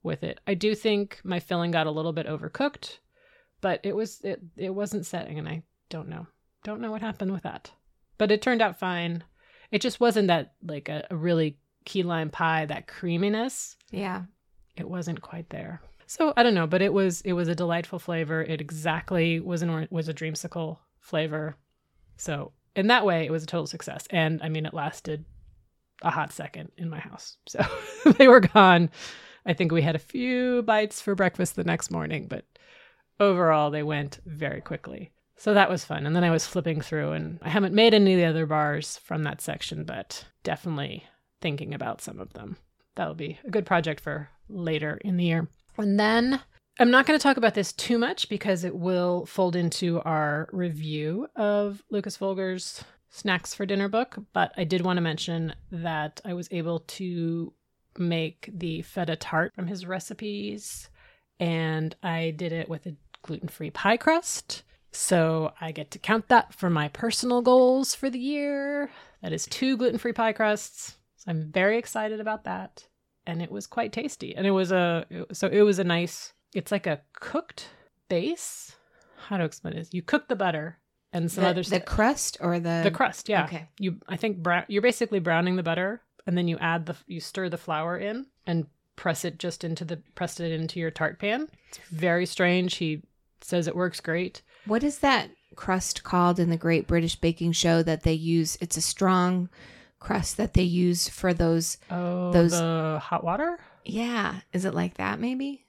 with 0.04 0.24
it. 0.24 0.40
I 0.46 0.54
do 0.54 0.76
think 0.76 1.20
my 1.24 1.40
filling 1.40 1.72
got 1.72 1.88
a 1.88 1.92
little 1.92 2.14
bit 2.14 2.28
overcooked, 2.28 2.98
but 3.62 3.80
it 3.84 3.96
was 3.96 4.22
it 4.22 4.42
it 4.58 4.70
wasn't 4.70 5.06
setting 5.06 5.40
and 5.40 5.48
I 5.48 5.64
don't 5.90 6.10
know. 6.10 6.28
Don't 6.68 6.82
know 6.82 6.92
what 6.92 7.00
happened 7.00 7.32
with 7.32 7.44
that. 7.44 7.72
But 8.18 8.30
it 8.30 8.42
turned 8.42 8.62
out 8.62 8.78
fine. 8.78 9.24
It 9.72 9.80
just 9.80 10.02
wasn't 10.02 10.28
that 10.28 10.56
like 10.62 10.90
a, 10.90 11.08
a 11.10 11.16
really 11.16 11.58
key 11.86 12.04
lime 12.04 12.30
pie, 12.30 12.66
that 12.66 12.88
creaminess. 12.88 13.78
Yeah. 13.90 14.24
it 14.76 14.90
wasn't 14.90 15.22
quite 15.22 15.50
there. 15.50 15.82
So 16.08 16.34
I 16.36 16.44
don't 16.44 16.54
know, 16.54 16.68
but 16.68 16.82
it 16.82 16.92
was 16.92 17.22
it 17.22 17.32
was 17.32 17.48
a 17.48 17.56
delightful 17.56 18.00
flavor. 18.00 18.44
It 18.44 18.60
exactly 18.60 19.40
was 19.40 19.62
an 19.62 19.88
was 19.92 20.10
a 20.10 20.14
dreamsicle 20.14 20.78
flavor. 21.00 21.56
So 22.18 22.52
in 22.76 22.88
that 22.88 23.06
way, 23.06 23.26
it 23.26 23.32
was 23.32 23.44
a 23.44 23.48
total 23.48 23.68
success. 23.68 24.06
And 24.10 24.42
I 24.44 24.50
mean, 24.50 24.66
it 24.66 24.74
lasted 24.74 25.24
a 26.02 26.10
hot 26.10 26.34
second 26.34 26.74
in 26.78 26.90
my 26.90 27.00
house. 27.00 27.38
So 27.48 27.62
they 28.18 28.28
were 28.28 28.42
gone. 28.42 28.90
I 29.46 29.54
think 29.54 29.72
we 29.72 29.84
had 29.84 29.96
a 29.96 30.00
few 30.00 30.64
bites 30.64 31.00
for 31.00 31.16
breakfast 31.16 31.56
the 31.56 31.64
next 31.64 31.92
morning, 31.92 32.28
but 32.28 32.44
overall, 33.22 33.72
they 33.72 33.84
went 33.84 34.20
very 34.26 34.60
quickly. 34.60 35.12
So 35.38 35.54
that 35.54 35.70
was 35.70 35.86
fun. 35.86 36.06
And 36.06 36.16
then 36.16 36.24
I 36.24 36.32
was 36.32 36.48
flipping 36.48 36.82
through, 36.82 37.12
and 37.12 37.40
I 37.42 37.50
haven't 37.50 37.74
made 37.74 37.94
any 37.94 38.14
of 38.14 38.20
the 38.20 38.26
other 38.26 38.46
bars 38.46 38.98
from 38.98 39.24
that 39.24 39.40
section, 39.40 39.84
but 39.84 40.26
definitely 40.44 41.06
thinking 41.42 41.74
about 41.74 42.02
some 42.02 42.20
of 42.20 42.34
them 42.34 42.58
that'll 42.96 43.14
be 43.14 43.40
a 43.46 43.52
good 43.52 43.66
project 43.66 44.02
for 44.02 44.30
later 44.50 45.00
in 45.06 45.18
the 45.18 45.26
year. 45.26 45.48
And 45.78 46.00
then 46.00 46.42
I'm 46.80 46.92
not 46.92 47.06
going 47.06 47.18
to 47.18 47.24
talk 47.24 47.38
about 47.38 47.54
this 47.54 47.72
too 47.72 47.98
much 47.98 48.30
because 48.30 48.64
it 48.64 48.76
will 48.76 49.26
fold 49.28 49.56
into 49.56 50.02
our 50.02 50.50
review 50.52 51.28
of 51.36 51.84
Lukas 51.92 52.18
Volger's 52.18 52.84
Snacks 53.10 53.54
for 53.54 53.66
Dinner 53.66 53.88
book. 53.88 54.18
But 54.34 54.54
I 54.58 54.64
did 54.64 54.82
want 54.82 54.98
to 54.98 55.02
mention 55.02 55.54
that 55.72 56.20
I 56.26 56.34
was 56.34 56.50
able 56.52 56.80
to 56.80 57.54
make 57.98 58.50
the 58.52 58.82
feta 58.82 59.16
tart 59.16 59.54
from 59.56 59.68
his 59.68 59.86
recipes, 59.86 60.90
and 61.40 61.96
I 62.04 62.34
did 62.36 62.52
it 62.52 62.70
with 62.70 62.86
a 62.86 62.96
gluten 63.22 63.50
free 63.50 63.72
pie 63.72 63.98
crust. 63.98 64.64
So 64.98 65.54
I 65.62 65.72
get 65.72 65.92
to 65.92 66.00
count 66.00 66.28
that 66.30 66.56
for 66.56 66.72
my 66.72 66.88
personal 66.88 67.44
goals 67.44 67.94
for 67.94 68.10
the 68.10 68.18
year. 68.18 68.90
That 69.22 69.32
is 69.32 69.46
two 69.46 69.78
gluten 69.78 70.00
free 70.00 70.12
pie 70.12 70.34
crusts. 70.34 70.98
So 71.18 71.30
I'm 71.30 71.52
very 71.52 71.78
excited 71.78 72.20
about 72.20 72.46
that. 72.46 72.88
And 73.28 73.40
it 73.40 73.52
was 73.52 73.68
quite 73.68 73.94
tasty. 73.94 74.36
And 74.36 74.48
it 74.48 74.52
was 74.52 74.72
a, 74.72 75.06
so 75.32 75.50
it 75.50 75.62
was 75.62 75.78
a 75.78 75.84
nice, 75.84 76.34
it's 76.56 76.72
like 76.72 76.88
a 76.88 77.02
cooked 77.14 77.70
base. 78.10 78.76
How 79.28 79.38
to 79.38 79.44
explain 79.44 79.76
this? 79.76 79.90
You 79.94 80.02
cook 80.02 80.30
the 80.30 80.36
butter 80.36 80.80
and 81.14 81.32
some 81.32 81.44
the, 81.44 81.50
other 81.52 81.64
stuff. 81.64 81.80
the 81.80 81.86
crust 81.86 82.38
or 82.42 82.60
the 82.60 82.82
the 82.84 82.92
crust. 82.92 83.30
Yeah. 83.30 83.46
Okay. 83.46 83.68
You, 83.78 83.98
I 84.10 84.18
think 84.18 84.38
brown, 84.38 84.66
you're 84.68 84.82
basically 84.82 85.20
browning 85.20 85.58
the 85.58 85.64
butter 85.64 86.02
and 86.26 86.36
then 86.36 86.48
you 86.48 86.58
add 86.58 86.88
the, 86.88 86.96
you 87.06 87.20
stir 87.20 87.50
the 87.50 87.58
flour 87.58 87.98
in 87.98 88.26
and 88.48 88.66
press 88.96 89.24
it 89.24 89.38
just 89.38 89.64
into 89.64 89.86
the, 89.86 89.98
press 90.16 90.40
it 90.40 90.52
into 90.52 90.80
your 90.80 90.90
tart 90.92 91.20
pan. 91.20 91.50
It's 91.70 91.78
very 91.92 92.26
strange. 92.26 92.78
He 92.78 93.04
says 93.42 93.68
it 93.68 93.76
works 93.76 94.00
great. 94.00 94.42
What 94.68 94.84
is 94.84 95.00
that 95.00 95.30
crust 95.56 96.04
called 96.04 96.40
in 96.40 96.50
the 96.50 96.58
Great 96.58 96.88
British 96.88 97.16
Baking 97.16 97.52
Show 97.54 97.82
that 97.84 98.04
they 98.04 98.14
use? 98.14 98.58
It's 98.62 98.78
a 98.78 98.82
strong 98.82 99.50
crust 100.00 100.38
that 100.38 100.54
they 100.54 100.64
use 100.64 101.08
for 101.10 101.34
those. 101.34 101.78
Oh, 101.90 102.32
Those- 102.32 102.52
the 102.52 103.00
hot 103.02 103.24
water? 103.24 103.58
Yeah, 103.86 104.42
is 104.54 104.66
it 104.66 104.74
like 104.74 104.96
that? 104.96 105.20
Maybe. 105.20 105.66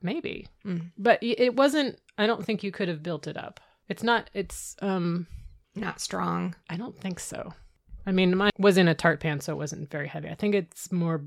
Maybe. 0.00 0.48
Mm. 0.64 0.90
But 0.96 1.18
it 1.22 1.54
wasn't 1.56 1.98
I 2.16 2.26
don't 2.26 2.44
think 2.44 2.62
you 2.62 2.72
could 2.72 2.88
have 2.88 3.02
built 3.02 3.26
it 3.26 3.36
up. 3.36 3.60
It's 3.88 4.02
not 4.02 4.30
it's 4.34 4.76
um 4.80 5.26
Not 5.74 6.00
strong. 6.00 6.54
I 6.70 6.76
don't 6.76 6.98
think 6.98 7.20
so. 7.20 7.52
I 8.06 8.12
mean, 8.12 8.36
mine 8.36 8.52
was 8.58 8.78
in 8.78 8.88
a 8.88 8.94
tart 8.94 9.20
pan 9.20 9.40
so 9.40 9.52
it 9.52 9.56
wasn't 9.58 9.90
very 9.90 10.08
heavy. 10.08 10.28
I 10.28 10.34
think 10.34 10.54
it's 10.54 10.90
more 10.90 11.24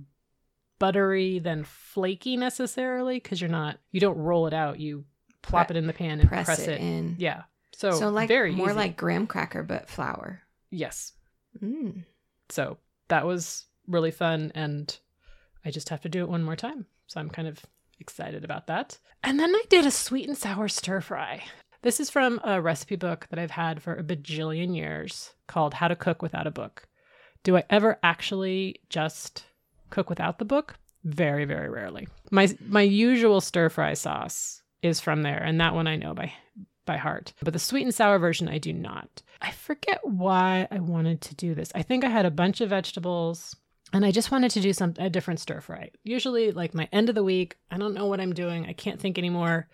buttery 0.79 1.37
than 1.39 1.63
flaky 1.63 2.37
necessarily 2.37 3.19
cuz 3.19 3.39
you're 3.39 3.49
not 3.49 3.77
you 3.91 3.99
don't 3.99 4.17
roll 4.17 4.47
it 4.47 4.53
out. 4.53 4.79
You 4.79 5.05
plop 5.41 5.67
Pre- 5.67 5.75
it 5.75 5.79
in 5.79 5.87
the 5.87 5.93
pan 5.93 6.19
and 6.19 6.29
Press, 6.29 6.45
press, 6.45 6.59
it, 6.59 6.69
it. 6.69 6.81
in. 6.81 7.15
Yeah. 7.19 7.43
So, 7.73 7.91
So, 7.91 8.09
like 8.09 8.27
very 8.27 8.51
more 8.53 8.67
easy. 8.69 8.75
like 8.77 8.97
graham 8.97 9.27
cracker 9.27 9.63
but 9.63 9.89
flour. 9.89 10.41
yes. 10.69 11.13
Mm. 11.61 12.03
So 12.49 12.77
that 13.07 13.25
was 13.25 13.65
really 13.87 14.11
fun 14.11 14.51
and 14.55 14.97
I 15.65 15.71
just 15.71 15.89
have 15.89 16.01
to 16.01 16.09
do 16.09 16.21
it 16.21 16.29
one 16.29 16.43
more 16.43 16.55
time. 16.55 16.85
So 17.07 17.19
I'm 17.19 17.29
kind 17.29 17.47
of 17.47 17.59
excited 17.99 18.43
about 18.43 18.67
that. 18.67 18.97
And 19.23 19.39
then 19.39 19.53
I 19.53 19.63
did 19.69 19.85
a 19.85 19.91
sweet 19.91 20.27
and 20.27 20.37
sour 20.37 20.67
stir 20.67 21.01
fry. 21.01 21.43
This 21.81 21.99
is 21.99 22.09
from 22.09 22.39
a 22.43 22.61
recipe 22.61 22.95
book 22.95 23.27
that 23.29 23.39
I've 23.39 23.51
had 23.51 23.81
for 23.81 23.93
a 23.95 24.03
bajillion 24.03 24.75
years 24.75 25.31
called 25.47 25.73
How 25.75 25.87
to 25.87 25.95
Cook 25.95 26.21
Without 26.21 26.47
a 26.47 26.51
Book. 26.51 26.87
Do 27.43 27.57
I 27.57 27.63
ever 27.69 27.97
actually 28.03 28.81
just 28.89 29.45
cook 29.89 30.09
without 30.09 30.37
the 30.39 30.45
book? 30.45 30.75
Very, 31.03 31.45
very 31.45 31.69
rarely. 31.69 32.07
My 32.29 32.55
my 32.67 32.81
usual 32.83 33.41
stir 33.41 33.69
fry 33.69 33.93
sauce 33.95 34.61
is 34.81 34.99
from 34.99 35.21
there, 35.23 35.41
and 35.43 35.59
that 35.59 35.73
one 35.75 35.87
I 35.87 35.95
know 35.95 36.13
by 36.13 36.33
by 36.85 36.97
heart. 36.97 37.33
But 37.41 37.53
the 37.53 37.59
sweet 37.59 37.83
and 37.83 37.93
sour 37.93 38.19
version 38.19 38.47
I 38.47 38.57
do 38.57 38.73
not. 38.73 39.21
I 39.41 39.51
forget 39.51 39.99
why 40.03 40.67
I 40.71 40.79
wanted 40.79 41.21
to 41.21 41.35
do 41.35 41.53
this. 41.55 41.71
I 41.75 41.83
think 41.83 42.03
I 42.03 42.09
had 42.09 42.25
a 42.25 42.31
bunch 42.31 42.61
of 42.61 42.69
vegetables 42.69 43.55
and 43.93 44.05
I 44.05 44.11
just 44.11 44.31
wanted 44.31 44.51
to 44.51 44.61
do 44.61 44.73
some 44.73 44.93
a 44.97 45.09
different 45.09 45.39
stir 45.39 45.61
fry. 45.61 45.91
Usually 46.03 46.51
like 46.51 46.73
my 46.73 46.87
end 46.91 47.09
of 47.09 47.15
the 47.15 47.23
week, 47.23 47.57
I 47.69 47.77
don't 47.77 47.93
know 47.93 48.07
what 48.07 48.21
I'm 48.21 48.33
doing. 48.33 48.65
I 48.65 48.73
can't 48.73 48.99
think 48.99 49.17
anymore. 49.17 49.67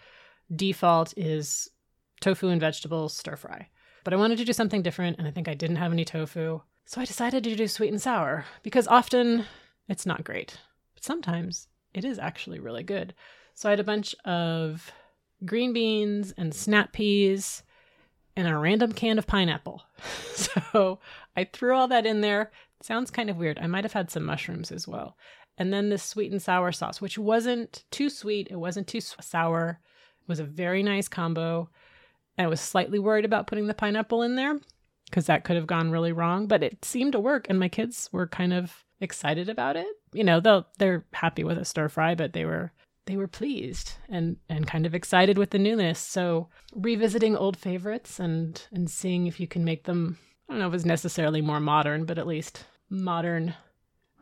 Default 0.55 1.13
is 1.17 1.69
tofu 2.21 2.49
and 2.49 2.61
vegetables 2.61 3.15
stir 3.15 3.35
fry. 3.35 3.69
But 4.03 4.13
I 4.13 4.17
wanted 4.17 4.37
to 4.39 4.45
do 4.45 4.53
something 4.53 4.81
different 4.81 5.17
and 5.17 5.27
I 5.27 5.31
think 5.31 5.47
I 5.47 5.53
didn't 5.53 5.75
have 5.77 5.91
any 5.91 6.05
tofu. 6.05 6.61
So 6.85 7.01
I 7.01 7.05
decided 7.05 7.43
to 7.43 7.55
do 7.55 7.67
sweet 7.67 7.91
and 7.91 8.01
sour 8.01 8.45
because 8.63 8.87
often 8.87 9.45
it's 9.89 10.05
not 10.05 10.23
great. 10.23 10.57
But 10.93 11.03
sometimes 11.03 11.67
it 11.93 12.05
is 12.05 12.17
actually 12.17 12.59
really 12.59 12.83
good. 12.83 13.13
So 13.57 13.69
I 13.69 13.71
had 13.71 13.79
a 13.79 13.83
bunch 13.83 14.13
of 14.23 14.91
green 15.43 15.73
beans 15.73 16.31
and 16.37 16.53
snap 16.53 16.93
peas 16.93 17.63
and 18.35 18.47
a 18.47 18.55
random 18.55 18.91
can 18.91 19.17
of 19.17 19.25
pineapple. 19.25 19.81
So 20.35 20.99
I 21.35 21.45
threw 21.45 21.75
all 21.75 21.87
that 21.87 22.05
in 22.05 22.21
there. 22.21 22.51
sounds 22.81 23.09
kind 23.09 23.31
of 23.31 23.37
weird. 23.37 23.57
I 23.57 23.65
might 23.65 23.83
have 23.83 23.93
had 23.93 24.11
some 24.11 24.25
mushrooms 24.25 24.71
as 24.71 24.87
well. 24.87 25.17
And 25.57 25.73
then 25.73 25.89
this 25.89 26.03
sweet 26.03 26.31
and 26.31 26.39
sour 26.39 26.71
sauce, 26.71 27.01
which 27.01 27.17
wasn't 27.17 27.83
too 27.89 28.11
sweet, 28.11 28.47
it 28.51 28.57
wasn't 28.57 28.87
too 28.87 29.01
sour. 29.01 29.79
It 30.21 30.27
was 30.27 30.39
a 30.39 30.43
very 30.43 30.83
nice 30.83 31.07
combo. 31.07 31.69
I 32.37 32.45
was 32.45 32.61
slightly 32.61 32.99
worried 32.99 33.25
about 33.25 33.47
putting 33.47 33.65
the 33.65 33.73
pineapple 33.73 34.21
in 34.21 34.35
there 34.35 34.59
because 35.09 35.25
that 35.25 35.43
could 35.43 35.55
have 35.55 35.65
gone 35.65 35.89
really 35.89 36.11
wrong, 36.11 36.45
but 36.45 36.61
it 36.61 36.85
seemed 36.85 37.13
to 37.13 37.19
work 37.19 37.47
and 37.49 37.59
my 37.59 37.69
kids 37.69 38.09
were 38.11 38.27
kind 38.27 38.53
of 38.53 38.85
excited 39.01 39.49
about 39.49 39.75
it. 39.75 39.87
You 40.13 40.23
know, 40.23 40.39
they'll 40.39 40.67
they're 40.77 41.05
happy 41.13 41.43
with 41.43 41.57
a 41.57 41.65
stir 41.65 41.89
fry, 41.89 42.13
but 42.13 42.33
they 42.33 42.45
were 42.45 42.71
they 43.07 43.17
were 43.17 43.27
pleased 43.27 43.93
and 44.07 44.37
and 44.47 44.67
kind 44.67 44.85
of 44.85 44.93
excited 44.93 45.37
with 45.37 45.49
the 45.49 45.59
newness. 45.59 45.99
So 45.99 46.49
revisiting 46.75 47.35
old 47.35 47.57
favorites 47.57 48.19
and 48.19 48.61
and 48.71 48.89
seeing 48.89 49.25
if 49.25 49.39
you 49.39 49.47
can 49.47 49.65
make 49.65 49.85
them 49.85 50.19
I 50.47 50.53
don't 50.53 50.59
know 50.59 50.67
if 50.67 50.73
it's 50.73 50.85
necessarily 50.85 51.41
more 51.41 51.59
modern, 51.59 52.05
but 52.05 52.17
at 52.17 52.27
least 52.27 52.65
modern 52.89 53.55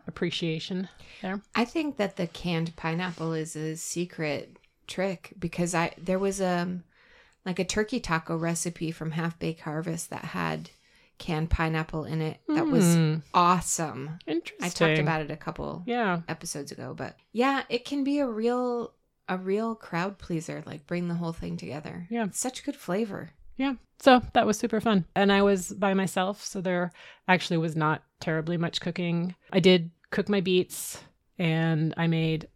appreciation 0.07 0.87
there. 1.21 1.41
I 1.53 1.65
think 1.65 1.97
that 1.97 2.15
the 2.15 2.27
canned 2.27 2.75
pineapple 2.75 3.33
is 3.33 3.55
a 3.55 3.75
secret 3.75 4.57
trick 4.87 5.33
because 5.37 5.75
I 5.75 5.93
there 5.97 6.19
was 6.19 6.39
a 6.39 6.79
like 7.45 7.59
a 7.59 7.65
turkey 7.65 7.99
taco 7.99 8.37
recipe 8.37 8.91
from 8.91 9.11
Half 9.11 9.37
Baked 9.39 9.61
Harvest 9.61 10.09
that 10.09 10.25
had 10.25 10.69
canned 11.17 11.49
pineapple 11.49 12.05
in 12.05 12.21
it. 12.21 12.39
That 12.47 12.67
was 12.67 12.95
Hmm, 12.95 13.15
awesome. 13.33 14.19
interesting. 14.27 14.65
I 14.65 14.69
talked 14.69 14.99
about 14.99 15.21
it 15.21 15.31
a 15.31 15.37
couple 15.37 15.83
Yeah. 15.85 16.21
episodes 16.27 16.71
ago, 16.71 16.93
but 16.95 17.15
yeah, 17.31 17.63
it 17.69 17.85
can 17.85 18.03
be 18.03 18.19
a 18.19 18.27
real 18.27 18.93
a 19.27 19.37
real 19.39 19.73
crowd 19.73 20.19
pleaser, 20.19 20.61
like 20.67 20.85
bring 20.85 21.07
the 21.07 21.15
whole 21.15 21.33
thing 21.33 21.57
together. 21.57 22.05
Yeah. 22.11 22.25
It's 22.25 22.39
such 22.39 22.63
good 22.63 22.75
flavor. 22.75 23.31
Yeah. 23.55 23.73
So 23.99 24.21
that 24.33 24.45
was 24.45 24.59
super 24.59 24.79
fun. 24.79 25.05
And 25.15 25.31
I 25.31 25.41
was 25.41 25.71
by 25.73 25.95
myself, 25.95 26.43
so 26.43 26.61
there 26.61 26.91
actually 27.27 27.57
was 27.57 27.75
not 27.75 28.03
terribly 28.19 28.55
much 28.57 28.81
cooking. 28.81 29.33
I 29.51 29.59
did 29.61 29.89
cook 30.11 30.29
my 30.29 30.41
beets 30.41 31.01
and 31.39 31.91
I 31.97 32.05
made 32.07 32.49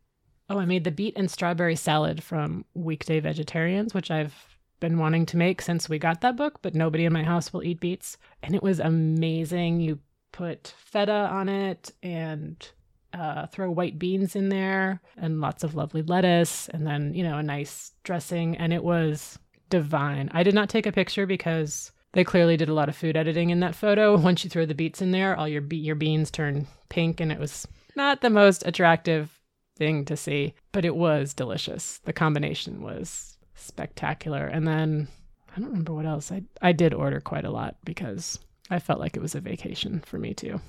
oh, 0.51 0.59
I 0.59 0.65
made 0.65 0.83
the 0.83 0.91
beet 0.91 1.13
and 1.15 1.29
strawberry 1.31 1.75
salad 1.75 2.21
from 2.23 2.65
Weekday 2.75 3.19
Vegetarians, 3.19 3.93
which 3.95 4.11
I've 4.11 4.35
been 4.79 4.97
wanting 4.97 5.25
to 5.27 5.37
make 5.37 5.61
since 5.61 5.89
we 5.89 5.99
got 5.99 6.21
that 6.21 6.35
book, 6.35 6.59
but 6.61 6.75
nobody 6.75 7.05
in 7.05 7.13
my 7.13 7.23
house 7.23 7.51
will 7.51 7.63
eat 7.63 7.79
beets. 7.79 8.17
And 8.43 8.55
it 8.55 8.63
was 8.63 8.79
amazing. 8.79 9.79
You 9.79 9.99
put 10.31 10.73
feta 10.77 11.11
on 11.11 11.49
it 11.49 11.91
and 12.01 12.69
uh, 13.13 13.47
throw 13.47 13.71
white 13.71 13.97
beans 13.97 14.35
in 14.35 14.49
there 14.49 15.01
and 15.17 15.41
lots 15.41 15.63
of 15.63 15.75
lovely 15.75 16.01
lettuce 16.01 16.69
and 16.69 16.85
then, 16.85 17.13
you 17.13 17.23
know, 17.23 17.37
a 17.37 17.43
nice 17.43 17.91
dressing. 18.03 18.57
And 18.57 18.71
it 18.71 18.83
was 18.83 19.39
divine. 19.69 20.29
I 20.33 20.43
did 20.43 20.53
not 20.53 20.69
take 20.69 20.85
a 20.85 20.91
picture 20.91 21.25
because 21.25 21.91
they 22.13 22.23
clearly 22.23 22.57
did 22.57 22.69
a 22.69 22.73
lot 22.73 22.89
of 22.89 22.95
food 22.95 23.17
editing 23.17 23.49
in 23.49 23.59
that 23.59 23.75
photo. 23.75 24.17
Once 24.21 24.43
you 24.43 24.49
throw 24.49 24.65
the 24.65 24.75
beets 24.75 25.01
in 25.01 25.11
there, 25.11 25.35
all 25.35 25.47
your 25.47 25.61
be- 25.61 25.77
your 25.77 25.95
beans 25.95 26.31
turn 26.31 26.67
pink 26.89 27.19
and 27.19 27.31
it 27.31 27.39
was 27.39 27.67
not 27.95 28.21
the 28.21 28.29
most 28.29 28.65
attractive 28.65 29.31
thing 29.77 30.05
to 30.05 30.17
see, 30.17 30.53
but 30.71 30.85
it 30.85 30.95
was 30.95 31.33
delicious. 31.33 31.99
The 32.03 32.13
combination 32.13 32.81
was 32.81 33.37
spectacular. 33.59 34.45
And 34.45 34.67
then 34.67 35.07
I 35.55 35.59
don't 35.59 35.69
remember 35.69 35.93
what 35.93 36.05
else. 36.05 36.31
I 36.31 36.43
I 36.61 36.71
did 36.71 36.93
order 36.93 37.19
quite 37.19 37.45
a 37.45 37.51
lot 37.51 37.75
because 37.83 38.39
I 38.69 38.79
felt 38.79 38.99
like 38.99 39.15
it 39.15 39.21
was 39.21 39.35
a 39.35 39.41
vacation 39.41 40.01
for 40.05 40.17
me 40.17 40.33
too. 40.33 40.59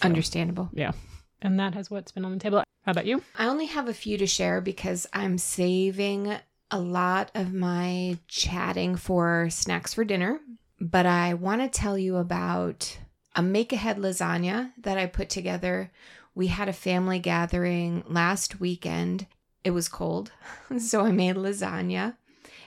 So, 0.00 0.06
Understandable. 0.06 0.70
Yeah. 0.72 0.92
And 1.42 1.60
that 1.60 1.74
has 1.74 1.90
what's 1.90 2.12
been 2.12 2.24
on 2.24 2.32
the 2.32 2.38
table. 2.38 2.64
How 2.84 2.92
about 2.92 3.06
you? 3.06 3.22
I 3.38 3.46
only 3.46 3.66
have 3.66 3.88
a 3.88 3.94
few 3.94 4.18
to 4.18 4.26
share 4.26 4.60
because 4.60 5.06
I'm 5.12 5.38
saving 5.38 6.34
a 6.70 6.78
lot 6.78 7.30
of 7.34 7.52
my 7.52 8.18
chatting 8.28 8.96
for 8.96 9.48
snacks 9.50 9.94
for 9.94 10.04
dinner. 10.04 10.40
But 10.80 11.06
I 11.06 11.34
want 11.34 11.60
to 11.62 11.68
tell 11.68 11.96
you 11.96 12.16
about 12.16 12.98
a 13.36 13.42
make 13.42 13.72
ahead 13.72 13.96
lasagna 13.96 14.72
that 14.78 14.98
I 14.98 15.06
put 15.06 15.30
together. 15.30 15.90
We 16.34 16.48
had 16.48 16.68
a 16.68 16.72
family 16.72 17.18
gathering 17.18 18.04
last 18.06 18.60
weekend. 18.60 19.26
It 19.62 19.70
was 19.70 19.88
cold, 19.88 20.32
so 20.78 21.02
I 21.02 21.12
made 21.12 21.36
lasagna. 21.36 22.16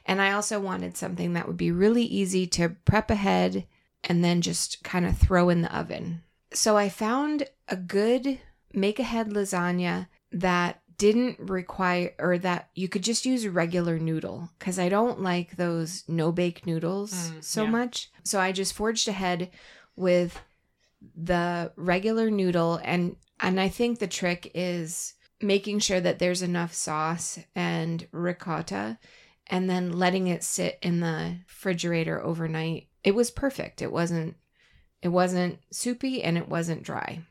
And 0.08 0.22
I 0.22 0.32
also 0.32 0.60
wanted 0.60 0.98
something 0.98 1.34
that 1.34 1.48
would 1.48 1.58
be 1.58 1.72
really 1.72 2.04
easy 2.06 2.48
to 2.48 2.70
prep 2.70 3.12
ahead 3.12 3.68
and 4.04 4.24
then 4.24 4.42
just 4.42 4.84
kind 4.84 5.06
of 5.06 5.18
throw 5.18 5.50
in 5.50 5.62
the 5.62 5.78
oven. 5.78 6.24
So 6.54 6.78
I 6.78 6.88
found 6.90 7.44
a 7.68 7.76
good 7.76 8.40
make 8.74 9.00
ahead 9.00 9.30
lasagna 9.30 10.08
that 10.32 10.82
didn't 10.98 11.38
require 11.40 12.14
or 12.18 12.38
that 12.40 12.70
you 12.74 12.88
could 12.88 13.04
just 13.04 13.26
use 13.26 13.46
regular 13.48 14.00
noodle 14.00 14.50
because 14.58 14.80
I 14.80 14.90
don't 14.90 15.22
like 15.22 15.56
those 15.58 16.04
no 16.08 16.32
bake 16.32 16.66
noodles 16.66 17.12
Mm, 17.14 17.44
so 17.44 17.64
yeah. 17.64 17.70
much. 17.70 18.10
So 18.24 18.40
I 18.40 18.52
just 18.52 18.74
forged 18.74 19.08
ahead 19.08 19.52
with 19.96 20.40
the 21.16 21.72
regular 21.76 22.32
noodle 22.32 22.80
and 22.84 23.16
and 23.40 23.60
I 23.60 23.70
think 23.70 24.00
the 24.00 24.08
trick 24.08 24.52
is 24.56 25.14
making 25.42 25.80
sure 25.80 26.00
that 26.00 26.18
there's 26.18 26.42
enough 26.42 26.74
sauce 26.74 27.38
and 27.56 28.08
ricotta 28.12 28.98
and 29.50 29.70
then 29.70 29.92
letting 29.94 30.28
it 30.28 30.44
sit 30.44 30.78
in 30.82 31.00
the 31.00 31.38
refrigerator 31.48 32.22
overnight. 32.24 32.88
It 33.04 33.16
was 33.16 33.32
perfect. 33.32 33.82
It 33.82 33.92
wasn't 33.92 34.36
it 35.02 35.10
wasn't 35.10 35.60
soupy 35.72 36.24
and 36.24 36.38
it 36.38 36.50
wasn't 36.50 36.84
dry. 36.84 37.22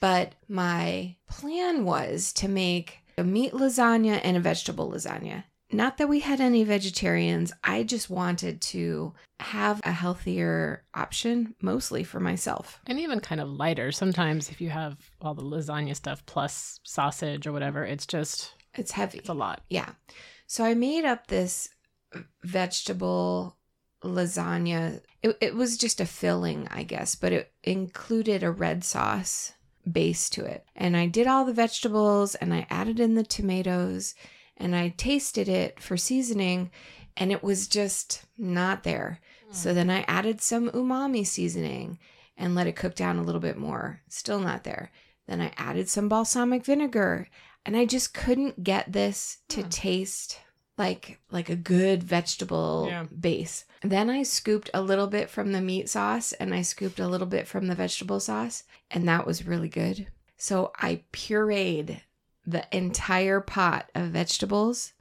But 0.00 0.34
my 0.48 1.16
plan 1.28 1.84
was 1.84 2.32
to 2.34 2.48
make 2.48 2.98
a 3.16 3.24
meat 3.24 3.52
lasagna 3.52 4.20
and 4.22 4.36
a 4.36 4.40
vegetable 4.40 4.90
lasagna. 4.92 5.44
not 5.72 5.96
that 5.98 6.08
we 6.08 6.20
had 6.20 6.40
any 6.40 6.62
vegetarians. 6.64 7.52
I 7.64 7.82
just 7.82 8.08
wanted 8.08 8.60
to 8.62 9.12
have 9.40 9.80
a 9.84 9.92
healthier 9.92 10.84
option, 10.94 11.54
mostly 11.60 12.04
for 12.04 12.20
myself. 12.20 12.80
And 12.86 12.98
even 13.00 13.20
kind 13.20 13.40
of 13.40 13.48
lighter. 13.48 13.90
Sometimes 13.92 14.48
if 14.50 14.60
you 14.60 14.70
have 14.70 14.96
all 15.20 15.34
the 15.34 15.42
lasagna 15.42 15.94
stuff 15.96 16.24
plus 16.26 16.78
sausage 16.84 17.46
or 17.46 17.52
whatever, 17.52 17.84
it's 17.84 18.06
just 18.06 18.54
It's 18.74 18.92
heavy. 18.92 19.18
it's 19.18 19.28
a 19.28 19.34
lot. 19.34 19.62
Yeah. 19.68 19.90
So 20.48 20.64
I 20.64 20.72
made 20.72 21.04
up 21.04 21.26
this 21.26 21.68
vegetable 22.42 23.58
lasagna. 24.02 25.02
It, 25.22 25.36
it 25.42 25.54
was 25.54 25.76
just 25.76 26.00
a 26.00 26.06
filling, 26.06 26.66
I 26.70 26.84
guess, 26.84 27.14
but 27.14 27.32
it 27.32 27.52
included 27.62 28.42
a 28.42 28.50
red 28.50 28.82
sauce 28.82 29.52
base 29.90 30.30
to 30.30 30.46
it. 30.46 30.64
And 30.74 30.96
I 30.96 31.06
did 31.06 31.26
all 31.26 31.44
the 31.44 31.52
vegetables 31.52 32.34
and 32.34 32.54
I 32.54 32.66
added 32.70 32.98
in 32.98 33.14
the 33.14 33.24
tomatoes 33.24 34.14
and 34.56 34.74
I 34.74 34.94
tasted 34.96 35.50
it 35.50 35.80
for 35.80 35.98
seasoning 35.98 36.70
and 37.14 37.30
it 37.30 37.42
was 37.42 37.68
just 37.68 38.22
not 38.38 38.84
there. 38.84 39.20
Hmm. 39.48 39.52
So 39.52 39.74
then 39.74 39.90
I 39.90 40.00
added 40.08 40.40
some 40.40 40.70
umami 40.70 41.26
seasoning 41.26 41.98
and 42.38 42.54
let 42.54 42.66
it 42.66 42.76
cook 42.76 42.94
down 42.94 43.18
a 43.18 43.22
little 43.22 43.40
bit 43.40 43.58
more. 43.58 44.00
Still 44.08 44.40
not 44.40 44.64
there. 44.64 44.92
Then 45.26 45.42
I 45.42 45.52
added 45.58 45.90
some 45.90 46.08
balsamic 46.08 46.64
vinegar 46.64 47.28
and 47.68 47.76
I 47.76 47.84
just 47.84 48.14
couldn't 48.14 48.64
get 48.64 48.90
this 48.94 49.38
to 49.48 49.60
Hmm. 49.62 49.68
taste 49.68 50.40
like 50.78 51.18
like 51.30 51.50
a 51.50 51.56
good 51.56 52.02
vegetable 52.02 52.86
Yeah. 52.88 53.04
base. 53.20 53.64
Then 53.82 54.08
I 54.08 54.22
scooped 54.22 54.70
a 54.72 54.80
little 54.80 55.08
bit 55.08 55.28
from 55.28 55.52
the 55.52 55.60
meat 55.60 55.88
sauce 55.90 56.32
and 56.34 56.54
I 56.54 56.62
scooped 56.62 56.98
a 57.00 57.08
little 57.08 57.26
bit 57.26 57.46
from 57.46 57.66
the 57.66 57.74
vegetable 57.74 58.20
sauce 58.20 58.62
and 58.90 59.06
that 59.08 59.26
was 59.26 59.44
really 59.46 59.68
good. 59.68 60.06
So 60.36 60.70
I 60.80 61.02
pureed 61.12 62.00
the 62.46 62.64
entire 62.74 63.40
pot 63.40 63.90
of 63.94 64.10
vegetables 64.12 64.92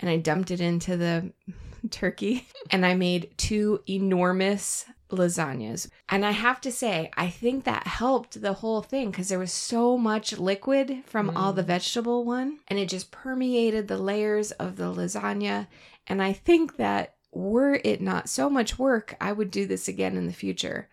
and 0.00 0.08
I 0.10 0.16
dumped 0.16 0.50
it 0.50 0.60
into 0.60 0.96
the 0.96 1.32
turkey 1.90 2.48
and 2.70 2.84
I 2.86 2.94
made 2.94 3.30
two 3.36 3.82
enormous 3.88 4.86
lasagnas. 5.10 5.88
And 6.08 6.24
I 6.26 6.32
have 6.32 6.60
to 6.62 6.72
say, 6.72 7.10
I 7.16 7.28
think 7.28 7.64
that 7.64 7.86
helped 7.86 8.40
the 8.40 8.54
whole 8.54 8.82
thing 8.82 9.10
because 9.10 9.28
there 9.28 9.38
was 9.38 9.52
so 9.52 9.96
much 9.96 10.36
liquid 10.38 11.02
from 11.06 11.30
all 11.36 11.52
the 11.52 11.62
Mm. 11.62 11.66
vegetable 11.66 12.24
one 12.24 12.58
and 12.68 12.78
it 12.78 12.88
just 12.88 13.10
permeated 13.10 13.86
the 13.88 13.98
layers 13.98 14.50
of 14.52 14.76
the 14.76 14.92
lasagna. 14.92 15.68
And 16.06 16.22
I 16.22 16.32
think 16.32 16.76
that 16.76 17.14
were 17.32 17.80
it 17.84 18.00
not 18.00 18.28
so 18.28 18.48
much 18.50 18.78
work, 18.78 19.14
I 19.20 19.32
would 19.32 19.50
do 19.50 19.66
this 19.66 19.88
again 19.88 20.16
in 20.16 20.26
the 20.26 20.32
future. 20.32 20.88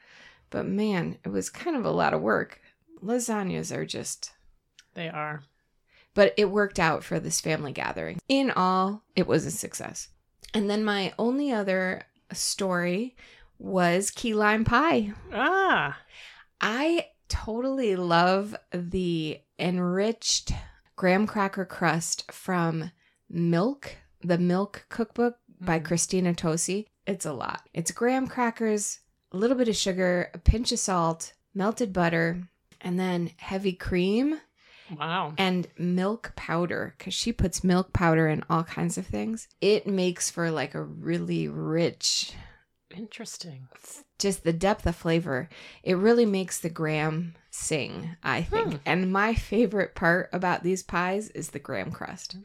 But 0.50 0.68
man, 0.68 1.18
it 1.26 1.30
was 1.30 1.50
kind 1.50 1.76
of 1.76 1.86
a 1.86 1.92
lot 1.92 2.14
of 2.14 2.22
work. 2.22 2.62
Lasagnas 3.04 3.76
are 3.76 3.86
just 3.86 4.32
They 4.94 5.10
are. 5.10 5.42
but 6.14 6.34
it 6.38 6.46
worked 6.52 6.80
out 6.80 7.04
for 7.04 7.20
this 7.20 7.42
family 7.42 7.72
gathering. 7.72 8.20
In 8.30 8.52
all, 8.52 9.02
it 9.16 9.26
was 9.26 9.46
a 9.48 9.52
success. 9.52 10.10
And 10.54 10.70
then 10.70 10.84
my 10.84 11.14
only 11.18 11.52
other 11.52 12.04
story 12.32 13.16
was 13.60 14.12
key 14.12 14.34
lime 14.34 14.66
pie. 14.66 15.14
Ah. 15.32 16.00
I 16.62 17.08
totally 17.30 17.96
love 17.96 18.56
the 18.72 19.40
enriched 19.60 20.52
graham 20.96 21.26
cracker 21.28 21.66
crust 21.66 22.32
from 22.32 22.92
Milk, 23.30 23.96
the 24.22 24.38
Milk 24.38 24.86
Cookbook 24.90 25.38
by 25.60 25.80
Mhm. 25.80 25.86
Christina 25.86 26.34
Tosi. 26.34 26.88
It's 27.06 27.26
a 27.26 27.34
lot. 27.34 27.68
It's 27.74 27.92
graham 27.92 28.28
crackers, 28.28 29.00
a 29.32 29.38
little 29.38 29.58
bit 29.58 29.68
of 29.68 29.76
sugar, 29.76 30.30
a 30.34 30.38
pinch 30.38 30.72
of 30.72 30.80
salt, 30.80 31.34
melted 31.54 31.92
butter, 31.94 32.48
and 32.82 33.00
then 33.00 33.32
heavy 33.38 33.74
cream 33.74 34.40
Wow. 34.98 35.34
and 35.38 35.68
milk 35.78 36.34
powder 36.36 36.94
because 36.98 37.14
she 37.14 37.34
puts 37.34 37.64
milk 37.64 37.94
powder 37.94 38.28
in 38.28 38.44
all 38.50 38.64
kinds 38.64 38.98
of 38.98 39.08
things. 39.08 39.48
It 39.62 39.88
makes 39.88 40.30
for 40.30 40.52
like 40.52 40.76
a 40.76 40.84
really 40.84 41.48
rich, 41.48 42.34
Interesting. 42.96 43.68
just 44.20 44.44
the 44.44 44.54
depth 44.54 44.86
of 44.86 44.96
flavor. 44.96 45.50
It 45.84 45.96
really 45.98 46.26
makes 46.26 46.60
the 46.60 46.70
graham 46.70 47.36
sing, 47.50 48.16
I 48.24 48.44
think. 48.44 48.74
Hmm. 48.74 48.78
And 48.86 49.12
my 49.12 49.34
favorite 49.34 49.96
part 49.96 50.30
about 50.32 50.64
these 50.64 50.84
pies 50.84 51.30
is 51.30 51.50
the 51.50 51.60
graham 51.60 51.92
crust. 51.92 52.38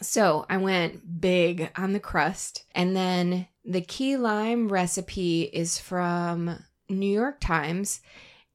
So 0.00 0.46
I 0.48 0.56
went 0.56 1.20
big 1.20 1.70
on 1.76 1.92
the 1.92 2.00
crust. 2.00 2.64
And 2.74 2.96
then 2.96 3.46
the 3.64 3.80
key 3.80 4.16
lime 4.16 4.68
recipe 4.68 5.42
is 5.42 5.78
from 5.78 6.62
New 6.88 7.12
York 7.12 7.40
Times. 7.40 8.00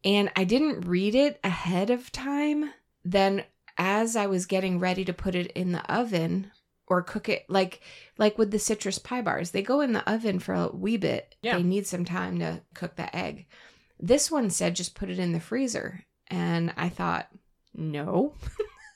And 0.04 0.32
I 0.36 0.44
didn't 0.44 0.88
read 0.88 1.16
it 1.16 1.40
ahead 1.44 1.90
of 1.90 2.12
time. 2.12 2.72
Then 3.04 3.44
as 3.78 4.16
I 4.16 4.28
was 4.28 4.46
getting 4.46 4.80
ready 4.80 5.06
to 5.06 5.14
put 5.14 5.36
it 5.36 5.52
in 5.52 5.72
the 5.72 5.92
oven 5.92 6.52
or 6.92 7.02
cook 7.02 7.30
it 7.30 7.46
like 7.50 7.80
like 8.18 8.38
with 8.38 8.52
the 8.52 8.60
citrus 8.60 9.00
pie 9.00 9.22
bars, 9.22 9.52
they 9.52 9.62
go 9.64 9.80
in 9.82 9.94
the 9.94 10.08
oven 10.12 10.40
for 10.40 10.54
a 10.54 10.68
wee 10.68 10.98
bit. 10.98 11.34
Yeah. 11.42 11.56
They 11.58 11.64
need 11.64 11.88
some 11.88 12.04
time 12.06 12.40
to 12.40 12.62
cook 12.74 12.96
the 12.98 13.16
egg. 13.16 13.48
This 14.00 14.30
one 14.30 14.50
said 14.50 14.76
just 14.76 14.94
put 14.94 15.10
it 15.10 15.18
in 15.20 15.32
the 15.32 15.40
freezer. 15.40 16.04
And 16.28 16.74
I 16.78 16.90
thought, 16.90 17.28
no. 17.74 18.36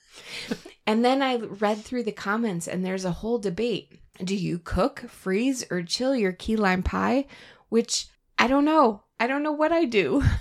and 0.87 1.03
then 1.03 1.21
I 1.21 1.37
read 1.37 1.77
through 1.79 2.03
the 2.03 2.11
comments 2.11 2.67
and 2.67 2.85
there's 2.85 3.05
a 3.05 3.11
whole 3.11 3.39
debate. 3.39 3.99
Do 4.23 4.35
you 4.35 4.59
cook, 4.59 5.01
freeze, 5.09 5.65
or 5.69 5.81
chill 5.83 6.15
your 6.15 6.31
key 6.31 6.55
lime 6.55 6.83
pie? 6.83 7.25
Which 7.69 8.07
I 8.37 8.47
don't 8.47 8.65
know. 8.65 9.03
I 9.19 9.27
don't 9.27 9.43
know 9.43 9.51
what 9.53 9.71
I 9.71 9.85
do. 9.85 10.23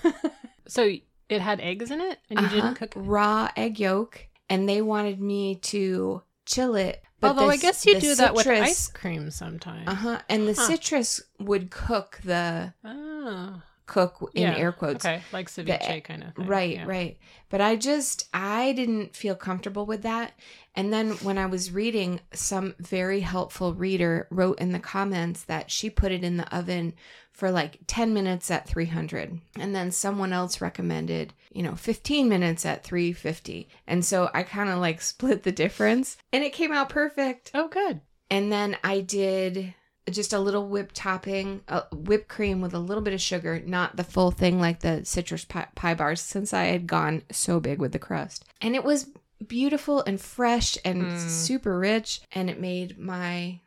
So 0.67 0.91
it 1.29 1.43
had 1.43 1.61
eggs 1.61 1.91
in 1.91 2.01
it, 2.01 2.19
and 2.31 2.41
you 2.41 2.47
Uh-huh. 2.47 2.55
didn't 2.55 2.75
cook. 2.77 2.97
it? 2.97 3.01
raw 3.01 3.51
egg 3.55 3.79
yolk, 3.79 4.27
and 4.49 4.67
they 4.67 4.81
wanted 4.81 5.21
me 5.21 5.57
to 5.57 6.23
chill 6.47 6.75
it. 6.75 7.03
Although 7.29 7.47
the 7.47 7.53
I 7.53 7.57
guess 7.57 7.85
you 7.87 8.01
do 8.01 8.15
that 8.17 8.35
with 8.35 8.47
ice 8.47 8.89
cream 8.89 9.31
sometimes. 9.31 9.89
Uh 9.89 9.95
huh. 9.95 10.19
And 10.29 10.47
the 10.49 10.55
Huh. 10.55 10.67
citrus 10.67 11.21
would 11.39 11.71
cook 11.71 12.21
the 12.25 12.73
Oh. 12.85 13.63
Cook 13.87 14.31
in 14.35 14.43
Yeah, 14.43 14.57
air 14.57 14.73
quotes. 14.73 15.05
Okay, 15.05 15.23
like 15.33 15.49
ceviche 15.49 16.03
kind 16.05 16.25
of 16.25 16.35
thing. 16.35 16.47
Right, 16.47 16.77
yeah. 16.77 16.87
right. 16.87 17.19
But 17.51 17.61
I 17.61 17.77
just 17.77 18.29
I 18.33 18.73
didn't 18.73 19.15
feel 19.15 19.35
comfortable 19.35 19.87
with 19.87 20.03
that. 20.03 20.33
And 20.75 20.93
then 20.93 21.13
when 21.19 21.39
I 21.39 21.47
was 21.47 21.71
reading, 21.71 22.21
some 22.33 22.75
very 22.79 23.21
helpful 23.21 23.75
reader 23.75 24.27
wrote 24.31 24.59
in 24.59 24.73
the 24.73 24.81
comments 24.81 25.45
that 25.45 25.71
she 25.71 25.91
put 25.91 26.13
it 26.13 26.25
in 26.25 26.37
the 26.37 26.57
oven 26.57 26.95
for 27.33 27.51
like 27.51 27.79
10 27.87 28.15
minutes 28.15 28.51
at 28.51 28.69
300. 28.69 29.41
And 29.59 29.75
then 29.75 29.91
someone 29.91 30.33
else 30.33 30.61
recommended, 30.61 31.35
you 31.53 31.63
know, 31.63 31.75
15 31.75 32.29
minutes 32.29 32.65
at 32.65 32.85
350. 32.85 33.69
And 33.87 34.05
so 34.05 34.31
I 34.33 34.43
kind 34.43 34.71
of 34.71 34.79
like 34.79 35.01
split 35.01 35.43
the 35.43 35.53
difference 35.53 36.17
and 36.33 36.43
it 36.43 36.53
came 36.53 36.73
out 36.73 36.89
perfect. 36.89 37.51
Oh, 37.55 37.69
good. 37.69 38.01
And 38.31 38.51
then 38.51 38.77
I 38.83 39.01
did 39.01 39.75
just 40.11 40.33
a 40.33 40.39
little 40.39 40.69
whipped 40.69 40.95
topping, 40.95 41.63
uh, 41.69 41.83
whipped 41.93 42.29
cream 42.29 42.61
with 42.61 42.75
a 42.75 42.79
little 42.79 43.03
bit 43.03 43.15
of 43.15 43.21
sugar, 43.21 43.63
not 43.65 43.97
the 43.97 44.05
full 44.05 44.31
thing 44.31 44.61
like 44.61 44.81
the 44.81 45.05
citrus 45.05 45.45
pie, 45.45 45.69
pie 45.75 45.95
bars, 45.95 46.21
since 46.21 46.53
I 46.53 46.65
had 46.65 46.87
gone 46.87 47.23
so 47.33 47.59
big 47.61 47.79
with 47.79 47.93
the 47.93 47.99
crust. 47.99 48.45
And 48.61 48.75
it 48.75 48.85
was 48.85 49.09
beautiful 49.47 50.03
and 50.03 50.21
fresh 50.21 50.77
and 50.85 51.09
Mm. 51.09 51.19
super 51.19 51.79
rich, 51.79 52.21
and 52.33 52.49
it 52.51 52.61
made 52.61 52.99
my 52.99 53.61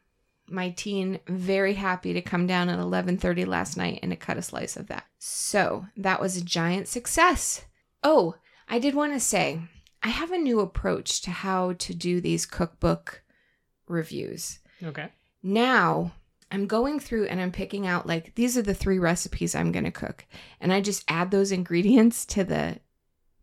my 0.49 0.69
teen 0.69 1.19
very 1.27 1.73
happy 1.73 2.13
to 2.13 2.21
come 2.21 2.47
down 2.47 2.69
at 2.69 2.79
11:30 2.79 3.43
last 3.43 3.75
night 3.75 3.99
and 4.01 4.11
to 4.11 4.15
cut 4.15 4.37
a 4.37 4.41
slice 4.41 4.77
of 4.77 4.87
that. 4.87 5.03
So, 5.19 5.87
that 5.97 6.21
was 6.21 6.37
a 6.37 6.43
giant 6.43 6.87
success. 6.87 7.65
Oh, 8.01 8.35
I 8.69 8.79
did 8.79 8.95
want 8.95 9.11
to 9.13 9.19
say 9.19 9.59
I 10.01 10.07
have 10.09 10.31
a 10.31 10.37
new 10.37 10.61
approach 10.61 11.19
to 11.23 11.31
how 11.31 11.73
to 11.73 11.93
do 11.93 12.21
these 12.21 12.45
cookbook 12.45 13.23
reviews. 13.87 14.59
Okay. 14.83 15.09
Now 15.43 16.13
I'm 16.51 16.65
going 16.67 16.99
through 16.99 17.25
and 17.27 17.41
I'm 17.41 17.51
picking 17.51 17.85
out 17.87 18.05
like 18.07 18.33
these 18.35 18.57
are 18.57 18.61
the 18.61 18.73
three 18.73 18.99
recipes 18.99 19.53
I'm 19.55 19.71
going 19.71 19.85
to 19.85 19.91
cook, 19.91 20.25
and 20.61 20.71
I 20.71 20.81
just 20.81 21.03
add 21.09 21.31
those 21.31 21.51
ingredients 21.51 22.25
to 22.27 22.43
the. 22.43 22.79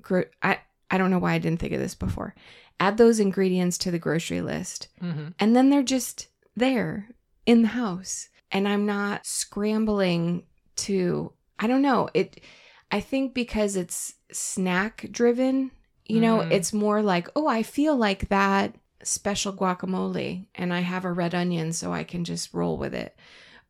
Gro- 0.03 0.25
I 0.43 0.59
I 0.91 0.99
don't 0.99 1.11
know 1.11 1.19
why 1.19 1.33
I 1.35 1.39
didn't 1.39 1.61
think 1.61 1.73
of 1.73 1.81
this 1.81 1.95
before. 1.95 2.35
Add 2.81 2.97
those 2.99 3.21
ingredients 3.21 3.79
to 3.79 3.91
the 3.91 3.99
grocery 3.99 4.41
list, 4.41 4.89
Mm-hmm. 5.03 5.29
and 5.39 5.55
then 5.55 5.71
they're 5.71 5.83
just 5.83 6.29
there 6.57 7.09
in 7.47 7.63
the 7.63 7.69
house, 7.69 8.29
and 8.51 8.67
I'm 8.67 8.87
not 8.87 9.27
scrambling 9.27 10.45
to. 10.77 11.33
I 11.59 11.67
don't 11.67 11.83
know 11.83 12.09
it. 12.15 12.41
I 12.91 13.01
think 13.01 13.35
because 13.35 13.77
it's 13.77 14.15
snack 14.33 15.09
driven, 15.11 15.71
you 16.07 16.21
know, 16.21 16.39
Mm. 16.39 16.51
it's 16.53 16.73
more 16.73 17.03
like, 17.03 17.29
oh, 17.37 17.47
I 17.47 17.63
feel 17.63 17.97
like 17.97 18.29
that 18.29 18.75
special 19.05 19.53
guacamole 19.53 20.47
and 20.55 20.73
I 20.73 20.81
have 20.81 21.05
a 21.05 21.13
red 21.13 21.35
onion 21.35 21.73
so 21.73 21.93
I 21.93 22.05
can 22.05 22.25
just 22.25 22.55
roll 22.55 22.77
with 22.77 22.95
it. 22.95 23.17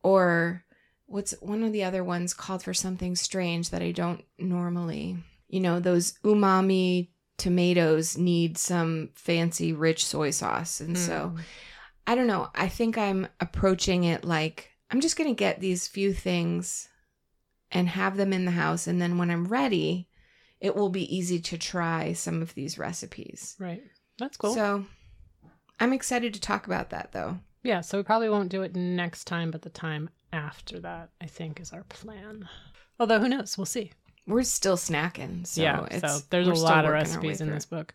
Or 0.02 0.64
what's 1.06 1.32
one 1.40 1.62
of 1.62 1.72
the 1.72 1.84
other 1.84 2.04
ones 2.04 2.34
called 2.34 2.62
for 2.62 2.74
something 2.74 3.16
strange 3.16 3.70
that 3.70 3.82
I 3.82 3.90
don't 3.90 4.24
normally, 4.38 5.18
you 5.48 5.60
know, 5.60 5.80
those 5.80 6.14
umami 6.24 7.08
tomatoes 7.36 8.16
need 8.16 8.56
some 8.56 9.10
fancy 9.14 9.72
rich 9.72 10.06
soy 10.06 10.30
sauce. 10.30 10.80
And 10.80 10.96
so 10.96 11.32
Mm. 11.34 11.40
I 12.06 12.14
don't 12.14 12.26
know. 12.26 12.50
I 12.54 12.68
think 12.68 12.98
I'm 12.98 13.26
approaching 13.40 14.04
it 14.04 14.24
like 14.24 14.70
I'm 14.90 15.00
just 15.00 15.16
going 15.16 15.30
to 15.30 15.34
get 15.34 15.60
these 15.60 15.88
few 15.88 16.12
things 16.12 16.88
and 17.70 17.88
have 17.88 18.16
them 18.16 18.32
in 18.32 18.44
the 18.44 18.50
house. 18.50 18.86
And 18.86 19.00
then 19.00 19.16
when 19.18 19.30
I'm 19.30 19.46
ready, 19.46 20.08
it 20.60 20.76
will 20.76 20.90
be 20.90 21.14
easy 21.16 21.40
to 21.40 21.58
try 21.58 22.12
some 22.12 22.42
of 22.42 22.54
these 22.54 22.78
recipes. 22.78 23.56
Right. 23.58 23.82
That's 24.18 24.36
cool. 24.36 24.54
So 24.54 24.84
I'm 25.80 25.92
excited 25.92 26.34
to 26.34 26.40
talk 26.40 26.66
about 26.66 26.90
that 26.90 27.12
though. 27.12 27.38
Yeah, 27.62 27.80
so 27.80 27.98
we 27.98 28.04
probably 28.04 28.28
won't 28.28 28.50
do 28.50 28.62
it 28.62 28.76
next 28.76 29.24
time, 29.24 29.50
but 29.50 29.62
the 29.62 29.70
time 29.70 30.10
after 30.32 30.80
that, 30.80 31.10
I 31.20 31.26
think, 31.26 31.60
is 31.60 31.72
our 31.72 31.84
plan. 31.84 32.48
Although, 33.00 33.20
who 33.20 33.28
knows? 33.28 33.56
We'll 33.56 33.64
see. 33.64 33.92
We're 34.26 34.42
still 34.42 34.76
snacking. 34.76 35.46
So 35.46 35.62
yeah, 35.62 35.98
so 35.98 36.18
there's 36.30 36.48
a 36.48 36.54
lot 36.54 36.84
of 36.84 36.92
recipes 36.92 37.40
in 37.40 37.50
this 37.50 37.66
book. 37.66 37.94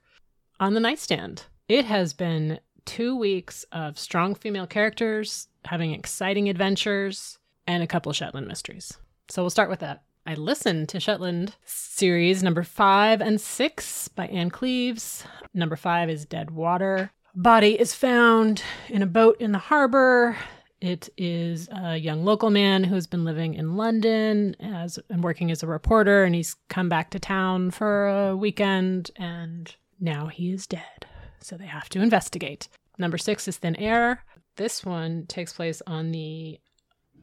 On 0.59 0.73
the 0.73 0.79
nightstand, 0.79 1.43
it 1.67 1.85
has 1.85 2.13
been 2.13 2.59
two 2.85 3.15
weeks 3.15 3.63
of 3.71 3.97
strong 3.99 4.35
female 4.35 4.67
characters 4.67 5.47
having 5.65 5.93
exciting 5.93 6.49
adventures 6.49 7.37
and 7.67 7.83
a 7.83 7.87
couple 7.87 8.11
Shetland 8.13 8.47
mysteries. 8.47 8.97
So 9.29 9.43
we'll 9.43 9.49
start 9.51 9.69
with 9.69 9.79
that. 9.79 10.03
I 10.25 10.33
listened 10.33 10.89
to 10.89 10.99
Shetland 10.99 11.55
series 11.65 12.43
number 12.43 12.63
five 12.63 13.21
and 13.21 13.39
six 13.39 14.07
by 14.07 14.27
Ann 14.27 14.49
Cleeves. 14.49 15.23
Number 15.53 15.75
five 15.75 16.09
is 16.09 16.25
Dead 16.25 16.51
Water. 16.51 17.11
Body 17.39 17.79
is 17.79 17.93
found 17.95 18.61
in 18.89 19.01
a 19.01 19.05
boat 19.05 19.39
in 19.39 19.53
the 19.53 19.59
harbor. 19.59 20.35
It 20.81 21.07
is 21.15 21.69
a 21.71 21.95
young 21.95 22.25
local 22.25 22.49
man 22.49 22.83
who's 22.83 23.07
been 23.07 23.23
living 23.23 23.53
in 23.53 23.77
London 23.77 24.57
as 24.59 24.99
and 25.09 25.23
working 25.23 25.49
as 25.49 25.63
a 25.63 25.67
reporter, 25.67 26.25
and 26.25 26.35
he's 26.35 26.57
come 26.67 26.89
back 26.89 27.11
to 27.11 27.19
town 27.19 27.71
for 27.71 28.09
a 28.09 28.35
weekend, 28.35 29.11
and 29.15 29.73
now 30.01 30.27
he 30.27 30.51
is 30.51 30.67
dead. 30.67 31.05
So 31.39 31.55
they 31.55 31.67
have 31.67 31.87
to 31.89 32.01
investigate. 32.01 32.67
Number 32.97 33.17
six 33.17 33.47
is 33.47 33.55
Thin 33.55 33.77
Air. 33.77 34.25
This 34.57 34.85
one 34.85 35.25
takes 35.25 35.53
place 35.53 35.81
on 35.87 36.11
the 36.11 36.59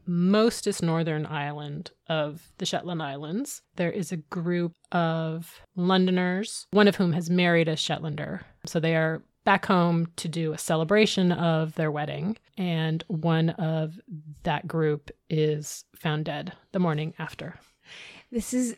mostest 0.07 0.81
northern 0.81 1.27
island 1.27 1.91
of 2.09 2.41
the 2.57 2.65
Shetland 2.65 3.03
Islands. 3.03 3.61
There 3.75 3.91
is 3.91 4.11
a 4.11 4.17
group 4.17 4.73
of 4.91 5.61
Londoners, 5.75 6.65
one 6.71 6.87
of 6.87 6.95
whom 6.95 7.13
has 7.13 7.29
married 7.29 7.67
a 7.67 7.75
Shetlander. 7.75 8.41
So 8.65 8.79
they 8.79 8.95
are 8.95 9.21
back 9.47 9.65
home 9.65 10.09
to 10.17 10.27
do 10.27 10.51
a 10.51 10.57
celebration 10.57 11.31
of 11.31 11.73
their 11.75 11.89
wedding, 11.89 12.35
and 12.57 13.01
one 13.07 13.51
of 13.51 13.97
that 14.43 14.67
group 14.67 15.09
is 15.29 15.85
found 15.95 16.25
dead 16.25 16.51
the 16.73 16.79
morning 16.79 17.13
after. 17.17 17.55
This 18.29 18.53
is 18.53 18.75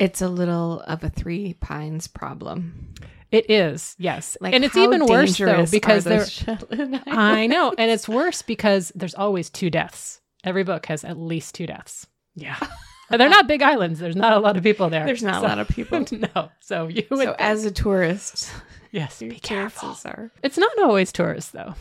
it's 0.00 0.20
a 0.20 0.28
little 0.28 0.80
of 0.88 1.04
a 1.04 1.08
three 1.08 1.54
pines 1.54 2.08
problem. 2.08 2.94
It 3.30 3.48
is, 3.48 3.94
yes. 3.96 4.36
Like 4.40 4.54
and 4.54 4.64
it's 4.64 4.76
even 4.76 5.06
worse 5.06 5.38
though 5.38 5.66
because 5.70 6.02
there 6.02 6.26
I 7.06 7.46
know, 7.46 7.72
and 7.78 7.88
it's 7.88 8.08
worse 8.08 8.42
because 8.42 8.90
there's 8.96 9.14
always 9.14 9.48
two 9.48 9.70
deaths. 9.70 10.20
Every 10.42 10.64
book 10.64 10.86
has 10.86 11.04
at 11.04 11.16
least 11.16 11.54
two 11.54 11.66
deaths. 11.68 12.08
Yeah. 12.34 12.56
And 13.10 13.18
they're 13.18 13.30
not 13.30 13.48
big 13.48 13.62
islands. 13.62 14.00
There's 14.00 14.16
not 14.16 14.34
a 14.34 14.38
lot 14.38 14.58
of 14.58 14.62
people 14.62 14.90
there. 14.90 15.06
There's 15.06 15.22
not 15.22 15.40
So- 15.40 15.46
a 15.46 15.48
lot 15.48 15.58
of 15.58 15.66
people. 15.68 16.04
no. 16.12 16.50
So 16.60 16.88
you 16.88 17.04
would 17.10 17.24
So 17.24 17.36
as 17.38 17.64
a 17.64 17.70
tourist, 17.70 18.50
yes, 18.90 19.20
your 19.22 19.30
be 19.30 19.38
careful. 19.38 19.96
are 20.04 20.30
It's 20.42 20.58
not 20.58 20.78
always 20.78 21.12
tourists 21.12 21.50
though. 21.50 21.74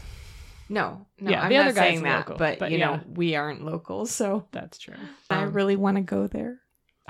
no, 0.69 1.05
no. 1.19 1.31
Yeah, 1.31 1.41
I'm 1.43 1.49
the 1.49 1.55
not 1.55 1.65
other 1.67 1.73
guy's 1.73 1.89
saying 1.89 2.03
that, 2.03 2.17
local, 2.19 2.37
but, 2.37 2.59
but 2.59 2.71
you 2.71 2.77
yeah. 2.77 2.87
know 2.97 3.01
we 3.13 3.35
aren't 3.35 3.63
locals, 3.63 4.11
so 4.11 4.45
That's 4.51 4.77
true. 4.77 4.95
I 5.29 5.43
Um, 5.43 5.53
really 5.53 5.75
want 5.75 5.97
to 5.97 6.01
go 6.03 6.27
there. 6.27 6.59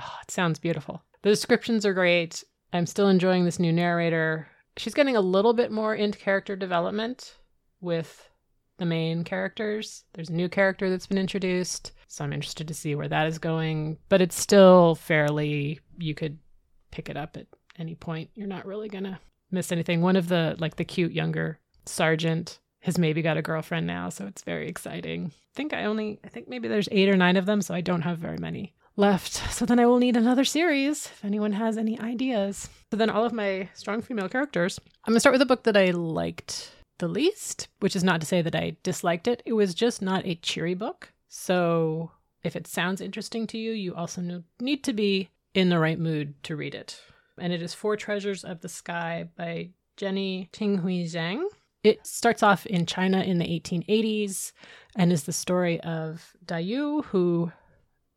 Oh, 0.00 0.14
it 0.22 0.30
sounds 0.30 0.58
beautiful. 0.58 1.02
The 1.22 1.30
descriptions 1.30 1.84
are 1.84 1.92
great. 1.94 2.44
I'm 2.72 2.86
still 2.86 3.08
enjoying 3.08 3.44
this 3.44 3.58
new 3.58 3.72
narrator. 3.72 4.46
She's 4.76 4.94
getting 4.94 5.16
a 5.16 5.20
little 5.20 5.54
bit 5.54 5.72
more 5.72 5.94
into 5.94 6.18
character 6.18 6.54
development 6.54 7.36
with 7.80 8.28
the 8.76 8.86
main 8.86 9.24
characters. 9.24 10.04
There's 10.12 10.28
a 10.28 10.32
new 10.34 10.48
character 10.48 10.88
that's 10.88 11.08
been 11.08 11.18
introduced, 11.18 11.90
so 12.06 12.22
I'm 12.22 12.32
interested 12.32 12.68
to 12.68 12.74
see 12.74 12.94
where 12.94 13.08
that 13.08 13.26
is 13.26 13.38
going. 13.40 13.98
But 14.08 14.20
it's 14.20 14.38
still 14.38 14.94
fairly, 14.94 15.80
you 15.98 16.14
could 16.14 16.38
pick 16.92 17.08
it 17.08 17.16
up 17.16 17.36
at 17.36 17.46
any 17.76 17.96
point. 17.96 18.30
You're 18.34 18.46
not 18.46 18.66
really 18.66 18.88
going 18.88 19.04
miss 19.50 19.72
anything. 19.72 20.00
One 20.00 20.16
of 20.16 20.28
the, 20.28 20.56
like 20.58 20.76
the 20.76 20.84
cute 20.84 21.12
younger 21.12 21.58
sergeant 21.86 22.58
has 22.80 22.98
maybe 22.98 23.22
got 23.22 23.36
a 23.36 23.42
girlfriend 23.42 23.86
now, 23.86 24.08
so 24.08 24.26
it's 24.26 24.42
very 24.42 24.68
exciting. 24.68 25.32
I 25.34 25.54
think 25.54 25.72
I 25.72 25.84
only, 25.84 26.20
I 26.24 26.28
think 26.28 26.48
maybe 26.48 26.68
there's 26.68 26.88
eight 26.92 27.08
or 27.08 27.16
nine 27.16 27.36
of 27.36 27.46
them, 27.46 27.60
so 27.62 27.74
I 27.74 27.80
don't 27.80 28.02
have 28.02 28.18
very 28.18 28.38
many 28.38 28.74
left. 28.96 29.42
So 29.52 29.66
then 29.66 29.80
I 29.80 29.86
will 29.86 29.98
need 29.98 30.16
another 30.16 30.44
series 30.44 31.06
if 31.06 31.24
anyone 31.24 31.52
has 31.52 31.76
any 31.76 31.98
ideas. 31.98 32.68
So 32.90 32.96
then 32.96 33.10
all 33.10 33.24
of 33.24 33.32
my 33.32 33.68
strong 33.74 34.02
female 34.02 34.28
characters. 34.28 34.78
I'm 35.04 35.12
going 35.12 35.16
to 35.16 35.20
start 35.20 35.32
with 35.32 35.42
a 35.42 35.46
book 35.46 35.64
that 35.64 35.76
I 35.76 35.90
liked 35.90 36.70
the 36.98 37.08
least, 37.08 37.68
which 37.80 37.96
is 37.96 38.04
not 38.04 38.20
to 38.20 38.26
say 38.26 38.42
that 38.42 38.54
I 38.54 38.76
disliked 38.82 39.26
it. 39.26 39.42
It 39.44 39.54
was 39.54 39.74
just 39.74 40.02
not 40.02 40.26
a 40.26 40.36
cheery 40.36 40.74
book. 40.74 41.12
So 41.28 42.12
if 42.44 42.54
it 42.54 42.66
sounds 42.66 43.00
interesting 43.00 43.46
to 43.48 43.58
you, 43.58 43.72
you 43.72 43.94
also 43.94 44.42
need 44.60 44.84
to 44.84 44.92
be 44.92 45.30
in 45.54 45.70
the 45.70 45.78
right 45.78 45.98
mood 45.98 46.40
to 46.44 46.56
read 46.56 46.74
it. 46.74 47.00
And 47.40 47.52
it 47.52 47.62
is 47.62 47.74
Four 47.74 47.96
Treasures 47.96 48.44
of 48.44 48.60
the 48.60 48.68
Sky 48.68 49.28
by 49.36 49.70
Jenny 49.96 50.48
Tinghui 50.52 51.04
Zhang. 51.04 51.44
It 51.84 52.06
starts 52.06 52.42
off 52.42 52.66
in 52.66 52.86
China 52.86 53.22
in 53.22 53.38
the 53.38 53.46
1880s 53.46 54.52
and 54.96 55.12
is 55.12 55.24
the 55.24 55.32
story 55.32 55.80
of 55.80 56.34
Dayu, 56.44 57.04
who 57.06 57.52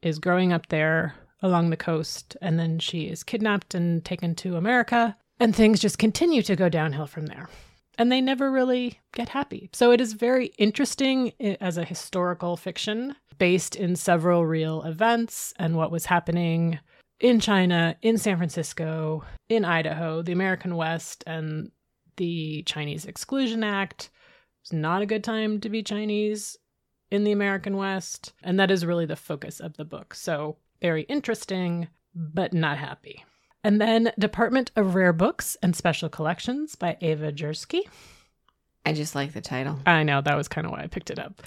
is 0.02 0.20
growing 0.20 0.52
up 0.52 0.68
there 0.68 1.14
along 1.42 1.70
the 1.70 1.78
coast, 1.78 2.36
and 2.42 2.60
then 2.60 2.80
she 2.80 3.04
is 3.04 3.24
kidnapped 3.24 3.74
and 3.74 4.04
taken 4.04 4.36
to 4.36 4.58
America, 4.58 5.16
and 5.40 5.56
things 5.56 5.80
just 5.80 5.98
continue 5.98 6.42
to 6.44 6.56
go 6.56 6.70
downhill 6.70 7.08
from 7.08 7.28
there. 7.28 7.50
And 7.98 8.12
they 8.12 8.22
never 8.22 8.52
really 8.52 9.00
get 9.14 9.30
happy. 9.30 9.70
So 9.74 9.92
it 9.92 10.02
is 10.02 10.14
very 10.14 10.48
interesting 10.58 11.34
as 11.40 11.78
a 11.78 11.86
historical 11.86 12.58
fiction 12.58 13.16
based 13.38 13.76
in 13.76 13.96
several 13.96 14.46
real 14.46 14.84
events 14.84 15.54
and 15.58 15.76
what 15.76 15.92
was 15.92 16.06
happening 16.06 16.80
in 17.22 17.40
China, 17.40 17.96
in 18.02 18.18
San 18.18 18.38
Francisco, 18.38 19.24
in 19.48 19.64
Idaho, 19.64 20.22
the 20.22 20.32
American 20.32 20.76
West, 20.76 21.24
and 21.28 21.72
the 22.18 22.64
Chinese 22.64 23.06
Exclusion 23.06 23.64
Act. 23.64 24.10
It's 24.62 24.74
not 24.74 25.02
a 25.02 25.06
good 25.06 25.24
time 25.24 25.60
to 25.62 25.70
be 25.70 25.84
Chinese 25.84 26.58
in 27.12 27.24
the 27.24 27.32
American 27.32 27.78
West. 27.78 28.34
And 28.44 28.60
that 28.60 28.72
is 28.72 28.86
really 28.86 29.06
the 29.06 29.16
focus 29.16 29.60
of 29.60 29.78
the 29.78 29.86
book. 29.86 30.14
So, 30.14 30.58
very 30.82 31.04
interesting, 31.04 31.88
but 32.16 32.54
not 32.54 32.78
happy. 32.78 33.24
And 33.64 33.80
then 33.80 34.12
Department 34.18 34.72
of 34.76 34.96
Rare 34.96 35.14
Books 35.14 35.56
and 35.62 35.76
Special 35.76 36.10
Collections 36.10 36.76
by 36.76 36.98
Eva 37.00 37.32
Jurczyk. 37.32 37.82
I 38.84 38.94
just 38.94 39.14
like 39.14 39.34
the 39.34 39.42
title. 39.42 39.80
I 39.86 40.02
know 40.02 40.22
that 40.22 40.38
was 40.38 40.48
kind 40.48 40.66
of 40.66 40.72
why 40.72 40.82
I 40.82 40.88
picked 40.88 41.12
it 41.12 41.20
up. 41.20 41.44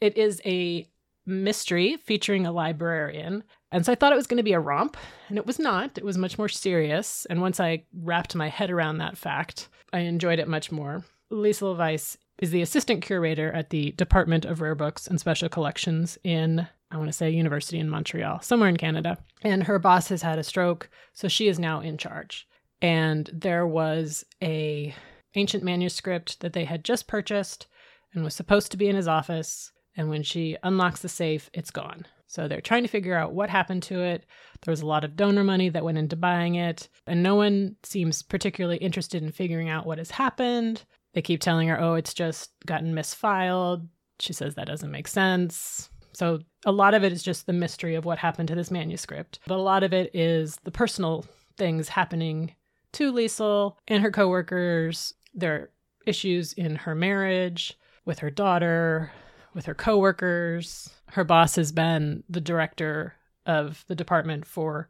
It 0.00 0.16
is 0.16 0.40
a 0.44 0.88
mystery 1.26 1.96
featuring 2.04 2.46
a 2.46 2.52
librarian. 2.52 3.42
And 3.70 3.84
so 3.84 3.92
I 3.92 3.94
thought 3.94 4.12
it 4.12 4.16
was 4.16 4.26
going 4.26 4.38
to 4.38 4.42
be 4.42 4.54
a 4.54 4.60
romp, 4.60 4.96
and 5.28 5.36
it 5.36 5.46
was 5.46 5.58
not. 5.58 5.98
It 5.98 6.04
was 6.04 6.16
much 6.16 6.38
more 6.38 6.48
serious. 6.48 7.26
And 7.26 7.40
once 7.40 7.60
I 7.60 7.84
wrapped 7.92 8.34
my 8.34 8.48
head 8.48 8.70
around 8.70 8.98
that 8.98 9.18
fact, 9.18 9.68
I 9.92 10.00
enjoyed 10.00 10.38
it 10.38 10.48
much 10.48 10.72
more. 10.72 11.04
Liesl 11.30 11.76
Weiss 11.76 12.16
is 12.38 12.50
the 12.50 12.62
assistant 12.62 13.02
curator 13.02 13.52
at 13.52 13.70
the 13.70 13.92
Department 13.92 14.44
of 14.44 14.60
Rare 14.60 14.74
Books 14.74 15.06
and 15.06 15.20
Special 15.20 15.48
Collections 15.48 16.18
in, 16.24 16.66
I 16.90 16.96
want 16.96 17.08
to 17.08 17.12
say, 17.12 17.30
University 17.30 17.78
in 17.78 17.90
Montreal, 17.90 18.40
somewhere 18.40 18.68
in 18.68 18.76
Canada. 18.76 19.18
And 19.42 19.64
her 19.64 19.78
boss 19.78 20.08
has 20.08 20.22
had 20.22 20.38
a 20.38 20.44
stroke, 20.44 20.88
so 21.12 21.28
she 21.28 21.48
is 21.48 21.58
now 21.58 21.80
in 21.80 21.98
charge. 21.98 22.48
And 22.80 23.28
there 23.32 23.66
was 23.66 24.24
a 24.42 24.94
ancient 25.34 25.62
manuscript 25.62 26.40
that 26.40 26.52
they 26.52 26.64
had 26.64 26.84
just 26.84 27.06
purchased 27.06 27.66
and 28.14 28.24
was 28.24 28.34
supposed 28.34 28.70
to 28.70 28.78
be 28.78 28.88
in 28.88 28.96
his 28.96 29.08
office. 29.08 29.72
And 29.96 30.08
when 30.08 30.22
she 30.22 30.56
unlocks 30.62 31.02
the 31.02 31.08
safe, 31.08 31.50
it's 31.52 31.70
gone. 31.70 32.06
So 32.28 32.46
they're 32.46 32.60
trying 32.60 32.82
to 32.82 32.88
figure 32.88 33.16
out 33.16 33.32
what 33.32 33.50
happened 33.50 33.82
to 33.84 34.02
it. 34.02 34.26
There 34.62 34.72
was 34.72 34.82
a 34.82 34.86
lot 34.86 35.02
of 35.02 35.16
donor 35.16 35.44
money 35.44 35.70
that 35.70 35.84
went 35.84 35.98
into 35.98 36.14
buying 36.14 36.56
it, 36.56 36.88
and 37.06 37.22
no 37.22 37.34
one 37.34 37.76
seems 37.82 38.22
particularly 38.22 38.76
interested 38.76 39.22
in 39.22 39.32
figuring 39.32 39.68
out 39.68 39.86
what 39.86 39.98
has 39.98 40.10
happened. 40.10 40.84
They 41.14 41.22
keep 41.22 41.40
telling 41.40 41.68
her, 41.68 41.80
oh, 41.80 41.94
it's 41.94 42.14
just 42.14 42.50
gotten 42.66 42.94
misfiled. 42.94 43.88
She 44.20 44.32
says 44.32 44.54
that 44.54 44.66
doesn't 44.66 44.90
make 44.90 45.08
sense. 45.08 45.88
So 46.12 46.40
a 46.66 46.72
lot 46.72 46.94
of 46.94 47.02
it 47.02 47.12
is 47.12 47.22
just 47.22 47.46
the 47.46 47.52
mystery 47.52 47.94
of 47.94 48.04
what 48.04 48.18
happened 48.18 48.48
to 48.48 48.54
this 48.54 48.70
manuscript. 48.70 49.38
But 49.46 49.58
a 49.58 49.62
lot 49.62 49.82
of 49.82 49.92
it 49.92 50.10
is 50.14 50.56
the 50.64 50.70
personal 50.70 51.24
things 51.56 51.88
happening 51.88 52.54
to 52.92 53.12
Liesl 53.12 53.76
and 53.86 54.02
her 54.02 54.10
coworkers. 54.10 55.14
There 55.34 55.54
are 55.54 55.70
issues 56.06 56.52
in 56.54 56.76
her 56.76 56.94
marriage 56.94 57.78
with 58.04 58.18
her 58.18 58.30
daughter, 58.30 59.12
with 59.58 59.66
her 59.66 59.74
coworkers. 59.74 60.88
Her 61.08 61.24
boss 61.24 61.56
has 61.56 61.72
been 61.72 62.22
the 62.28 62.40
director 62.40 63.14
of 63.44 63.84
the 63.88 63.96
department 63.96 64.46
for 64.46 64.88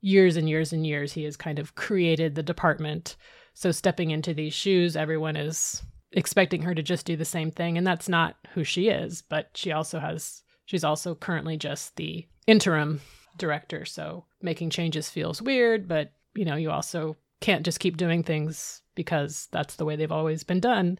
years 0.00 0.36
and 0.36 0.48
years 0.48 0.72
and 0.72 0.84
years. 0.84 1.12
He 1.12 1.22
has 1.22 1.36
kind 1.36 1.60
of 1.60 1.76
created 1.76 2.34
the 2.34 2.42
department. 2.42 3.14
So 3.54 3.70
stepping 3.70 4.10
into 4.10 4.34
these 4.34 4.54
shoes, 4.54 4.96
everyone 4.96 5.36
is 5.36 5.84
expecting 6.10 6.62
her 6.62 6.74
to 6.74 6.82
just 6.82 7.06
do 7.06 7.16
the 7.16 7.24
same 7.24 7.52
thing 7.52 7.78
and 7.78 7.86
that's 7.86 8.08
not 8.08 8.34
who 8.54 8.64
she 8.64 8.88
is, 8.88 9.22
but 9.22 9.50
she 9.54 9.70
also 9.70 10.00
has 10.00 10.42
she's 10.64 10.82
also 10.82 11.14
currently 11.14 11.56
just 11.56 11.94
the 11.94 12.26
interim 12.48 13.00
director. 13.38 13.84
So 13.84 14.24
making 14.42 14.70
changes 14.70 15.08
feels 15.10 15.40
weird, 15.40 15.86
but 15.86 16.10
you 16.34 16.44
know, 16.44 16.56
you 16.56 16.72
also 16.72 17.16
can't 17.40 17.64
just 17.64 17.78
keep 17.78 17.96
doing 17.96 18.24
things 18.24 18.82
because 18.96 19.46
that's 19.52 19.76
the 19.76 19.84
way 19.84 19.94
they've 19.94 20.10
always 20.10 20.42
been 20.42 20.58
done, 20.58 20.98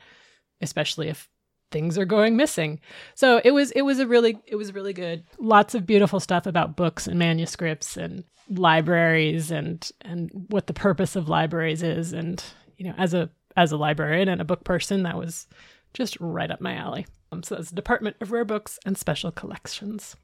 especially 0.61 1.09
if 1.09 1.29
things 1.73 1.99
are 1.99 2.05
going 2.05 2.37
missing. 2.37 2.79
So 3.15 3.41
it 3.45 3.51
was 3.51 3.71
it 3.73 3.83
was 3.83 3.99
a 3.99 4.07
really 4.07 4.39
it 4.47 4.57
was 4.57 4.75
really 4.75 4.93
good. 4.93 5.25
Lots 5.39 5.75
of 5.75 5.87
beautiful 5.87 6.21
stuff 6.21 6.47
about 6.47 6.77
books 6.77 7.07
and 7.07 7.19
manuscripts 7.19 7.97
and 7.97 8.25
libraries 8.49 9.51
and 9.51 9.91
and 10.03 10.31
what 10.51 10.67
the 10.67 10.75
purpose 10.75 11.17
of 11.17 11.29
libraries 11.29 11.83
is 11.83 12.13
and 12.13 12.43
you 12.77 12.85
know 12.87 12.95
as 12.99 13.15
a 13.15 13.31
as 13.57 13.73
a 13.73 13.77
librarian 13.77 14.29
and 14.29 14.41
a 14.41 14.45
book 14.45 14.65
person 14.65 15.03
that 15.03 15.17
was 15.17 15.47
just 15.95 16.17
right 16.21 16.51
up 16.51 16.61
my 16.61 16.75
alley. 16.75 17.07
Um, 17.31 17.43
so 17.43 17.55
that's 17.55 17.71
Department 17.71 18.17
of 18.21 18.33
Rare 18.33 18.45
Books 18.45 18.79
and 18.85 18.97
Special 18.97 19.31
Collections. 19.31 20.17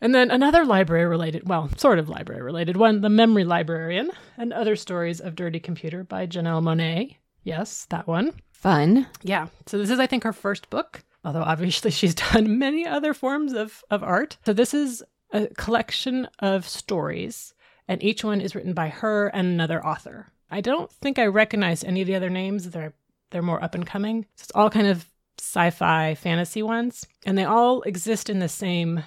And 0.00 0.14
then 0.14 0.30
another 0.30 0.64
library 0.64 1.06
related, 1.06 1.48
well, 1.48 1.70
sort 1.76 1.98
of 1.98 2.08
library 2.08 2.42
related 2.42 2.76
one, 2.76 3.00
The 3.00 3.08
Memory 3.08 3.44
Librarian 3.44 4.10
and 4.36 4.52
Other 4.52 4.76
Stories 4.76 5.20
of 5.20 5.36
Dirty 5.36 5.58
Computer 5.58 6.04
by 6.04 6.26
Janelle 6.26 6.62
Monáe. 6.62 7.16
Yes, 7.46 7.86
that 7.90 8.08
one. 8.08 8.32
Fun. 8.50 9.06
Yeah. 9.22 9.46
So 9.66 9.78
this 9.78 9.88
is, 9.88 10.00
I 10.00 10.08
think, 10.08 10.24
her 10.24 10.32
first 10.32 10.68
book, 10.68 11.04
although 11.24 11.44
obviously 11.44 11.90
she's 11.92 12.14
done 12.14 12.58
many 12.58 12.84
other 12.84 13.14
forms 13.14 13.52
of, 13.52 13.84
of 13.88 14.02
art. 14.02 14.36
So 14.44 14.52
this 14.52 14.74
is 14.74 15.02
a 15.30 15.46
collection 15.46 16.28
of 16.40 16.68
stories, 16.68 17.54
and 17.86 18.02
each 18.02 18.24
one 18.24 18.40
is 18.40 18.56
written 18.56 18.74
by 18.74 18.88
her 18.88 19.28
and 19.28 19.46
another 19.46 19.84
author. 19.84 20.32
I 20.50 20.60
don't 20.60 20.90
think 20.90 21.20
I 21.20 21.26
recognize 21.26 21.84
any 21.84 22.00
of 22.02 22.08
the 22.08 22.16
other 22.16 22.30
names. 22.30 22.70
They're 22.70 22.94
they're 23.30 23.42
more 23.42 23.62
up 23.62 23.74
and 23.74 23.86
coming. 23.86 24.26
So 24.36 24.42
it's 24.42 24.52
all 24.54 24.70
kind 24.70 24.86
of 24.86 25.06
sci-fi 25.38 26.14
fantasy 26.16 26.62
ones, 26.62 27.06
and 27.24 27.38
they 27.38 27.44
all 27.44 27.82
exist 27.82 28.28
in 28.28 28.40
the 28.40 28.48
same 28.48 29.04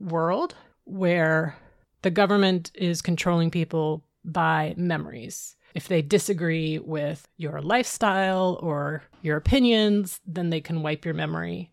world 0.00 0.54
where 0.84 1.56
the 2.02 2.10
government 2.10 2.72
is 2.74 3.02
controlling 3.02 3.50
people 3.50 4.04
by 4.24 4.74
memories. 4.76 5.55
If 5.76 5.88
they 5.88 6.00
disagree 6.00 6.78
with 6.78 7.28
your 7.36 7.60
lifestyle 7.60 8.58
or 8.62 9.02
your 9.20 9.36
opinions, 9.36 10.20
then 10.26 10.48
they 10.48 10.62
can 10.62 10.80
wipe 10.80 11.04
your 11.04 11.12
memory 11.12 11.70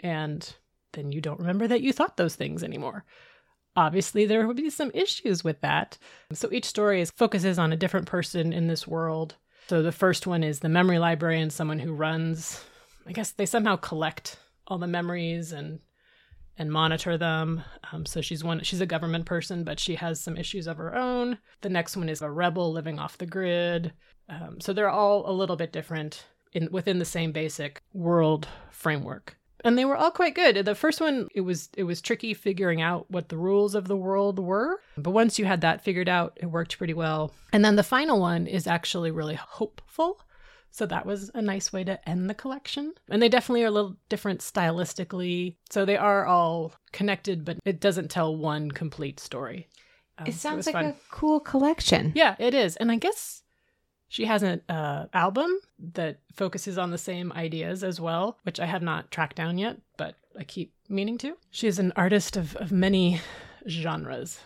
and 0.00 0.52
then 0.94 1.12
you 1.12 1.20
don't 1.20 1.38
remember 1.38 1.68
that 1.68 1.80
you 1.80 1.92
thought 1.92 2.16
those 2.16 2.34
things 2.34 2.64
anymore. 2.64 3.04
Obviously, 3.76 4.26
there 4.26 4.48
would 4.48 4.56
be 4.56 4.68
some 4.68 4.90
issues 4.94 5.44
with 5.44 5.60
that. 5.60 5.96
So 6.32 6.48
each 6.50 6.64
story 6.64 7.00
is, 7.00 7.12
focuses 7.12 7.56
on 7.56 7.72
a 7.72 7.76
different 7.76 8.06
person 8.06 8.52
in 8.52 8.66
this 8.66 8.84
world. 8.84 9.36
So 9.68 9.80
the 9.80 9.92
first 9.92 10.26
one 10.26 10.42
is 10.42 10.58
the 10.58 10.68
memory 10.68 10.98
librarian, 10.98 11.50
someone 11.50 11.78
who 11.78 11.92
runs, 11.92 12.64
I 13.06 13.12
guess 13.12 13.30
they 13.30 13.46
somehow 13.46 13.76
collect 13.76 14.38
all 14.66 14.78
the 14.78 14.88
memories 14.88 15.52
and 15.52 15.78
and 16.58 16.70
monitor 16.70 17.18
them. 17.18 17.62
Um, 17.92 18.06
so 18.06 18.20
she's 18.20 18.42
one 18.42 18.62
she's 18.62 18.80
a 18.80 18.86
government 18.86 19.26
person, 19.26 19.64
but 19.64 19.78
she 19.80 19.94
has 19.96 20.20
some 20.20 20.36
issues 20.36 20.66
of 20.66 20.78
her 20.78 20.94
own. 20.94 21.38
The 21.60 21.68
next 21.68 21.96
one 21.96 22.08
is 22.08 22.22
a 22.22 22.30
rebel 22.30 22.72
living 22.72 22.98
off 22.98 23.18
the 23.18 23.26
grid. 23.26 23.92
Um, 24.28 24.60
so 24.60 24.72
they're 24.72 24.90
all 24.90 25.28
a 25.28 25.32
little 25.32 25.56
bit 25.56 25.72
different 25.72 26.26
in 26.52 26.68
within 26.70 26.98
the 26.98 27.04
same 27.04 27.32
basic 27.32 27.82
world 27.92 28.48
framework 28.70 29.36
and 29.66 29.76
they 29.76 29.84
were 29.84 29.96
all 29.96 30.10
quite 30.10 30.34
good. 30.34 30.64
The 30.64 30.74
first 30.74 31.00
one 31.00 31.28
it 31.34 31.40
was 31.40 31.68
it 31.76 31.82
was 31.82 32.00
tricky 32.00 32.34
figuring 32.34 32.80
out 32.80 33.10
what 33.10 33.28
the 33.28 33.36
rules 33.36 33.74
of 33.74 33.88
the 33.88 33.96
world 33.96 34.38
were, 34.38 34.80
but 34.96 35.10
once 35.10 35.38
you 35.38 35.44
had 35.44 35.60
that 35.62 35.82
figured 35.82 36.08
out, 36.08 36.38
it 36.40 36.46
worked 36.46 36.78
pretty 36.78 36.94
well. 36.94 37.32
And 37.52 37.64
then 37.64 37.76
the 37.76 37.82
final 37.82 38.20
one 38.20 38.46
is 38.46 38.66
actually 38.66 39.10
really 39.10 39.34
hopeful. 39.34 40.20
So 40.76 40.84
that 40.84 41.06
was 41.06 41.30
a 41.32 41.40
nice 41.40 41.72
way 41.72 41.84
to 41.84 42.06
end 42.06 42.28
the 42.28 42.34
collection. 42.34 42.92
And 43.08 43.22
they 43.22 43.30
definitely 43.30 43.64
are 43.64 43.68
a 43.68 43.70
little 43.70 43.96
different 44.10 44.40
stylistically. 44.40 45.56
So 45.70 45.86
they 45.86 45.96
are 45.96 46.26
all 46.26 46.74
connected, 46.92 47.46
but 47.46 47.56
it 47.64 47.80
doesn't 47.80 48.10
tell 48.10 48.36
one 48.36 48.70
complete 48.70 49.18
story. 49.18 49.68
Um, 50.18 50.26
it 50.26 50.34
sounds 50.34 50.66
so 50.66 50.72
it 50.72 50.74
like 50.74 50.84
fun. 50.84 50.92
a 50.92 50.96
cool 51.10 51.40
collection. 51.40 52.12
Yeah, 52.14 52.36
it 52.38 52.52
is. 52.52 52.76
And 52.76 52.92
I 52.92 52.96
guess 52.96 53.42
she 54.08 54.26
has 54.26 54.42
an 54.42 54.60
uh, 54.68 55.06
album 55.14 55.50
that 55.94 56.18
focuses 56.34 56.76
on 56.76 56.90
the 56.90 56.98
same 56.98 57.32
ideas 57.32 57.82
as 57.82 57.98
well, 57.98 58.38
which 58.42 58.60
I 58.60 58.66
have 58.66 58.82
not 58.82 59.10
tracked 59.10 59.36
down 59.36 59.56
yet, 59.56 59.78
but 59.96 60.16
I 60.38 60.44
keep 60.44 60.74
meaning 60.90 61.16
to. 61.18 61.38
She 61.50 61.68
is 61.68 61.78
an 61.78 61.94
artist 61.96 62.36
of, 62.36 62.54
of 62.56 62.70
many 62.70 63.22
genres. 63.66 64.40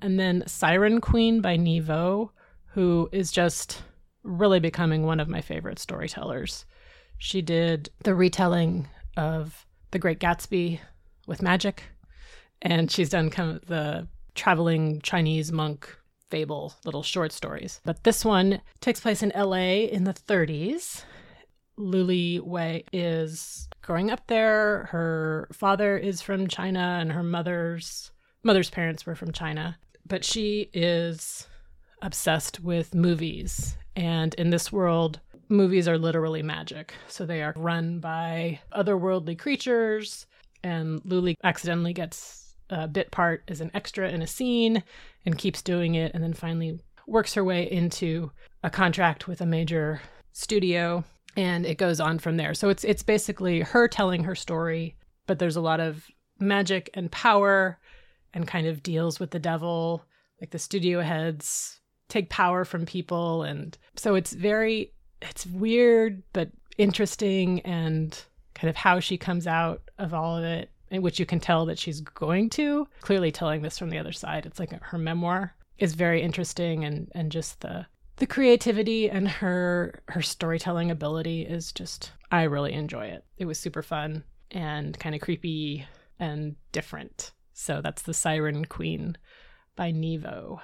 And 0.00 0.20
then 0.20 0.44
Siren 0.46 1.00
Queen 1.00 1.40
by 1.40 1.56
Nghi 1.56 1.82
Vo, 1.82 2.30
who 2.66 3.08
is 3.10 3.32
just 3.32 3.82
really 4.24 4.60
becoming 4.60 5.04
one 5.04 5.20
of 5.20 5.28
my 5.28 5.40
favorite 5.40 5.78
storytellers. 5.78 6.64
She 7.18 7.42
did 7.42 7.90
the 8.02 8.14
retelling 8.14 8.88
of 9.16 9.66
The 9.92 9.98
Great 9.98 10.18
Gatsby 10.18 10.80
with 11.26 11.42
magic, 11.42 11.84
and 12.62 12.90
she's 12.90 13.10
done 13.10 13.30
kind 13.30 13.56
of 13.56 13.66
the 13.66 14.08
traveling 14.34 15.00
Chinese 15.02 15.52
monk 15.52 15.88
fable 16.30 16.74
little 16.84 17.02
short 17.02 17.30
stories. 17.30 17.80
But 17.84 18.02
this 18.02 18.24
one 18.24 18.60
takes 18.80 19.00
place 19.00 19.22
in 19.22 19.32
LA 19.36 19.86
in 19.86 20.04
the 20.04 20.14
30s. 20.14 21.04
Luli 21.78 22.40
Wei 22.40 22.84
is 22.92 23.68
growing 23.82 24.10
up 24.10 24.26
there. 24.26 24.86
Her 24.90 25.48
father 25.52 25.96
is 25.96 26.22
from 26.22 26.48
China 26.48 26.98
and 27.00 27.12
her 27.12 27.22
mother's 27.22 28.10
mother's 28.42 28.70
parents 28.70 29.06
were 29.06 29.14
from 29.14 29.32
China. 29.32 29.78
But 30.06 30.24
she 30.24 30.70
is 30.72 31.46
obsessed 32.02 32.60
with 32.60 32.94
movies. 32.94 33.76
And 33.96 34.34
in 34.34 34.50
this 34.50 34.72
world, 34.72 35.20
movies 35.48 35.88
are 35.88 35.98
literally 35.98 36.42
magic. 36.42 36.94
So 37.08 37.24
they 37.24 37.42
are 37.42 37.54
run 37.56 38.00
by 38.00 38.60
otherworldly 38.72 39.38
creatures. 39.38 40.26
And 40.62 41.02
Luli 41.02 41.36
accidentally 41.44 41.92
gets 41.92 42.54
a 42.70 42.88
bit 42.88 43.10
part 43.10 43.44
as 43.48 43.60
an 43.60 43.70
extra 43.74 44.08
in 44.08 44.22
a 44.22 44.26
scene 44.26 44.82
and 45.26 45.38
keeps 45.38 45.62
doing 45.62 45.94
it 45.94 46.12
and 46.14 46.22
then 46.22 46.32
finally 46.32 46.80
works 47.06 47.34
her 47.34 47.44
way 47.44 47.70
into 47.70 48.30
a 48.62 48.70
contract 48.70 49.28
with 49.28 49.40
a 49.40 49.46
major 49.46 50.00
studio 50.32 51.04
and 51.36 51.66
it 51.66 51.78
goes 51.78 52.00
on 52.00 52.18
from 52.18 52.36
there. 52.36 52.54
So 52.54 52.68
it's 52.68 52.84
it's 52.84 53.02
basically 53.02 53.60
her 53.60 53.88
telling 53.88 54.24
her 54.24 54.34
story, 54.34 54.96
but 55.26 55.38
there's 55.38 55.56
a 55.56 55.60
lot 55.60 55.80
of 55.80 56.06
magic 56.38 56.90
and 56.94 57.10
power 57.10 57.78
and 58.32 58.46
kind 58.46 58.66
of 58.66 58.82
deals 58.82 59.20
with 59.20 59.30
the 59.30 59.38
devil. 59.38 60.04
Like 60.40 60.50
the 60.50 60.58
studio 60.58 61.00
heads 61.00 61.80
take 62.08 62.30
power 62.30 62.64
from 62.64 62.86
people 62.86 63.42
and 63.42 63.78
so 63.96 64.14
it's 64.14 64.32
very 64.32 64.92
it's 65.22 65.46
weird 65.46 66.22
but 66.32 66.50
interesting 66.78 67.60
and 67.60 68.24
kind 68.54 68.68
of 68.68 68.76
how 68.76 69.00
she 69.00 69.16
comes 69.16 69.46
out 69.46 69.82
of 69.98 70.14
all 70.14 70.36
of 70.36 70.44
it 70.44 70.70
in 70.90 71.02
which 71.02 71.18
you 71.18 71.26
can 71.26 71.40
tell 71.40 71.66
that 71.66 71.78
she's 71.78 72.00
going 72.00 72.48
to. 72.50 72.86
Clearly 73.00 73.32
telling 73.32 73.62
this 73.62 73.78
from 73.78 73.90
the 73.90 73.98
other 73.98 74.12
side. 74.12 74.46
It's 74.46 74.60
like 74.60 74.70
her 74.82 74.98
memoir 74.98 75.54
is 75.78 75.94
very 75.94 76.22
interesting 76.22 76.84
and 76.84 77.10
and 77.14 77.32
just 77.32 77.60
the 77.60 77.86
the 78.16 78.26
creativity 78.26 79.10
and 79.10 79.28
her 79.28 80.02
her 80.08 80.22
storytelling 80.22 80.90
ability 80.90 81.42
is 81.42 81.72
just 81.72 82.12
I 82.30 82.44
really 82.44 82.72
enjoy 82.72 83.06
it. 83.06 83.24
It 83.38 83.46
was 83.46 83.58
super 83.58 83.82
fun 83.82 84.24
and 84.50 84.98
kind 84.98 85.14
of 85.14 85.20
creepy 85.20 85.86
and 86.20 86.54
different. 86.70 87.32
So 87.52 87.80
that's 87.80 88.02
The 88.02 88.14
Siren 88.14 88.64
Queen 88.64 89.16
by 89.76 89.92
Nghi 89.92 90.20
Vo. 90.20 90.60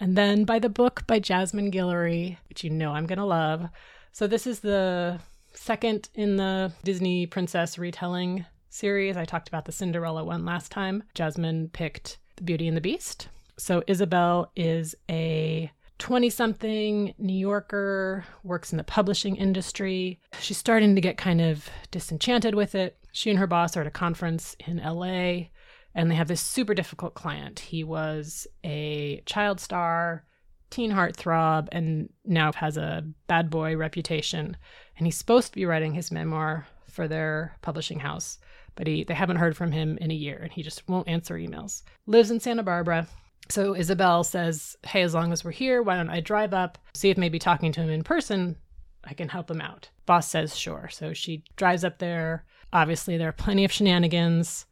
And 0.00 0.16
then 0.16 0.44
by 0.44 0.58
the 0.58 0.70
book 0.70 1.06
by 1.06 1.18
Jasmine 1.18 1.70
Guillory, 1.70 2.38
which 2.48 2.64
you 2.64 2.70
know 2.70 2.92
I'm 2.92 3.06
going 3.06 3.18
to 3.18 3.24
love. 3.24 3.68
So 4.12 4.26
this 4.26 4.46
is 4.46 4.60
the 4.60 5.20
second 5.52 6.08
in 6.14 6.36
the 6.36 6.72
Disney 6.82 7.26
princess 7.26 7.78
retelling 7.78 8.46
series. 8.70 9.18
I 9.18 9.26
talked 9.26 9.48
about 9.48 9.66
the 9.66 9.72
Cinderella 9.72 10.24
one 10.24 10.46
last 10.46 10.72
time. 10.72 11.02
Jasmine 11.14 11.68
picked 11.72 12.18
The 12.36 12.44
Beauty 12.44 12.66
and 12.66 12.76
the 12.76 12.80
Beast. 12.80 13.28
So 13.58 13.82
Isabel 13.86 14.50
is 14.56 14.94
a 15.10 15.70
20 15.98 16.30
something 16.30 17.14
New 17.18 17.38
Yorker, 17.38 18.24
works 18.42 18.72
in 18.72 18.78
the 18.78 18.84
publishing 18.84 19.36
industry. 19.36 20.18
She's 20.40 20.56
starting 20.56 20.94
to 20.94 21.00
get 21.02 21.18
kind 21.18 21.42
of 21.42 21.68
disenchanted 21.90 22.54
with 22.54 22.74
it. 22.74 22.96
She 23.12 23.28
and 23.28 23.38
her 23.38 23.46
boss 23.46 23.76
are 23.76 23.82
at 23.82 23.86
a 23.86 23.90
conference 23.90 24.56
in 24.66 24.78
LA 24.78 25.48
and 25.94 26.10
they 26.10 26.14
have 26.14 26.28
this 26.28 26.40
super 26.40 26.74
difficult 26.74 27.14
client. 27.14 27.60
He 27.60 27.84
was 27.84 28.46
a 28.64 29.22
child 29.26 29.60
star, 29.60 30.24
teen 30.70 30.92
heartthrob, 30.92 31.68
and 31.72 32.08
now 32.24 32.52
has 32.52 32.76
a 32.76 33.04
bad 33.26 33.50
boy 33.50 33.76
reputation. 33.76 34.56
And 34.96 35.06
he's 35.06 35.16
supposed 35.16 35.48
to 35.48 35.54
be 35.54 35.66
writing 35.66 35.94
his 35.94 36.12
memoir 36.12 36.66
for 36.88 37.08
their 37.08 37.56
publishing 37.62 38.00
house 38.00 38.38
but 38.74 38.86
he 38.86 39.04
they 39.04 39.14
haven't 39.14 39.36
heard 39.36 39.56
from 39.56 39.72
him 39.72 39.98
in 40.00 40.10
a 40.10 40.14
year 40.14 40.38
and 40.42 40.52
he 40.52 40.62
just 40.62 40.88
won't 40.88 41.08
answer 41.08 41.34
emails. 41.34 41.82
Lives 42.06 42.30
in 42.30 42.40
Santa 42.40 42.62
Barbara. 42.62 43.06
So 43.48 43.74
Isabel 43.74 44.24
says, 44.24 44.76
"Hey, 44.86 45.02
as 45.02 45.14
long 45.14 45.32
as 45.32 45.44
we're 45.44 45.50
here, 45.50 45.82
why 45.82 45.96
don't 45.96 46.08
I 46.10 46.20
drive 46.20 46.54
up, 46.54 46.78
see 46.94 47.10
if 47.10 47.18
maybe 47.18 47.38
talking 47.38 47.72
to 47.72 47.82
him 47.82 47.90
in 47.90 48.02
person 48.02 48.56
I 49.04 49.14
can 49.14 49.28
help 49.28 49.50
him 49.50 49.60
out." 49.60 49.90
Boss 50.06 50.28
says, 50.28 50.56
"Sure." 50.56 50.88
So 50.90 51.12
she 51.12 51.44
drives 51.56 51.84
up 51.84 51.98
there. 51.98 52.44
Obviously, 52.72 53.16
there 53.16 53.28
are 53.28 53.32
plenty 53.32 53.64
of 53.64 53.72
shenanigans 53.72 54.66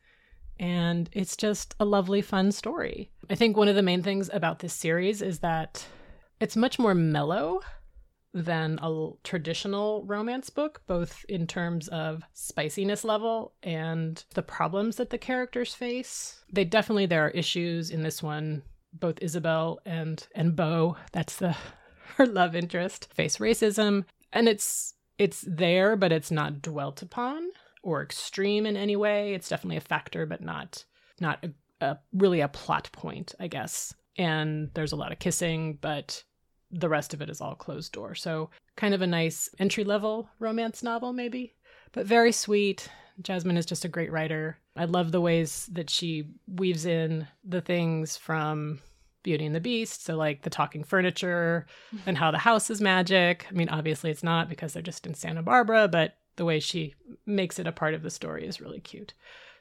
and 0.58 1.08
it's 1.12 1.36
just 1.36 1.74
a 1.78 1.84
lovely 1.84 2.22
fun 2.22 2.52
story. 2.52 3.10
I 3.30 3.34
think 3.34 3.56
one 3.56 3.68
of 3.68 3.76
the 3.76 3.82
main 3.82 4.02
things 4.02 4.30
about 4.32 4.58
this 4.60 4.74
series 4.74 5.22
is 5.22 5.40
that 5.40 5.86
it's 6.40 6.56
much 6.56 6.78
more 6.78 6.94
mellow 6.94 7.60
than 8.34 8.78
a 8.82 9.10
traditional 9.24 10.04
romance 10.04 10.50
book, 10.50 10.82
both 10.86 11.24
in 11.28 11.46
terms 11.46 11.88
of 11.88 12.22
spiciness 12.32 13.04
level 13.04 13.54
and 13.62 14.24
the 14.34 14.42
problems 14.42 14.96
that 14.96 15.10
the 15.10 15.18
characters 15.18 15.74
face. 15.74 16.42
They 16.52 16.64
definitely 16.64 17.06
there 17.06 17.26
are 17.26 17.30
issues 17.30 17.90
in 17.90 18.02
this 18.02 18.22
one. 18.22 18.62
Both 18.92 19.18
Isabel 19.20 19.80
and 19.84 20.26
and 20.34 20.56
Bo, 20.56 20.96
that's 21.12 21.36
the 21.36 21.56
her 22.16 22.26
love 22.26 22.54
interest, 22.54 23.12
face 23.14 23.38
racism, 23.38 24.04
and 24.32 24.48
it's 24.48 24.94
it's 25.18 25.44
there, 25.46 25.96
but 25.96 26.12
it's 26.12 26.30
not 26.30 26.62
dwelt 26.62 27.02
upon 27.02 27.50
or 27.88 28.02
extreme 28.02 28.66
in 28.66 28.76
any 28.76 28.96
way. 28.96 29.34
It's 29.34 29.48
definitely 29.48 29.78
a 29.78 29.80
factor, 29.80 30.26
but 30.26 30.42
not 30.42 30.84
not 31.20 31.44
a, 31.44 31.50
a 31.84 31.98
really 32.12 32.40
a 32.40 32.48
plot 32.48 32.90
point, 32.92 33.34
I 33.40 33.48
guess. 33.48 33.94
And 34.16 34.70
there's 34.74 34.92
a 34.92 34.96
lot 34.96 35.12
of 35.12 35.18
kissing, 35.18 35.78
but 35.80 36.22
the 36.70 36.88
rest 36.88 37.14
of 37.14 37.22
it 37.22 37.30
is 37.30 37.40
all 37.40 37.54
closed 37.54 37.92
door. 37.92 38.14
So, 38.14 38.50
kind 38.76 38.94
of 38.94 39.02
a 39.02 39.06
nice 39.06 39.48
entry 39.58 39.84
level 39.84 40.28
romance 40.38 40.82
novel, 40.82 41.12
maybe, 41.12 41.54
but 41.92 42.06
very 42.06 42.32
sweet, 42.32 42.88
Jasmine 43.22 43.56
is 43.56 43.66
just 43.66 43.84
a 43.84 43.88
great 43.88 44.12
writer. 44.12 44.58
I 44.76 44.84
love 44.84 45.10
the 45.10 45.20
ways 45.20 45.68
that 45.72 45.90
she 45.90 46.28
weaves 46.46 46.84
in 46.84 47.26
the 47.42 47.60
things 47.60 48.16
from 48.16 48.80
Beauty 49.22 49.46
and 49.46 49.54
the 49.54 49.60
Beast. 49.60 50.04
So, 50.04 50.16
like 50.16 50.42
the 50.42 50.50
talking 50.50 50.84
furniture 50.84 51.66
and 52.06 52.18
how 52.18 52.30
the 52.30 52.38
house 52.38 52.68
is 52.70 52.80
magic. 52.80 53.46
I 53.48 53.52
mean, 53.54 53.70
obviously 53.70 54.10
it's 54.10 54.22
not 54.22 54.50
because 54.50 54.74
they're 54.74 54.82
just 54.82 55.06
in 55.06 55.14
Santa 55.14 55.42
Barbara, 55.42 55.88
but 55.88 56.18
the 56.38 56.44
way 56.46 56.58
she 56.58 56.94
makes 57.26 57.58
it 57.58 57.66
a 57.66 57.72
part 57.72 57.92
of 57.92 58.02
the 58.02 58.10
story 58.10 58.46
is 58.46 58.60
really 58.60 58.80
cute. 58.80 59.12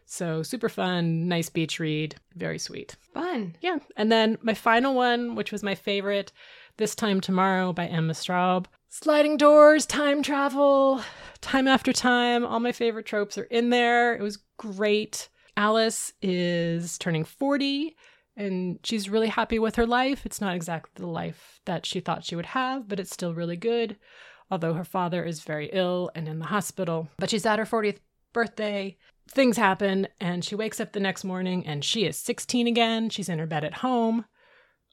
So, 0.05 0.41
super 0.41 0.69
fun, 0.69 1.27
nice 1.27 1.49
beach 1.49 1.81
read, 1.81 2.15
very 2.33 2.57
sweet. 2.57 2.95
Fun. 3.13 3.57
Yeah. 3.59 3.79
And 3.97 4.09
then 4.09 4.37
my 4.41 4.53
final 4.53 4.95
one, 4.95 5.35
which 5.35 5.51
was 5.51 5.63
my 5.63 5.75
favorite, 5.75 6.31
This 6.77 6.95
Time 6.95 7.19
Tomorrow 7.19 7.73
by 7.73 7.87
Emma 7.87 8.13
Straub. 8.13 8.67
Sliding 8.87 9.35
doors, 9.35 9.85
time 9.85 10.23
travel, 10.23 11.01
time 11.41 11.67
after 11.67 11.91
time. 11.91 12.45
All 12.45 12.61
my 12.61 12.71
favorite 12.71 13.05
tropes 13.05 13.37
are 13.37 13.43
in 13.43 13.69
there. 13.69 14.15
It 14.15 14.21
was 14.21 14.39
great. 14.55 15.27
Alice 15.57 16.13
is 16.21 16.97
turning 16.97 17.25
40 17.25 17.97
and 18.37 18.79
she's 18.83 19.09
really 19.09 19.27
happy 19.27 19.59
with 19.59 19.75
her 19.75 19.87
life. 19.87 20.25
It's 20.25 20.39
not 20.39 20.55
exactly 20.55 20.91
the 20.95 21.07
life 21.07 21.59
that 21.65 21.85
she 21.85 21.99
thought 21.99 22.23
she 22.23 22.35
would 22.35 22.45
have, 22.45 22.87
but 22.87 22.99
it's 22.99 23.11
still 23.11 23.33
really 23.33 23.57
good. 23.57 23.97
Although 24.49 24.73
her 24.73 24.83
father 24.83 25.23
is 25.23 25.41
very 25.41 25.69
ill 25.73 26.09
and 26.15 26.27
in 26.27 26.39
the 26.39 26.45
hospital. 26.45 27.09
But 27.17 27.29
she's 27.29 27.45
at 27.45 27.59
her 27.59 27.65
40th 27.65 27.99
birthday. 28.33 28.97
Things 29.29 29.57
happen, 29.57 30.07
and 30.21 30.43
she 30.43 30.55
wakes 30.55 30.79
up 30.79 30.93
the 30.93 30.99
next 30.99 31.23
morning 31.23 31.65
and 31.65 31.83
she 31.83 32.05
is 32.05 32.15
16 32.17 32.65
again. 32.67 33.09
She's 33.09 33.29
in 33.29 33.39
her 33.39 33.45
bed 33.45 33.63
at 33.63 33.75
home. 33.75 34.25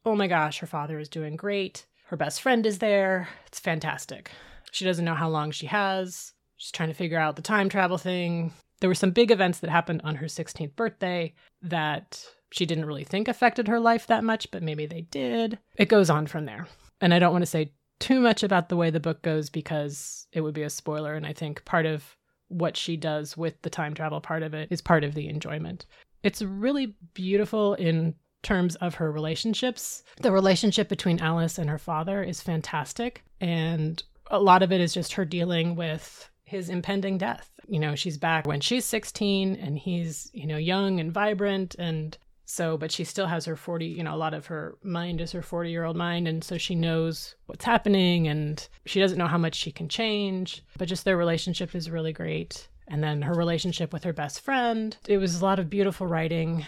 Oh 0.05 0.17
my 0.17 0.27
gosh, 0.27 0.59
her 0.59 0.67
father 0.67 0.99
is 0.99 1.09
doing 1.09 1.37
great. 1.37 1.87
Her 2.07 2.17
best 2.17 2.43
friend 2.43 2.67
is 2.67 2.79
there. 2.79 3.29
It's 3.47 3.61
fantastic. 3.61 4.31
She 4.73 4.85
doesn't 4.85 5.05
know 5.05 5.15
how 5.15 5.29
long 5.29 5.51
she 5.51 5.67
has. 5.67 6.33
She's 6.57 6.73
trying 6.73 6.89
to 6.91 6.95
figure 6.95 7.19
out 7.19 7.37
the 7.37 7.43
time 7.43 7.69
travel 7.69 7.97
thing. 7.97 8.53
There 8.81 8.91
were 8.91 8.95
some 8.95 9.13
big 9.13 9.31
events 9.31 9.61
that 9.61 9.71
happened 9.71 10.03
on 10.05 10.17
her 10.17 10.27
16th 10.27 10.75
birthday 10.77 11.33
that 11.63 12.25
she 12.51 12.67
didn't 12.67 12.85
really 12.85 13.05
think 13.05 13.29
affected 13.29 13.69
her 13.69 13.81
life 13.81 14.07
that 14.09 14.25
much, 14.25 14.51
but 14.51 14.63
maybe 14.63 14.87
they 14.87 15.03
did. 15.03 15.59
It 15.77 15.89
goes 15.89 16.11
on 16.11 16.27
from 16.27 16.45
there. 16.45 16.67
And 17.01 17.15
I 17.15 17.19
don't 17.19 17.33
want 17.33 17.43
to 17.43 17.51
say 17.51 17.73
too 18.05 18.21
much 18.21 18.43
about 18.43 18.69
the 18.69 18.77
way 18.77 18.91
the 18.91 19.01
book 19.01 19.23
goes 19.23 19.49
because 19.49 20.27
it 20.31 20.43
would 20.43 20.53
be 20.53 20.63
a 20.63 20.69
spoiler. 20.69 21.15
And 21.15 21.27
I 21.27 21.33
think 21.33 21.65
part 21.65 21.87
of 21.87 22.05
what 22.49 22.77
she 22.77 22.99
does 22.99 23.35
with 23.35 23.61
the 23.63 23.71
time 23.71 23.95
travel 23.95 24.21
part 24.21 24.43
of 24.43 24.53
it 24.53 24.69
is 24.71 24.83
part 24.83 25.05
of 25.05 25.15
the 25.15 25.27
enjoyment. 25.27 25.87
It's 26.23 26.43
really 26.43 26.95
beautiful 27.15 27.73
in 27.75 28.15
terms 28.43 28.77
of 28.77 28.97
her 28.97 29.11
relationships. 29.11 30.03
The 30.21 30.33
relationship 30.33 30.91
between 30.91 31.19
Alice 31.19 31.57
and 31.57 31.71
her 31.71 31.79
father 31.79 32.23
is 32.23 32.43
fantastic. 32.43 33.25
And 33.41 34.03
a 34.31 34.39
lot 34.39 34.63
of 34.63 34.71
it 34.71 34.83
is 34.83 34.93
just 34.93 35.15
her 35.15 35.25
dealing 35.25 35.75
with 35.75 36.29
his 36.45 36.69
impending 36.69 37.17
death. 37.17 37.51
You 37.67 37.81
know, 37.81 37.95
she's 37.95 38.19
back 38.19 38.47
when 38.47 38.61
she's 38.61 38.85
16 38.85 39.57
and 39.57 39.79
he's, 39.79 40.31
you 40.35 40.47
know, 40.47 40.59
young 40.59 41.01
and 41.01 41.11
vibrant 41.11 41.75
and 41.79 42.19
so 42.45 42.76
but 42.76 42.92
she 42.92 43.05
still 43.05 43.26
has 43.26 43.45
her 43.45 43.57
40 43.57 43.86
you 43.86 44.03
know 44.03 44.14
a 44.14 44.16
lot 44.16 44.34
of 44.34 44.47
her 44.47 44.76
mind 44.82 45.20
is 45.20 45.32
her 45.32 45.42
40 45.42 45.70
year 45.70 45.84
old 45.84 45.97
mind 45.97 46.28
and 46.28 46.45
so 46.45 46.59
she 46.59 46.74
knows 46.74 47.34
what's 47.47 47.64
happening 47.64 48.28
and 48.28 48.68
she 48.86 49.01
doesn't 49.01 49.18
know 49.18 49.26
how 49.26 49.38
much 49.38 49.55
she 49.55 49.72
can 49.72 49.88
change 49.88 50.62
but 50.76 50.88
just 50.88 51.05
their 51.05 51.16
relationship 51.16 51.74
is 51.74 51.90
really 51.90 52.12
great. 52.12 52.68
And 52.86 53.03
then 53.03 53.22
her 53.22 53.32
relationship 53.32 53.95
with 53.95 54.05
her 54.05 54.12
best 54.12 54.40
friend 54.40 54.97
it 55.09 55.18
was 55.18 55.40
a 55.40 55.45
lot 55.45 55.59
of 55.59 55.70
beautiful 55.70 56.07
writing. 56.07 56.66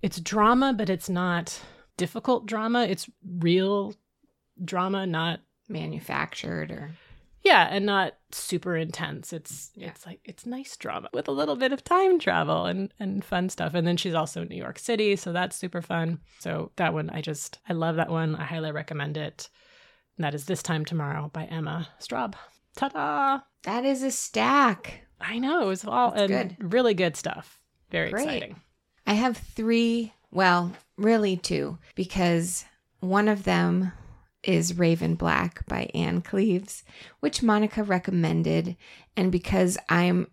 It's 0.00 0.20
drama 0.20 0.72
but 0.72 0.88
it's 0.88 1.10
not 1.10 1.60
difficult 1.98 2.46
drama. 2.46 2.84
It's 2.84 3.08
real 3.38 3.94
drama 4.64 5.06
not 5.06 5.40
manufactured 5.68 6.70
or 6.70 6.92
yeah 7.42 7.68
and 7.70 7.86
not 7.86 8.14
super 8.32 8.76
intense. 8.76 9.32
It's 9.32 9.70
Yeah. 9.74 9.88
it's 9.88 10.06
like 10.06 10.20
it's 10.24 10.46
nice 10.46 10.76
drama 10.76 11.08
with 11.12 11.28
a 11.28 11.32
little 11.32 11.56
bit 11.56 11.72
of 11.72 11.82
time 11.82 12.18
travel 12.18 12.66
and 12.66 12.92
and 13.00 13.24
fun 13.24 13.48
stuff. 13.48 13.74
And 13.74 13.86
then 13.86 13.96
she's 13.96 14.14
also 14.14 14.42
in 14.42 14.48
new 14.48 14.56
york 14.56 14.78
city 14.78 15.16
so 15.16 15.32
that's 15.32 15.56
super 15.56 15.82
fun. 15.82 16.20
So 16.38 16.72
that 16.76 16.92
one 16.94 17.10
i 17.10 17.20
just 17.20 17.58
i 17.68 17.72
love 17.72 17.96
that 17.96 18.10
one. 18.10 18.36
I 18.36 18.44
highly 18.44 18.72
recommend 18.72 19.16
it. 19.16 19.48
And 20.16 20.24
that 20.24 20.34
is 20.34 20.44
this 20.44 20.62
time 20.62 20.84
tomorrow 20.84 21.30
by 21.32 21.44
emma 21.46 21.88
straub. 22.00 22.34
Ta-da! 22.76 23.40
That 23.64 23.84
is 23.84 24.02
a 24.02 24.10
stack. 24.10 25.02
i 25.20 25.38
know 25.38 25.62
it 25.62 25.66
was 25.66 25.84
all 25.84 26.12
That's 26.12 26.30
and 26.32 26.56
really 26.72 26.94
good 26.94 27.16
stuff. 27.16 27.58
Very 27.90 28.10
Great. 28.10 28.24
exciting. 28.24 28.60
I 29.06 29.14
have 29.14 29.36
three, 29.36 30.12
well, 30.30 30.72
really 30.96 31.36
two, 31.36 31.78
because 31.96 32.64
one 33.00 33.26
of 33.26 33.42
them 33.42 33.90
is 34.42 34.78
Raven 34.78 35.14
Black 35.14 35.66
by 35.66 35.90
Ann 35.94 36.22
Cleeves, 36.22 36.84
which 37.20 37.42
Monica 37.42 37.82
recommended. 37.82 38.76
And 39.16 39.30
because 39.30 39.78
I'm 39.88 40.28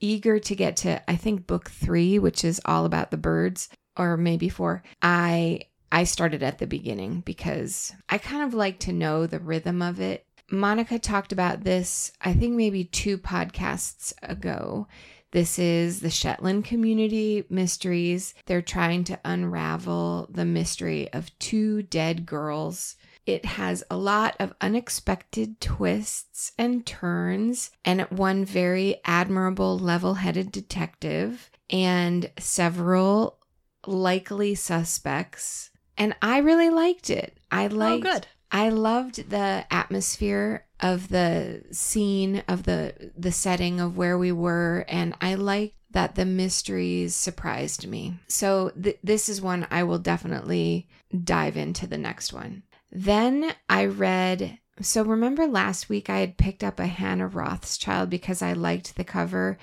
eager 0.00 0.38
to 0.38 0.54
get 0.54 0.76
to, 0.78 1.02
I 1.10 1.16
think, 1.16 1.46
book 1.46 1.70
three, 1.70 2.18
which 2.18 2.44
is 2.44 2.60
all 2.64 2.84
about 2.84 3.10
the 3.10 3.16
birds, 3.16 3.68
or 3.96 4.16
maybe 4.16 4.48
four, 4.48 4.82
I. 5.02 5.62
I 5.90 6.04
started 6.04 6.42
at 6.42 6.58
the 6.58 6.66
beginning 6.66 7.22
because 7.22 7.94
I 8.10 8.18
kind 8.18 8.42
of 8.42 8.52
like 8.52 8.78
to 8.80 8.92
know 8.92 9.26
the 9.26 9.38
rhythm 9.38 9.80
of 9.80 10.00
it. 10.00 10.26
Monica 10.50 10.98
talked 10.98 11.32
about 11.32 11.64
this, 11.64 12.12
I 12.20 12.34
think 12.34 12.52
maybe 12.54 12.84
two 12.84 13.16
podcasts 13.16 14.12
ago. 14.22 14.86
This 15.30 15.58
is 15.58 16.00
the 16.00 16.10
Shetland 16.10 16.66
Community 16.66 17.44
Mysteries. 17.48 18.34
They're 18.44 18.60
trying 18.60 19.04
to 19.04 19.18
unravel 19.24 20.28
the 20.30 20.44
mystery 20.44 21.10
of 21.14 21.38
two 21.38 21.82
dead 21.84 22.26
girls. 22.26 22.96
It 23.28 23.44
has 23.44 23.84
a 23.90 23.96
lot 23.98 24.36
of 24.40 24.54
unexpected 24.62 25.60
twists 25.60 26.52
and 26.56 26.86
turns, 26.86 27.70
and 27.84 28.00
one 28.10 28.46
very 28.46 29.02
admirable, 29.04 29.78
level 29.78 30.14
headed 30.14 30.50
detective, 30.50 31.50
and 31.68 32.30
several 32.38 33.38
likely 33.86 34.54
suspects. 34.54 35.68
And 35.98 36.16
I 36.22 36.38
really 36.38 36.70
liked 36.70 37.10
it. 37.10 37.38
I 37.50 37.66
oh, 37.66 37.74
liked 37.74 38.06
oh 38.06 38.12
good 38.12 38.26
I 38.50 38.70
loved 38.70 39.28
the 39.28 39.66
atmosphere 39.70 40.64
of 40.80 41.08
the 41.08 41.64
scene 41.70 42.42
of 42.48 42.62
the 42.62 43.12
the 43.16 43.32
setting 43.32 43.78
of 43.78 43.96
where 43.96 44.16
we 44.16 44.32
were 44.32 44.86
and 44.88 45.14
I 45.20 45.34
liked 45.34 45.74
that 45.90 46.14
the 46.14 46.24
mysteries 46.24 47.14
surprised 47.14 47.86
me. 47.86 48.14
So 48.28 48.70
th- 48.70 48.98
this 49.02 49.28
is 49.28 49.40
one 49.40 49.66
I 49.70 49.82
will 49.82 49.98
definitely 49.98 50.88
dive 51.24 51.56
into 51.56 51.86
the 51.86 51.98
next 51.98 52.32
one. 52.32 52.62
Then 52.92 53.52
I 53.68 53.84
read 53.86 54.58
so 54.80 55.02
remember 55.02 55.46
last 55.46 55.88
week 55.88 56.08
I 56.08 56.18
had 56.18 56.36
picked 56.36 56.62
up 56.62 56.78
a 56.78 56.86
Hannah 56.86 57.26
Rothschild 57.26 58.08
because 58.10 58.42
I 58.42 58.52
liked 58.52 58.94
the 58.96 59.02
cover 59.04 59.58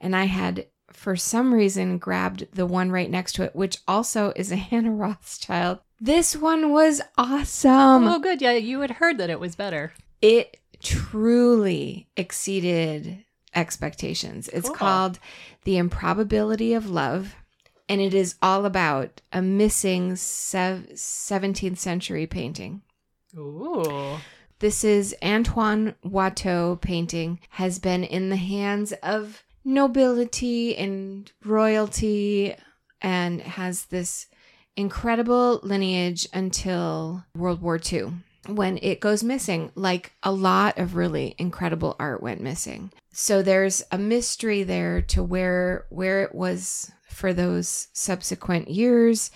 and 0.00 0.14
I 0.14 0.24
had 0.26 0.66
for 0.92 1.16
some 1.16 1.52
reason 1.52 1.98
grabbed 1.98 2.46
the 2.52 2.66
one 2.66 2.90
right 2.92 3.10
next 3.10 3.32
to 3.34 3.42
it 3.44 3.54
which 3.56 3.78
also 3.88 4.32
is 4.36 4.52
a 4.52 4.56
Hannah 4.70 4.92
Rothschild. 4.92 5.80
This 6.00 6.36
one 6.36 6.70
was 6.72 7.00
awesome. 7.18 8.06
oh 8.06 8.18
good 8.20 8.40
yeah 8.40 8.52
you 8.52 8.80
had 8.80 8.92
heard 8.92 9.18
that 9.18 9.30
it 9.30 9.40
was 9.40 9.56
better 9.56 9.92
It 10.22 10.56
truly 10.82 12.08
exceeded 12.16 13.24
expectations. 13.54 14.48
It's 14.48 14.68
Cool. 14.68 14.76
called 14.76 15.18
The 15.64 15.76
Improbability 15.76 16.72
of 16.72 16.88
Love, 16.88 17.34
and 17.90 18.00
it 18.00 18.14
is 18.14 18.36
all 18.40 18.66
about 18.66 19.20
a 19.32 19.42
missing 19.42 20.14
sev- 20.14 20.86
17th 20.94 21.76
century 21.76 22.24
painting. 22.24 22.82
ooh 23.36 24.16
This 24.60 24.84
is 24.84 25.16
Antoine 25.20 25.96
Watteau 26.04 26.80
painting, 26.80 27.40
has 27.50 27.80
been 27.80 28.04
in 28.04 28.28
the 28.28 28.36
hands 28.36 28.92
of 29.02 29.42
nobility 29.64 30.76
and 30.76 31.32
royalty, 31.44 32.54
and 33.02 33.40
has 33.40 33.86
this 33.86 34.28
incredible 34.76 35.58
lineage 35.64 36.28
until 36.32 37.24
World 37.34 37.60
War 37.60 37.80
II 37.92 38.12
when 38.46 38.78
it 38.82 39.00
goes 39.00 39.24
missing, 39.24 39.72
like 39.74 40.12
a 40.22 40.30
lot 40.30 40.78
of 40.78 40.94
really 40.94 41.34
incredible 41.38 41.96
art 41.98 42.22
went 42.22 42.40
missing. 42.40 42.92
So 43.12 43.42
there's 43.42 43.82
a 43.90 43.98
mystery 43.98 44.62
there 44.62 45.02
to 45.02 45.22
where 45.24 45.86
where 45.90 46.22
it 46.22 46.34
was 46.34 46.92
for 47.20 47.32
those 47.32 47.88
subsequent 47.92 48.68
years. 48.68 49.30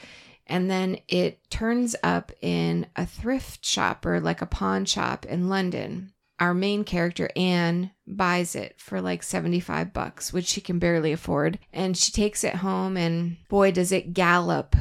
And 0.47 0.71
then 0.71 0.99
it 1.07 1.39
turns 1.51 1.95
up 2.03 2.33
in 2.41 2.87
a 2.97 3.07
thrift 3.07 3.65
shop 3.65 4.05
or 4.05 4.21
like 4.21 4.43
a 4.43 4.47
pawn 4.47 4.85
shop 4.87 5.25
in 5.27 5.49
London. 5.49 6.13
Our 6.41 6.55
main 6.55 6.83
character, 6.85 7.31
Anne, 7.37 7.93
buys 8.07 8.57
it 8.57 8.81
for 8.81 9.01
like 9.01 9.23
75 9.23 9.93
bucks, 9.93 10.33
which 10.33 10.47
she 10.47 10.61
can 10.61 10.79
barely 10.79 11.13
afford. 11.13 11.59
And 11.73 11.97
she 11.97 12.11
takes 12.11 12.43
it 12.43 12.57
home, 12.57 12.97
and 12.97 13.37
boy, 13.49 13.71
does 13.71 13.93
it 13.93 14.15
gallop 14.15 14.75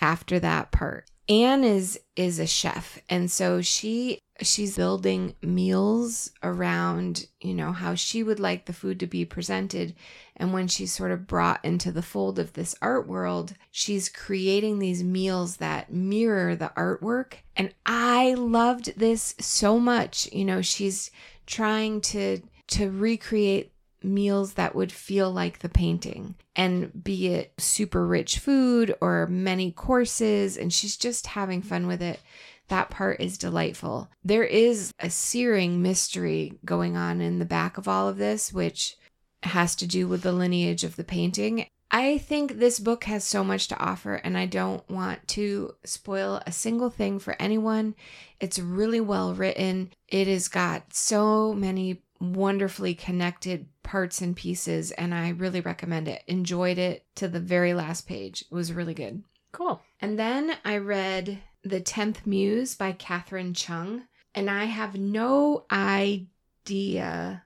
after 0.00 0.38
that 0.40 0.72
part. 0.72 1.10
Anne 1.28 1.64
is 1.64 1.98
is 2.16 2.38
a 2.38 2.46
chef 2.46 2.98
and 3.08 3.30
so 3.30 3.62
she 3.62 4.18
she's 4.42 4.76
building 4.76 5.34
meals 5.42 6.32
around, 6.42 7.26
you 7.40 7.54
know, 7.54 7.72
how 7.72 7.94
she 7.94 8.22
would 8.22 8.40
like 8.40 8.66
the 8.66 8.72
food 8.72 8.98
to 9.00 9.06
be 9.06 9.24
presented. 9.24 9.94
And 10.36 10.52
when 10.52 10.66
she's 10.66 10.92
sort 10.92 11.12
of 11.12 11.26
brought 11.26 11.64
into 11.64 11.92
the 11.92 12.02
fold 12.02 12.38
of 12.38 12.54
this 12.54 12.74
art 12.82 13.06
world, 13.06 13.54
she's 13.70 14.08
creating 14.08 14.78
these 14.78 15.04
meals 15.04 15.58
that 15.58 15.92
mirror 15.92 16.56
the 16.56 16.72
artwork. 16.76 17.34
And 17.56 17.72
I 17.86 18.34
loved 18.34 18.98
this 18.98 19.34
so 19.38 19.78
much. 19.78 20.28
You 20.32 20.44
know, 20.44 20.62
she's 20.62 21.10
trying 21.46 22.00
to 22.00 22.40
to 22.66 22.90
recreate 22.90 23.72
meals 24.02 24.54
that 24.54 24.74
would 24.74 24.92
feel 24.92 25.30
like 25.30 25.58
the 25.58 25.68
painting 25.68 26.34
and 26.56 27.04
be 27.04 27.28
it 27.28 27.52
super 27.58 28.06
rich 28.06 28.38
food 28.38 28.94
or 29.00 29.26
many 29.26 29.70
courses. 29.70 30.56
And 30.56 30.72
she's 30.72 30.96
just 30.96 31.28
having 31.28 31.62
fun 31.62 31.86
with 31.86 32.02
it 32.02 32.20
that 32.68 32.90
part 32.90 33.20
is 33.20 33.38
delightful 33.38 34.08
there 34.24 34.44
is 34.44 34.92
a 34.98 35.10
searing 35.10 35.82
mystery 35.82 36.58
going 36.64 36.96
on 36.96 37.20
in 37.20 37.38
the 37.38 37.44
back 37.44 37.78
of 37.78 37.88
all 37.88 38.08
of 38.08 38.16
this 38.16 38.52
which 38.52 38.96
has 39.42 39.74
to 39.76 39.86
do 39.86 40.08
with 40.08 40.22
the 40.22 40.32
lineage 40.32 40.84
of 40.84 40.96
the 40.96 41.04
painting 41.04 41.66
I 41.90 42.18
think 42.18 42.58
this 42.58 42.80
book 42.80 43.04
has 43.04 43.22
so 43.22 43.44
much 43.44 43.68
to 43.68 43.78
offer, 43.78 44.14
and 44.14 44.36
I 44.36 44.46
don't 44.46 44.88
want 44.90 45.28
to 45.28 45.76
spoil 45.84 46.42
a 46.44 46.50
single 46.50 46.90
thing 46.90 47.20
for 47.20 47.36
anyone. 47.38 47.94
It's 48.40 48.58
really 48.58 49.00
well 49.00 49.32
written. 49.32 49.92
It 50.08 50.26
has 50.26 50.48
got 50.48 50.92
so 50.92 51.52
many 51.52 52.02
wonderfully 52.20 52.94
connected 52.94 53.68
parts 53.84 54.20
and 54.20 54.34
pieces, 54.34 54.90
and 54.90 55.14
I 55.14 55.28
really 55.28 55.60
recommend 55.60 56.08
it. 56.08 56.24
Enjoyed 56.26 56.78
it 56.78 57.04
to 57.14 57.28
the 57.28 57.38
very 57.38 57.74
last 57.74 58.08
page. 58.08 58.42
It 58.42 58.52
was 58.52 58.72
really 58.72 58.94
good. 58.94 59.22
Cool. 59.52 59.80
And 60.00 60.18
then 60.18 60.56
I 60.64 60.78
read 60.78 61.38
The 61.64 61.80
Tenth 61.80 62.26
Muse 62.26 62.74
by 62.74 62.92
Catherine 62.92 63.54
Chung, 63.54 64.04
and 64.34 64.50
I 64.50 64.64
have 64.64 64.96
no 64.96 65.64
idea 65.72 67.44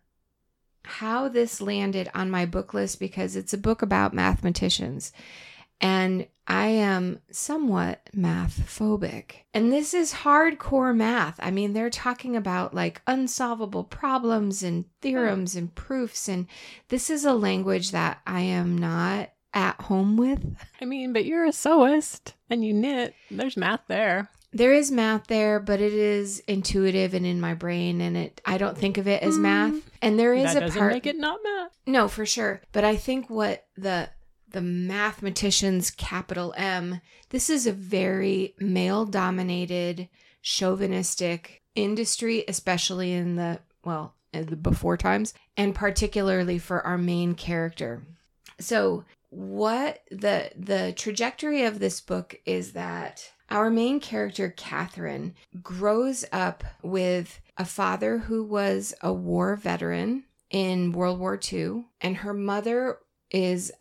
how 0.84 1.28
this 1.28 1.60
landed 1.60 2.10
on 2.14 2.30
my 2.30 2.46
book 2.46 2.74
list 2.74 2.98
because 2.98 3.36
it's 3.36 3.52
a 3.52 3.58
book 3.58 3.82
about 3.82 4.14
mathematicians. 4.14 5.12
And 5.80 6.26
I 6.46 6.68
am 6.68 7.20
somewhat 7.30 8.08
math 8.14 8.58
phobic. 8.66 9.44
And 9.52 9.70
this 9.70 9.92
is 9.92 10.12
hardcore 10.12 10.96
math. 10.96 11.38
I 11.40 11.50
mean, 11.50 11.72
they're 11.72 11.90
talking 11.90 12.34
about 12.34 12.74
like 12.74 13.02
unsolvable 13.06 13.84
problems 13.84 14.62
and 14.62 14.86
theorems 15.02 15.54
and 15.54 15.72
proofs. 15.74 16.26
And 16.26 16.46
this 16.88 17.10
is 17.10 17.24
a 17.24 17.34
language 17.34 17.90
that 17.90 18.20
I 18.26 18.40
am 18.40 18.78
not 18.78 19.30
at 19.55 19.80
home 19.82 20.16
with. 20.16 20.57
I 20.80 20.84
mean, 20.84 21.12
but 21.12 21.24
you're 21.24 21.46
a 21.46 21.53
sewist 21.53 22.34
and 22.51 22.64
you 22.64 22.72
knit. 22.72 23.14
There's 23.30 23.57
math 23.57 23.82
there 23.88 24.30
there 24.53 24.72
is 24.72 24.90
math 24.90 25.26
there, 25.26 25.61
but 25.61 25.80
it 25.80 25.92
is 25.92 26.40
intuitive 26.40 27.14
and 27.14 27.26
in 27.26 27.40
my 27.40 27.55
brain, 27.55 28.01
and 28.01 28.16
it 28.16 28.40
I 28.44 28.59
don't 28.59 28.78
think 28.78 28.99
of 28.99 29.07
it 29.07 29.22
as 29.22 29.38
math. 29.38 29.72
Mm. 29.72 29.82
And 30.01 30.18
there 30.18 30.34
is 30.34 30.55
that 30.55 30.57
a 30.57 30.61
doesn't 30.61 30.78
part 30.78 30.92
make 30.92 31.07
it 31.07 31.16
not 31.16 31.40
math. 31.42 31.72
No, 31.86 32.09
for 32.09 32.24
sure. 32.24 32.62
But 32.72 32.84
I 32.84 32.96
think 32.96 33.28
what 33.28 33.66
the 33.76 34.11
the 34.51 34.62
mathematicians 34.62 35.90
capital 35.90 36.55
M, 36.57 37.01
this 37.28 37.51
is 37.51 37.66
a 37.66 37.72
very 37.72 38.55
male 38.59 39.05
dominated, 39.05 40.09
chauvinistic 40.40 41.62
industry, 41.74 42.44
especially 42.49 43.12
in 43.12 43.36
the 43.36 43.61
well, 43.84 44.14
in 44.32 44.46
the 44.46 44.57
before 44.57 44.96
times, 44.96 45.34
and 45.57 45.74
particularly 45.74 46.59
for 46.59 46.84
our 46.86 46.99
main 46.99 47.34
character. 47.34 48.03
So 48.59 49.05
what 49.31 50.01
the 50.11 50.51
the 50.57 50.93
trajectory 50.97 51.64
of 51.64 51.79
this 51.79 52.01
book 52.01 52.41
is 52.47 52.72
that 52.72 53.33
our 53.51 53.70
main 53.70 54.01
character, 54.01 54.51
Catherine, 54.57 55.35
grows 55.62 56.24
up 56.33 56.64
with 56.83 57.41
a 57.57 57.64
father 57.64 58.18
who 58.18 58.45
was 58.45 58.95
a 59.01 59.12
war 59.12 59.57
veteran 59.57 60.24
in 60.51 60.93
World 60.93 61.18
War 61.18 61.39
II, 61.53 61.85
and 62.01 62.18
her 62.18 62.35
mother 62.35 62.99
is 63.31 63.72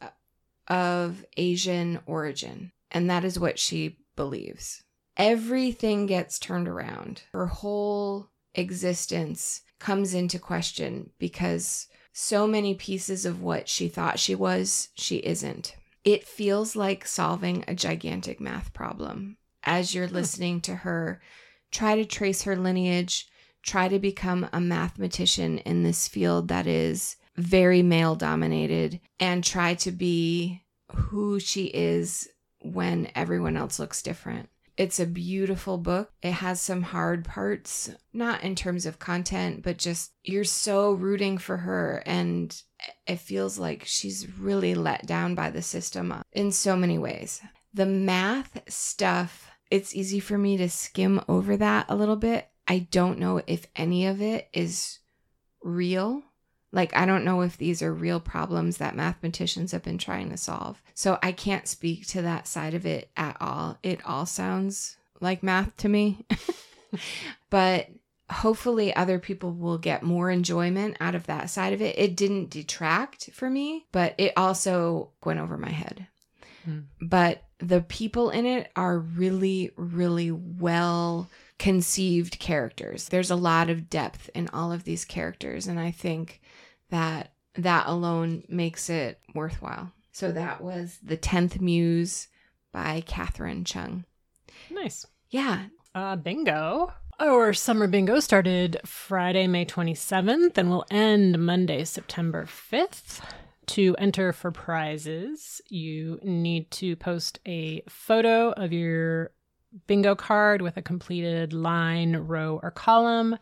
of 0.67 1.25
Asian 1.37 1.99
origin. 2.05 2.71
And 2.91 3.09
that 3.09 3.25
is 3.25 3.39
what 3.39 3.59
she 3.59 3.97
believes. 4.15 4.83
Everything 5.17 6.05
gets 6.05 6.39
turned 6.39 6.67
around. 6.67 7.23
Her 7.31 7.47
whole 7.47 8.29
existence 8.55 9.61
comes 9.79 10.13
into 10.13 10.39
question 10.39 11.11
because 11.19 11.87
so 12.19 12.47
many 12.47 12.73
pieces 12.73 13.27
of 13.27 13.43
what 13.43 13.69
she 13.69 13.87
thought 13.87 14.17
she 14.17 14.33
was, 14.33 14.89
she 14.95 15.17
isn't. 15.17 15.75
It 16.03 16.23
feels 16.23 16.75
like 16.75 17.05
solving 17.05 17.63
a 17.67 17.75
gigantic 17.75 18.41
math 18.41 18.73
problem 18.73 19.37
as 19.63 19.93
you're 19.93 20.07
listening 20.07 20.61
to 20.61 20.73
her 20.77 21.21
try 21.69 21.95
to 21.95 22.05
trace 22.05 22.41
her 22.41 22.55
lineage, 22.55 23.27
try 23.61 23.87
to 23.87 23.99
become 23.99 24.49
a 24.51 24.59
mathematician 24.59 25.59
in 25.59 25.83
this 25.83 26.07
field 26.07 26.47
that 26.47 26.65
is 26.65 27.17
very 27.35 27.83
male 27.83 28.15
dominated, 28.15 28.99
and 29.19 29.43
try 29.43 29.75
to 29.75 29.91
be 29.91 30.63
who 30.93 31.39
she 31.39 31.65
is 31.65 32.27
when 32.61 33.11
everyone 33.13 33.55
else 33.55 33.77
looks 33.77 34.01
different. 34.01 34.49
It's 34.77 34.99
a 34.99 35.07
beautiful 35.07 35.77
book. 35.77 36.11
It 36.21 36.33
has 36.33 36.61
some 36.61 36.83
hard 36.83 37.25
parts, 37.25 37.89
not 38.13 38.43
in 38.43 38.55
terms 38.55 38.85
of 38.85 38.99
content, 38.99 39.63
but 39.63 39.77
just 39.77 40.11
you're 40.23 40.43
so 40.43 40.93
rooting 40.93 41.39
for 41.39 41.57
her. 41.57 42.03
And 42.05 42.55
it 43.07 43.19
feels 43.19 43.57
like 43.57 43.83
she's 43.85 44.37
really 44.39 44.75
let 44.75 45.07
down 45.07 45.33
by 45.33 45.49
the 45.49 45.63
system 45.63 46.13
in 46.31 46.51
so 46.51 46.75
many 46.75 46.97
ways. 46.97 47.41
The 47.73 47.87
math 47.87 48.61
stuff 48.71 49.49
it's 49.69 49.95
easy 49.95 50.19
for 50.19 50.37
me 50.37 50.57
to 50.57 50.69
skim 50.69 51.21
over 51.27 51.57
that 51.57 51.87
a 51.89 51.95
little 51.95 52.15
bit. 52.15 52.47
I 52.67 52.79
don't 52.91 53.19
know 53.19 53.41
if 53.47 53.65
any 53.75 54.05
of 54.07 54.21
it 54.21 54.49
is 54.53 54.99
real. 55.61 56.23
Like, 56.71 56.95
I 56.95 57.05
don't 57.05 57.23
know 57.23 57.41
if 57.41 57.57
these 57.57 57.81
are 57.81 57.93
real 57.93 58.19
problems 58.19 58.77
that 58.77 58.95
mathematicians 58.95 59.71
have 59.71 59.83
been 59.83 59.97
trying 59.97 60.29
to 60.29 60.37
solve. 60.37 60.81
So 60.93 61.17
I 61.23 61.31
can't 61.31 61.67
speak 61.67 62.05
to 62.07 62.21
that 62.23 62.47
side 62.47 62.73
of 62.73 62.85
it 62.85 63.09
at 63.15 63.37
all. 63.39 63.77
It 63.83 64.05
all 64.05 64.25
sounds 64.25 64.97
like 65.21 65.43
math 65.43 65.75
to 65.77 65.89
me. 65.89 66.25
but 67.49 67.87
hopefully, 68.29 68.93
other 68.93 69.19
people 69.19 69.53
will 69.53 69.77
get 69.77 70.03
more 70.03 70.29
enjoyment 70.29 70.97
out 70.99 71.15
of 71.15 71.27
that 71.27 71.49
side 71.49 71.73
of 71.73 71.81
it. 71.81 71.97
It 71.97 72.17
didn't 72.17 72.49
detract 72.49 73.31
for 73.31 73.49
me, 73.49 73.85
but 73.91 74.13
it 74.17 74.33
also 74.35 75.11
went 75.23 75.39
over 75.39 75.57
my 75.57 75.71
head. 75.71 76.07
Hmm. 76.65 76.79
But 77.01 77.43
the 77.59 77.81
people 77.81 78.29
in 78.29 78.45
it 78.45 78.71
are 78.75 78.99
really, 78.99 79.71
really 79.77 80.31
well 80.31 81.29
conceived 81.57 82.39
characters. 82.39 83.09
There's 83.09 83.31
a 83.31 83.35
lot 83.35 83.69
of 83.69 83.89
depth 83.89 84.29
in 84.35 84.47
all 84.49 84.71
of 84.71 84.83
these 84.83 85.05
characters. 85.05 85.67
And 85.67 85.79
I 85.79 85.91
think 85.91 86.39
that 86.89 87.33
that 87.55 87.87
alone 87.87 88.43
makes 88.47 88.89
it 88.89 89.19
worthwhile. 89.33 89.91
So 90.11 90.31
that 90.31 90.61
was 90.61 90.99
The 91.03 91.17
Tenth 91.17 91.59
Muse 91.59 92.27
by 92.71 93.03
Catherine 93.05 93.65
Chung. 93.65 94.05
Nice. 94.69 95.05
Yeah. 95.29 95.65
Uh, 95.93 96.15
bingo. 96.15 96.91
Our 97.19 97.53
summer 97.53 97.87
bingo 97.87 98.19
started 98.19 98.79
Friday, 98.85 99.47
May 99.47 99.65
27th 99.65 100.57
and 100.57 100.69
will 100.69 100.85
end 100.91 101.43
Monday, 101.43 101.83
September 101.83 102.45
5th. 102.45 103.21
To 103.67 103.95
enter 103.97 104.31
for 104.31 104.51
prizes, 104.51 105.61
you 105.67 106.19
need 106.23 106.71
to 106.71 106.95
post 106.95 107.39
a 107.45 107.81
photo 107.89 108.51
of 108.51 108.71
your 108.71 109.31
bingo 109.87 110.15
card 110.15 110.61
with 110.61 110.77
a 110.77 110.81
completed 110.81 111.53
line, 111.53 112.15
row, 112.15 112.59
or 112.63 112.71
column 112.71 113.37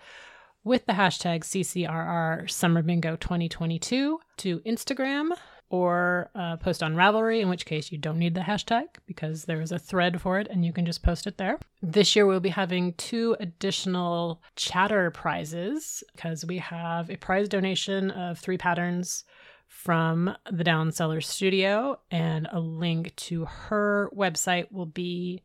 with 0.65 0.85
the 0.87 0.93
hashtag 0.93 1.41
CCRR 1.41 2.49
Summer 2.49 2.81
Bingo 2.81 3.15
2022 3.15 4.19
to 4.37 4.59
Instagram 4.61 5.29
or 5.69 6.31
uh, 6.35 6.57
post 6.57 6.83
on 6.83 6.95
Ravelry, 6.95 7.39
in 7.39 7.49
which 7.49 7.65
case 7.65 7.91
you 7.91 7.97
don't 7.97 8.19
need 8.19 8.33
the 8.33 8.41
hashtag 8.41 8.85
because 9.05 9.45
there 9.45 9.61
is 9.61 9.71
a 9.71 9.79
thread 9.79 10.19
for 10.19 10.39
it 10.39 10.47
and 10.49 10.65
you 10.65 10.73
can 10.73 10.85
just 10.85 11.03
post 11.03 11.27
it 11.27 11.37
there. 11.37 11.59
This 11.81 12.15
year 12.15 12.25
we'll 12.25 12.39
be 12.39 12.49
having 12.49 12.93
two 12.93 13.37
additional 13.39 14.41
chatter 14.55 15.11
prizes 15.11 16.03
because 16.13 16.43
we 16.43 16.57
have 16.57 17.09
a 17.09 17.15
prize 17.15 17.47
donation 17.47 18.09
of 18.11 18.39
three 18.39 18.57
patterns 18.57 19.23
from 19.67 20.35
the 20.49 20.63
Down 20.63 20.91
Cellar 20.91 21.21
Studio, 21.21 21.99
and 22.11 22.47
a 22.51 22.59
link 22.59 23.15
to 23.15 23.45
her 23.45 24.09
website 24.15 24.71
will 24.71 24.85
be 24.85 25.43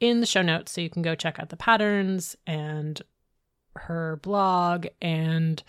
in 0.00 0.20
the 0.20 0.26
show 0.26 0.42
notes. 0.42 0.72
So 0.72 0.80
you 0.80 0.90
can 0.90 1.02
go 1.02 1.14
check 1.14 1.38
out 1.38 1.50
the 1.50 1.56
patterns 1.56 2.34
and 2.46 3.00
her 3.78 4.18
blog 4.22 4.86
and 5.00 5.62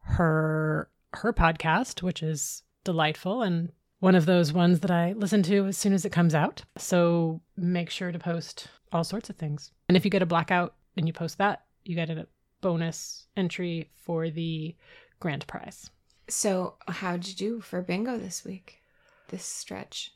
her 0.00 0.88
her 1.14 1.32
podcast, 1.32 2.02
which 2.02 2.22
is 2.22 2.62
delightful 2.84 3.42
and 3.42 3.70
one 4.00 4.14
of 4.14 4.26
those 4.26 4.52
ones 4.52 4.80
that 4.80 4.90
I 4.90 5.12
listen 5.12 5.42
to 5.44 5.66
as 5.66 5.78
soon 5.78 5.92
as 5.92 6.04
it 6.04 6.10
comes 6.10 6.34
out. 6.34 6.64
So 6.76 7.40
make 7.56 7.88
sure 7.90 8.10
to 8.10 8.18
post 8.18 8.66
all 8.90 9.04
sorts 9.04 9.30
of 9.30 9.36
things. 9.36 9.70
And 9.88 9.96
if 9.96 10.04
you 10.04 10.10
get 10.10 10.22
a 10.22 10.26
blackout 10.26 10.74
and 10.96 11.06
you 11.06 11.12
post 11.12 11.38
that, 11.38 11.64
you 11.84 11.94
get 11.94 12.10
a 12.10 12.26
bonus 12.60 13.26
entry 13.36 13.90
for 13.96 14.28
the 14.30 14.74
grand 15.20 15.46
prize. 15.46 15.90
So, 16.28 16.74
how'd 16.88 17.26
you 17.26 17.34
do 17.34 17.60
for 17.60 17.82
bingo 17.82 18.16
this 18.16 18.44
week? 18.44 18.80
This 19.28 19.44
stretch? 19.44 20.12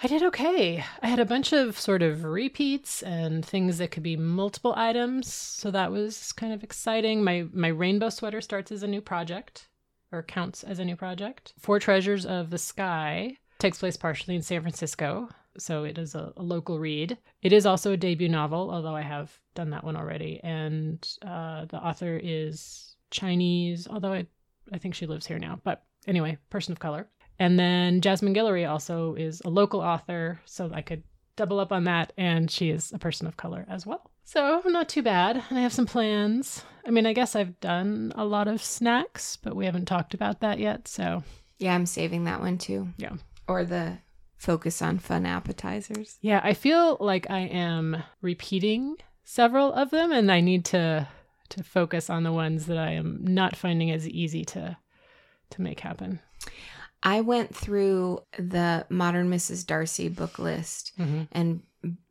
I 0.00 0.06
did 0.06 0.22
okay. 0.22 0.84
I 1.02 1.08
had 1.08 1.18
a 1.18 1.24
bunch 1.24 1.52
of 1.52 1.78
sort 1.78 2.02
of 2.02 2.22
repeats 2.22 3.02
and 3.02 3.44
things 3.44 3.78
that 3.78 3.90
could 3.90 4.04
be 4.04 4.16
multiple 4.16 4.72
items, 4.76 5.32
so 5.32 5.72
that 5.72 5.90
was 5.90 6.32
kind 6.32 6.52
of 6.52 6.62
exciting. 6.62 7.24
My 7.24 7.46
my 7.52 7.68
rainbow 7.68 8.08
sweater 8.10 8.40
starts 8.40 8.70
as 8.70 8.84
a 8.84 8.88
new 8.88 9.00
project 9.00 9.68
or 10.12 10.22
counts 10.22 10.62
as 10.62 10.78
a 10.78 10.84
new 10.84 10.94
project. 10.94 11.52
Four 11.58 11.80
Treasures 11.80 12.24
of 12.24 12.50
the 12.50 12.58
Sky 12.58 13.36
takes 13.58 13.78
place 13.78 13.96
partially 13.96 14.36
in 14.36 14.42
San 14.42 14.62
Francisco, 14.62 15.30
so 15.58 15.82
it 15.82 15.98
is 15.98 16.14
a, 16.14 16.32
a 16.36 16.42
local 16.42 16.78
read. 16.78 17.18
It 17.42 17.52
is 17.52 17.66
also 17.66 17.92
a 17.92 17.96
debut 17.96 18.28
novel, 18.28 18.70
although 18.70 18.94
I 18.94 19.02
have 19.02 19.36
done 19.56 19.70
that 19.70 19.82
one 19.82 19.96
already, 19.96 20.40
and 20.44 21.06
uh, 21.26 21.64
the 21.64 21.78
author 21.78 22.20
is 22.22 22.94
Chinese, 23.10 23.88
although 23.88 24.12
I 24.12 24.26
I 24.72 24.78
think 24.78 24.94
she 24.94 25.06
lives 25.06 25.26
here 25.26 25.40
now, 25.40 25.60
but 25.64 25.82
anyway, 26.06 26.38
person 26.50 26.70
of 26.70 26.78
color. 26.78 27.08
And 27.38 27.58
then 27.58 28.00
Jasmine 28.00 28.34
Guillory 28.34 28.68
also 28.68 29.14
is 29.14 29.40
a 29.44 29.48
local 29.50 29.80
author, 29.80 30.40
so 30.44 30.70
I 30.72 30.82
could 30.82 31.02
double 31.36 31.60
up 31.60 31.72
on 31.72 31.84
that. 31.84 32.12
And 32.16 32.50
she 32.50 32.70
is 32.70 32.92
a 32.92 32.98
person 32.98 33.26
of 33.26 33.36
color 33.36 33.64
as 33.68 33.86
well. 33.86 34.10
So 34.24 34.62
not 34.66 34.88
too 34.88 35.02
bad. 35.02 35.42
And 35.48 35.58
I 35.58 35.62
have 35.62 35.72
some 35.72 35.86
plans. 35.86 36.64
I 36.86 36.90
mean, 36.90 37.06
I 37.06 37.12
guess 37.12 37.36
I've 37.36 37.58
done 37.60 38.12
a 38.16 38.24
lot 38.24 38.48
of 38.48 38.62
snacks, 38.62 39.36
but 39.36 39.54
we 39.56 39.64
haven't 39.66 39.86
talked 39.86 40.14
about 40.14 40.40
that 40.40 40.58
yet. 40.58 40.88
So 40.88 41.22
Yeah, 41.58 41.74
I'm 41.74 41.86
saving 41.86 42.24
that 42.24 42.40
one 42.40 42.58
too. 42.58 42.88
Yeah. 42.96 43.14
Or 43.46 43.64
the 43.64 43.98
focus 44.36 44.82
on 44.82 44.98
fun 44.98 45.26
appetizers. 45.26 46.18
yeah, 46.20 46.40
I 46.44 46.54
feel 46.54 46.96
like 47.00 47.28
I 47.30 47.40
am 47.40 48.02
repeating 48.20 48.96
several 49.24 49.72
of 49.72 49.90
them, 49.90 50.12
and 50.12 50.30
I 50.30 50.40
need 50.40 50.64
to 50.66 51.08
to 51.50 51.64
focus 51.64 52.10
on 52.10 52.24
the 52.24 52.32
ones 52.32 52.66
that 52.66 52.76
I 52.76 52.90
am 52.92 53.20
not 53.22 53.56
finding 53.56 53.90
as 53.90 54.06
easy 54.08 54.44
to 54.46 54.76
to 55.50 55.62
make 55.62 55.80
happen. 55.80 56.20
I 57.02 57.20
went 57.20 57.54
through 57.54 58.20
the 58.38 58.86
Modern 58.88 59.30
Mrs. 59.30 59.66
Darcy 59.66 60.08
book 60.08 60.38
list 60.38 60.92
Mm-hmm. 60.98 61.22
and 61.32 61.62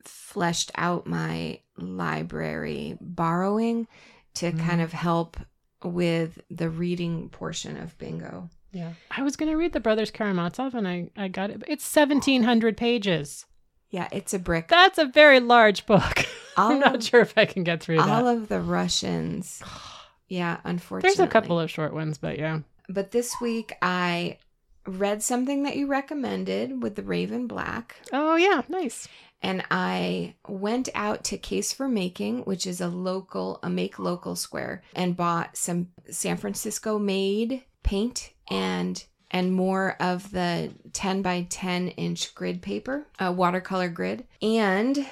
fleshed 0.04 0.72
out 0.76 1.06
my 1.08 1.60
library 1.78 2.98
borrowing 3.02 3.88
to 4.36 4.52
Mhm. 4.52 4.60
kind 4.60 4.82
of 4.82 4.94
help 4.94 5.38
with 5.84 6.40
the 6.50 6.70
reading 6.70 7.30
portion 7.30 7.78
of 7.78 7.98
bingo. 7.98 8.50
Yeah, 8.72 8.94
I 9.12 9.24
was 9.24 9.36
gonna 9.36 9.58
read 9.58 9.74
the 9.74 9.80
Brothers 9.80 10.12
Karamazov, 10.12 10.74
and 10.76 10.88
I 10.88 11.10
I 11.18 11.28
got 11.28 11.50
it. 11.50 11.64
It's 11.68 11.86
seventeen 11.86 12.44
hundred 12.44 12.78
pages. 12.78 13.46
Yeah, 13.90 14.08
it's 14.12 14.34
a 14.34 14.40
brick. 14.40 14.68
That's 14.68 14.98
a 14.98 15.06
very 15.06 15.40
large 15.40 15.86
book. 15.86 16.26
All 16.58 16.72
I'm 16.72 16.80
not 16.80 16.96
of- 16.96 17.04
sure 17.04 17.22
if 17.22 17.38
I 17.38 17.46
can 17.46 17.64
get 17.64 17.82
through 17.82 17.98
that. 17.98 18.10
All 18.10 18.28
of 18.28 18.48
the 18.48 18.62
Russians. 18.62 19.62
Yeah, 20.30 20.58
unfortunately. 20.66 21.16
There's 21.16 21.26
a 21.26 21.32
couple 21.32 21.58
of 21.58 21.72
short 21.72 21.94
ones, 21.94 22.18
but 22.18 22.38
yeah. 22.38 22.60
But 22.90 23.12
this 23.12 23.34
week 23.40 23.72
I 23.82 24.40
read 24.88 25.22
something 25.22 25.64
that 25.64 25.76
you 25.76 25.88
recommended 25.88 26.82
with 26.82 26.96
the 26.96 27.04
Raven 27.04 27.48
Black. 27.48 27.98
Oh 28.12 28.36
yeah, 28.36 28.62
nice. 28.70 29.08
and 29.42 29.64
I 29.70 30.36
went 30.48 30.90
out 30.96 31.24
to 31.26 31.38
Case 31.38 31.72
for 31.72 31.88
Making, 31.88 32.40
which 32.42 32.66
is 32.66 32.82
a 32.82 32.88
local, 32.88 33.60
a 33.62 33.70
make 33.70 34.00
local 34.00 34.36
square, 34.36 34.82
and 34.96 35.16
bought 35.16 35.56
some 35.58 35.90
San 36.10 36.38
Francisco 36.38 36.98
made 36.98 37.64
paint 37.84 38.34
and 38.50 39.04
and 39.30 39.54
more 39.54 39.96
of 40.00 40.32
the 40.32 40.72
10 40.94 41.22
by 41.22 41.46
10 41.50 41.90
inch 41.90 42.34
grid 42.34 42.62
paper, 42.62 43.08
a 43.20 43.32
watercolor 43.32 43.90
grid. 43.90 44.26
And 44.42 45.06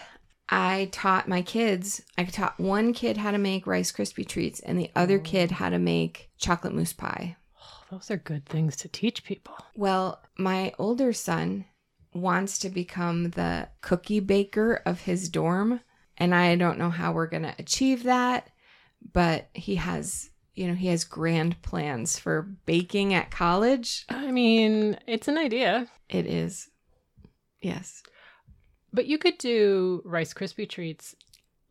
I 0.48 0.90
taught 0.92 1.28
my 1.28 1.42
kids, 1.42 2.02
I 2.18 2.24
taught 2.24 2.60
one 2.60 2.94
kid 2.94 3.18
how 3.18 3.32
to 3.32 3.38
make 3.38 3.68
Rice 3.68 3.92
Krispie 3.92 4.28
treats 4.28 4.60
and 4.60 4.80
the 4.80 4.92
other 4.96 5.18
oh. 5.18 5.22
kid 5.22 5.52
how 5.52 5.70
to 5.70 5.80
make 5.80 6.30
chocolate 6.38 6.74
mousse 6.74 6.94
pie. 6.94 7.36
Those 7.96 8.12
are 8.12 8.18
good 8.18 8.46
things 8.46 8.76
to 8.78 8.90
teach 8.90 9.24
people. 9.24 9.56
Well, 9.74 10.22
my 10.38 10.74
older 10.78 11.14
son 11.14 11.64
wants 12.14 12.60
to 12.60 12.70
become 12.70 13.30
the 13.32 13.70
cookie 13.80 14.20
baker 14.20 14.82
of 14.86 15.02
his 15.02 15.30
dorm. 15.30 15.80
And 16.18 16.36
I 16.36 16.56
don't 16.58 16.78
know 16.78 16.90
how 16.90 17.14
we're 17.14 17.28
going 17.28 17.44
to 17.44 17.56
achieve 17.58 18.04
that, 18.04 18.50
but 19.14 19.48
he 19.54 19.76
has, 19.76 20.30
you 20.56 20.68
know, 20.68 20.74
he 20.74 20.88
has 20.88 21.06
grand 21.06 21.62
plans 21.62 22.20
for 22.20 22.42
baking 22.66 23.14
at 23.14 23.32
college. 23.32 24.04
I 24.10 24.30
mean, 24.32 24.98
it's 25.08 25.30
an 25.30 25.38
idea, 25.38 25.88
It 26.10 26.26
is. 26.26 26.70
Yes, 27.62 28.04
but 28.94 29.06
you 29.08 29.18
could 29.18 29.38
do 29.38 30.02
Rice 30.06 30.34
Krispie 30.34 30.70
treats 30.70 31.16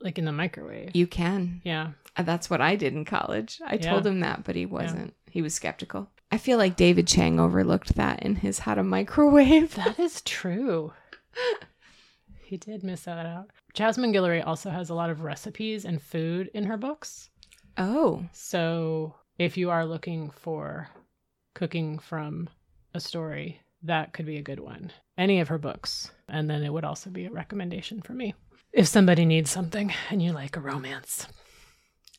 like 0.01 0.19
in 0.19 0.25
the 0.25 0.33
microwave. 0.33 0.91
you 0.97 1.07
can. 1.07 1.61
Yeah. 1.65 1.93
Uh, 2.17 2.23
That's 2.23 2.49
what 2.51 2.61
I 2.61 2.77
did 2.77 2.95
in 2.95 3.05
college. 3.05 3.61
I 3.67 3.75
Yeah. 3.75 3.91
told 3.91 4.07
him 4.07 4.21
that, 4.21 4.45
but 4.45 4.57
he 4.57 4.67
wasn't. 4.67 5.15
He 5.31 5.41
was 5.43 5.55
skeptical. 5.55 6.11
I 6.35 6.37
feel 6.37 6.59
like 6.59 6.75
David 6.75 7.07
Chang 7.07 7.39
overlooked 7.39 7.95
that 7.95 8.25
in 8.25 8.35
his 8.35 8.59
How 8.59 8.75
to 8.75 8.83
Microwave. 8.83 9.73
That 9.77 10.01
is 10.01 10.21
true. 10.23 10.93
he 12.45 12.57
did 12.57 12.83
miss 12.83 13.03
that 13.03 13.25
out. 13.25 13.51
Jasmine 13.73 14.13
Guillory 14.13 14.45
also 14.45 14.69
has 14.69 14.91
a 14.91 14.95
lot 14.95 15.11
of 15.11 15.21
recipes 15.21 15.85
and 15.85 16.03
food 16.03 16.51
in 16.53 16.65
her 16.65 16.77
books. 16.77 17.31
Oh, 17.79 18.25
So 18.33 19.15
if 19.39 19.57
you 19.57 19.71
are 19.71 19.87
looking 19.87 20.31
for 20.31 20.89
cooking 21.55 22.01
from 22.01 22.49
a 22.95 22.99
story, 22.99 23.61
that 23.85 24.13
could 24.13 24.27
be 24.27 24.39
a 24.39 24.43
good 24.43 24.59
one. 24.59 24.91
Any 25.17 25.39
of 25.39 25.47
her 25.47 25.59
books. 25.59 26.11
And 26.29 26.51
then 26.51 26.65
it 26.65 26.73
would 26.73 26.85
also 26.85 27.11
be 27.11 27.27
a 27.27 27.31
recommendation 27.31 28.03
for 28.03 28.13
me. 28.13 28.35
If 28.73 28.89
somebody 28.89 29.25
needs 29.25 29.53
something 29.53 29.95
and 30.11 30.21
you 30.21 30.33
like 30.33 30.57
a 30.57 30.61
romance, 30.61 31.29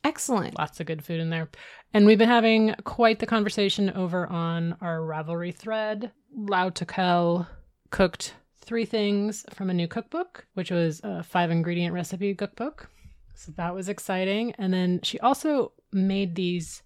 excellent. 0.06 0.58
lots 0.58 0.80
of 0.80 0.86
good 0.86 1.03
food 1.03 1.20
in 1.20 1.30
there. 1.30 1.49
And 1.93 2.06
we've 2.06 2.18
been 2.18 2.30
having 2.30 2.76
quite 2.84 3.20
the 3.20 3.26
conversation 3.26 3.89
over 3.91 4.28
on 4.28 4.78
our 4.82 4.99
Ravelry 4.99 5.56
thread. 5.56 6.12
Lau 6.36 6.70
Tokel 6.70 7.47
cooked 7.89 8.36
three 8.62 8.86
things 8.86 9.45
from 9.53 9.70
a 9.70 9.74
new 9.74 9.88
cookbook, 9.88 10.45
which 10.53 10.72
was 10.72 11.01
a 11.03 11.24
five 11.24 11.51
ingredient 11.51 11.93
recipe 11.93 12.34
cookbook. 12.36 12.89
So 13.34 13.51
that 13.58 13.76
was 13.76 13.89
exciting. 13.89 14.53
And 14.58 14.74
then 14.74 15.01
she 15.03 15.20
also 15.20 15.74
made 15.91 16.36
these 16.36 16.84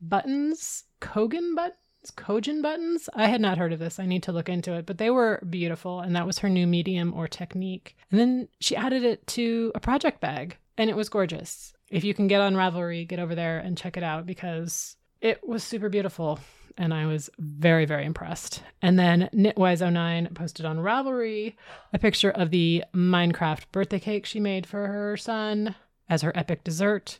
buttons, 0.00 0.84
Kogan 1.00 1.54
buttons, 1.54 1.76
Kojin 2.16 2.62
buttons. 2.62 3.08
I 3.14 3.26
had 3.26 3.40
not 3.40 3.58
heard 3.58 3.72
of 3.72 3.78
this. 3.78 3.98
I 3.98 4.06
need 4.06 4.22
to 4.24 4.32
look 4.32 4.48
into 4.48 4.72
it, 4.74 4.86
but 4.86 4.98
they 4.98 5.10
were 5.10 5.42
beautiful. 5.48 6.00
And 6.00 6.14
that 6.14 6.26
was 6.26 6.38
her 6.38 6.48
new 6.48 6.66
medium 6.66 7.12
or 7.14 7.26
technique. 7.26 7.96
And 8.10 8.20
then 8.20 8.48
she 8.60 8.76
added 8.76 9.02
it 9.02 9.26
to 9.28 9.72
a 9.74 9.80
project 9.80 10.20
bag 10.20 10.56
and 10.78 10.90
it 10.90 10.96
was 10.96 11.08
gorgeous. 11.08 11.72
If 11.90 12.04
you 12.04 12.14
can 12.14 12.26
get 12.26 12.40
on 12.40 12.54
Ravelry, 12.54 13.06
get 13.06 13.18
over 13.18 13.34
there 13.34 13.58
and 13.58 13.78
check 13.78 13.96
it 13.96 14.02
out 14.02 14.26
because 14.26 14.96
it 15.20 15.46
was 15.46 15.62
super 15.62 15.88
beautiful. 15.88 16.40
And 16.78 16.92
I 16.92 17.06
was 17.06 17.30
very, 17.38 17.86
very 17.86 18.04
impressed. 18.04 18.62
And 18.82 18.98
then 18.98 19.30
Knitwise09 19.32 20.34
posted 20.34 20.66
on 20.66 20.78
Ravelry 20.78 21.54
a 21.92 21.98
picture 21.98 22.30
of 22.30 22.50
the 22.50 22.84
Minecraft 22.94 23.62
birthday 23.72 23.98
cake 23.98 24.26
she 24.26 24.40
made 24.40 24.66
for 24.66 24.86
her 24.86 25.16
son 25.16 25.74
as 26.08 26.22
her 26.22 26.36
epic 26.36 26.64
dessert, 26.64 27.18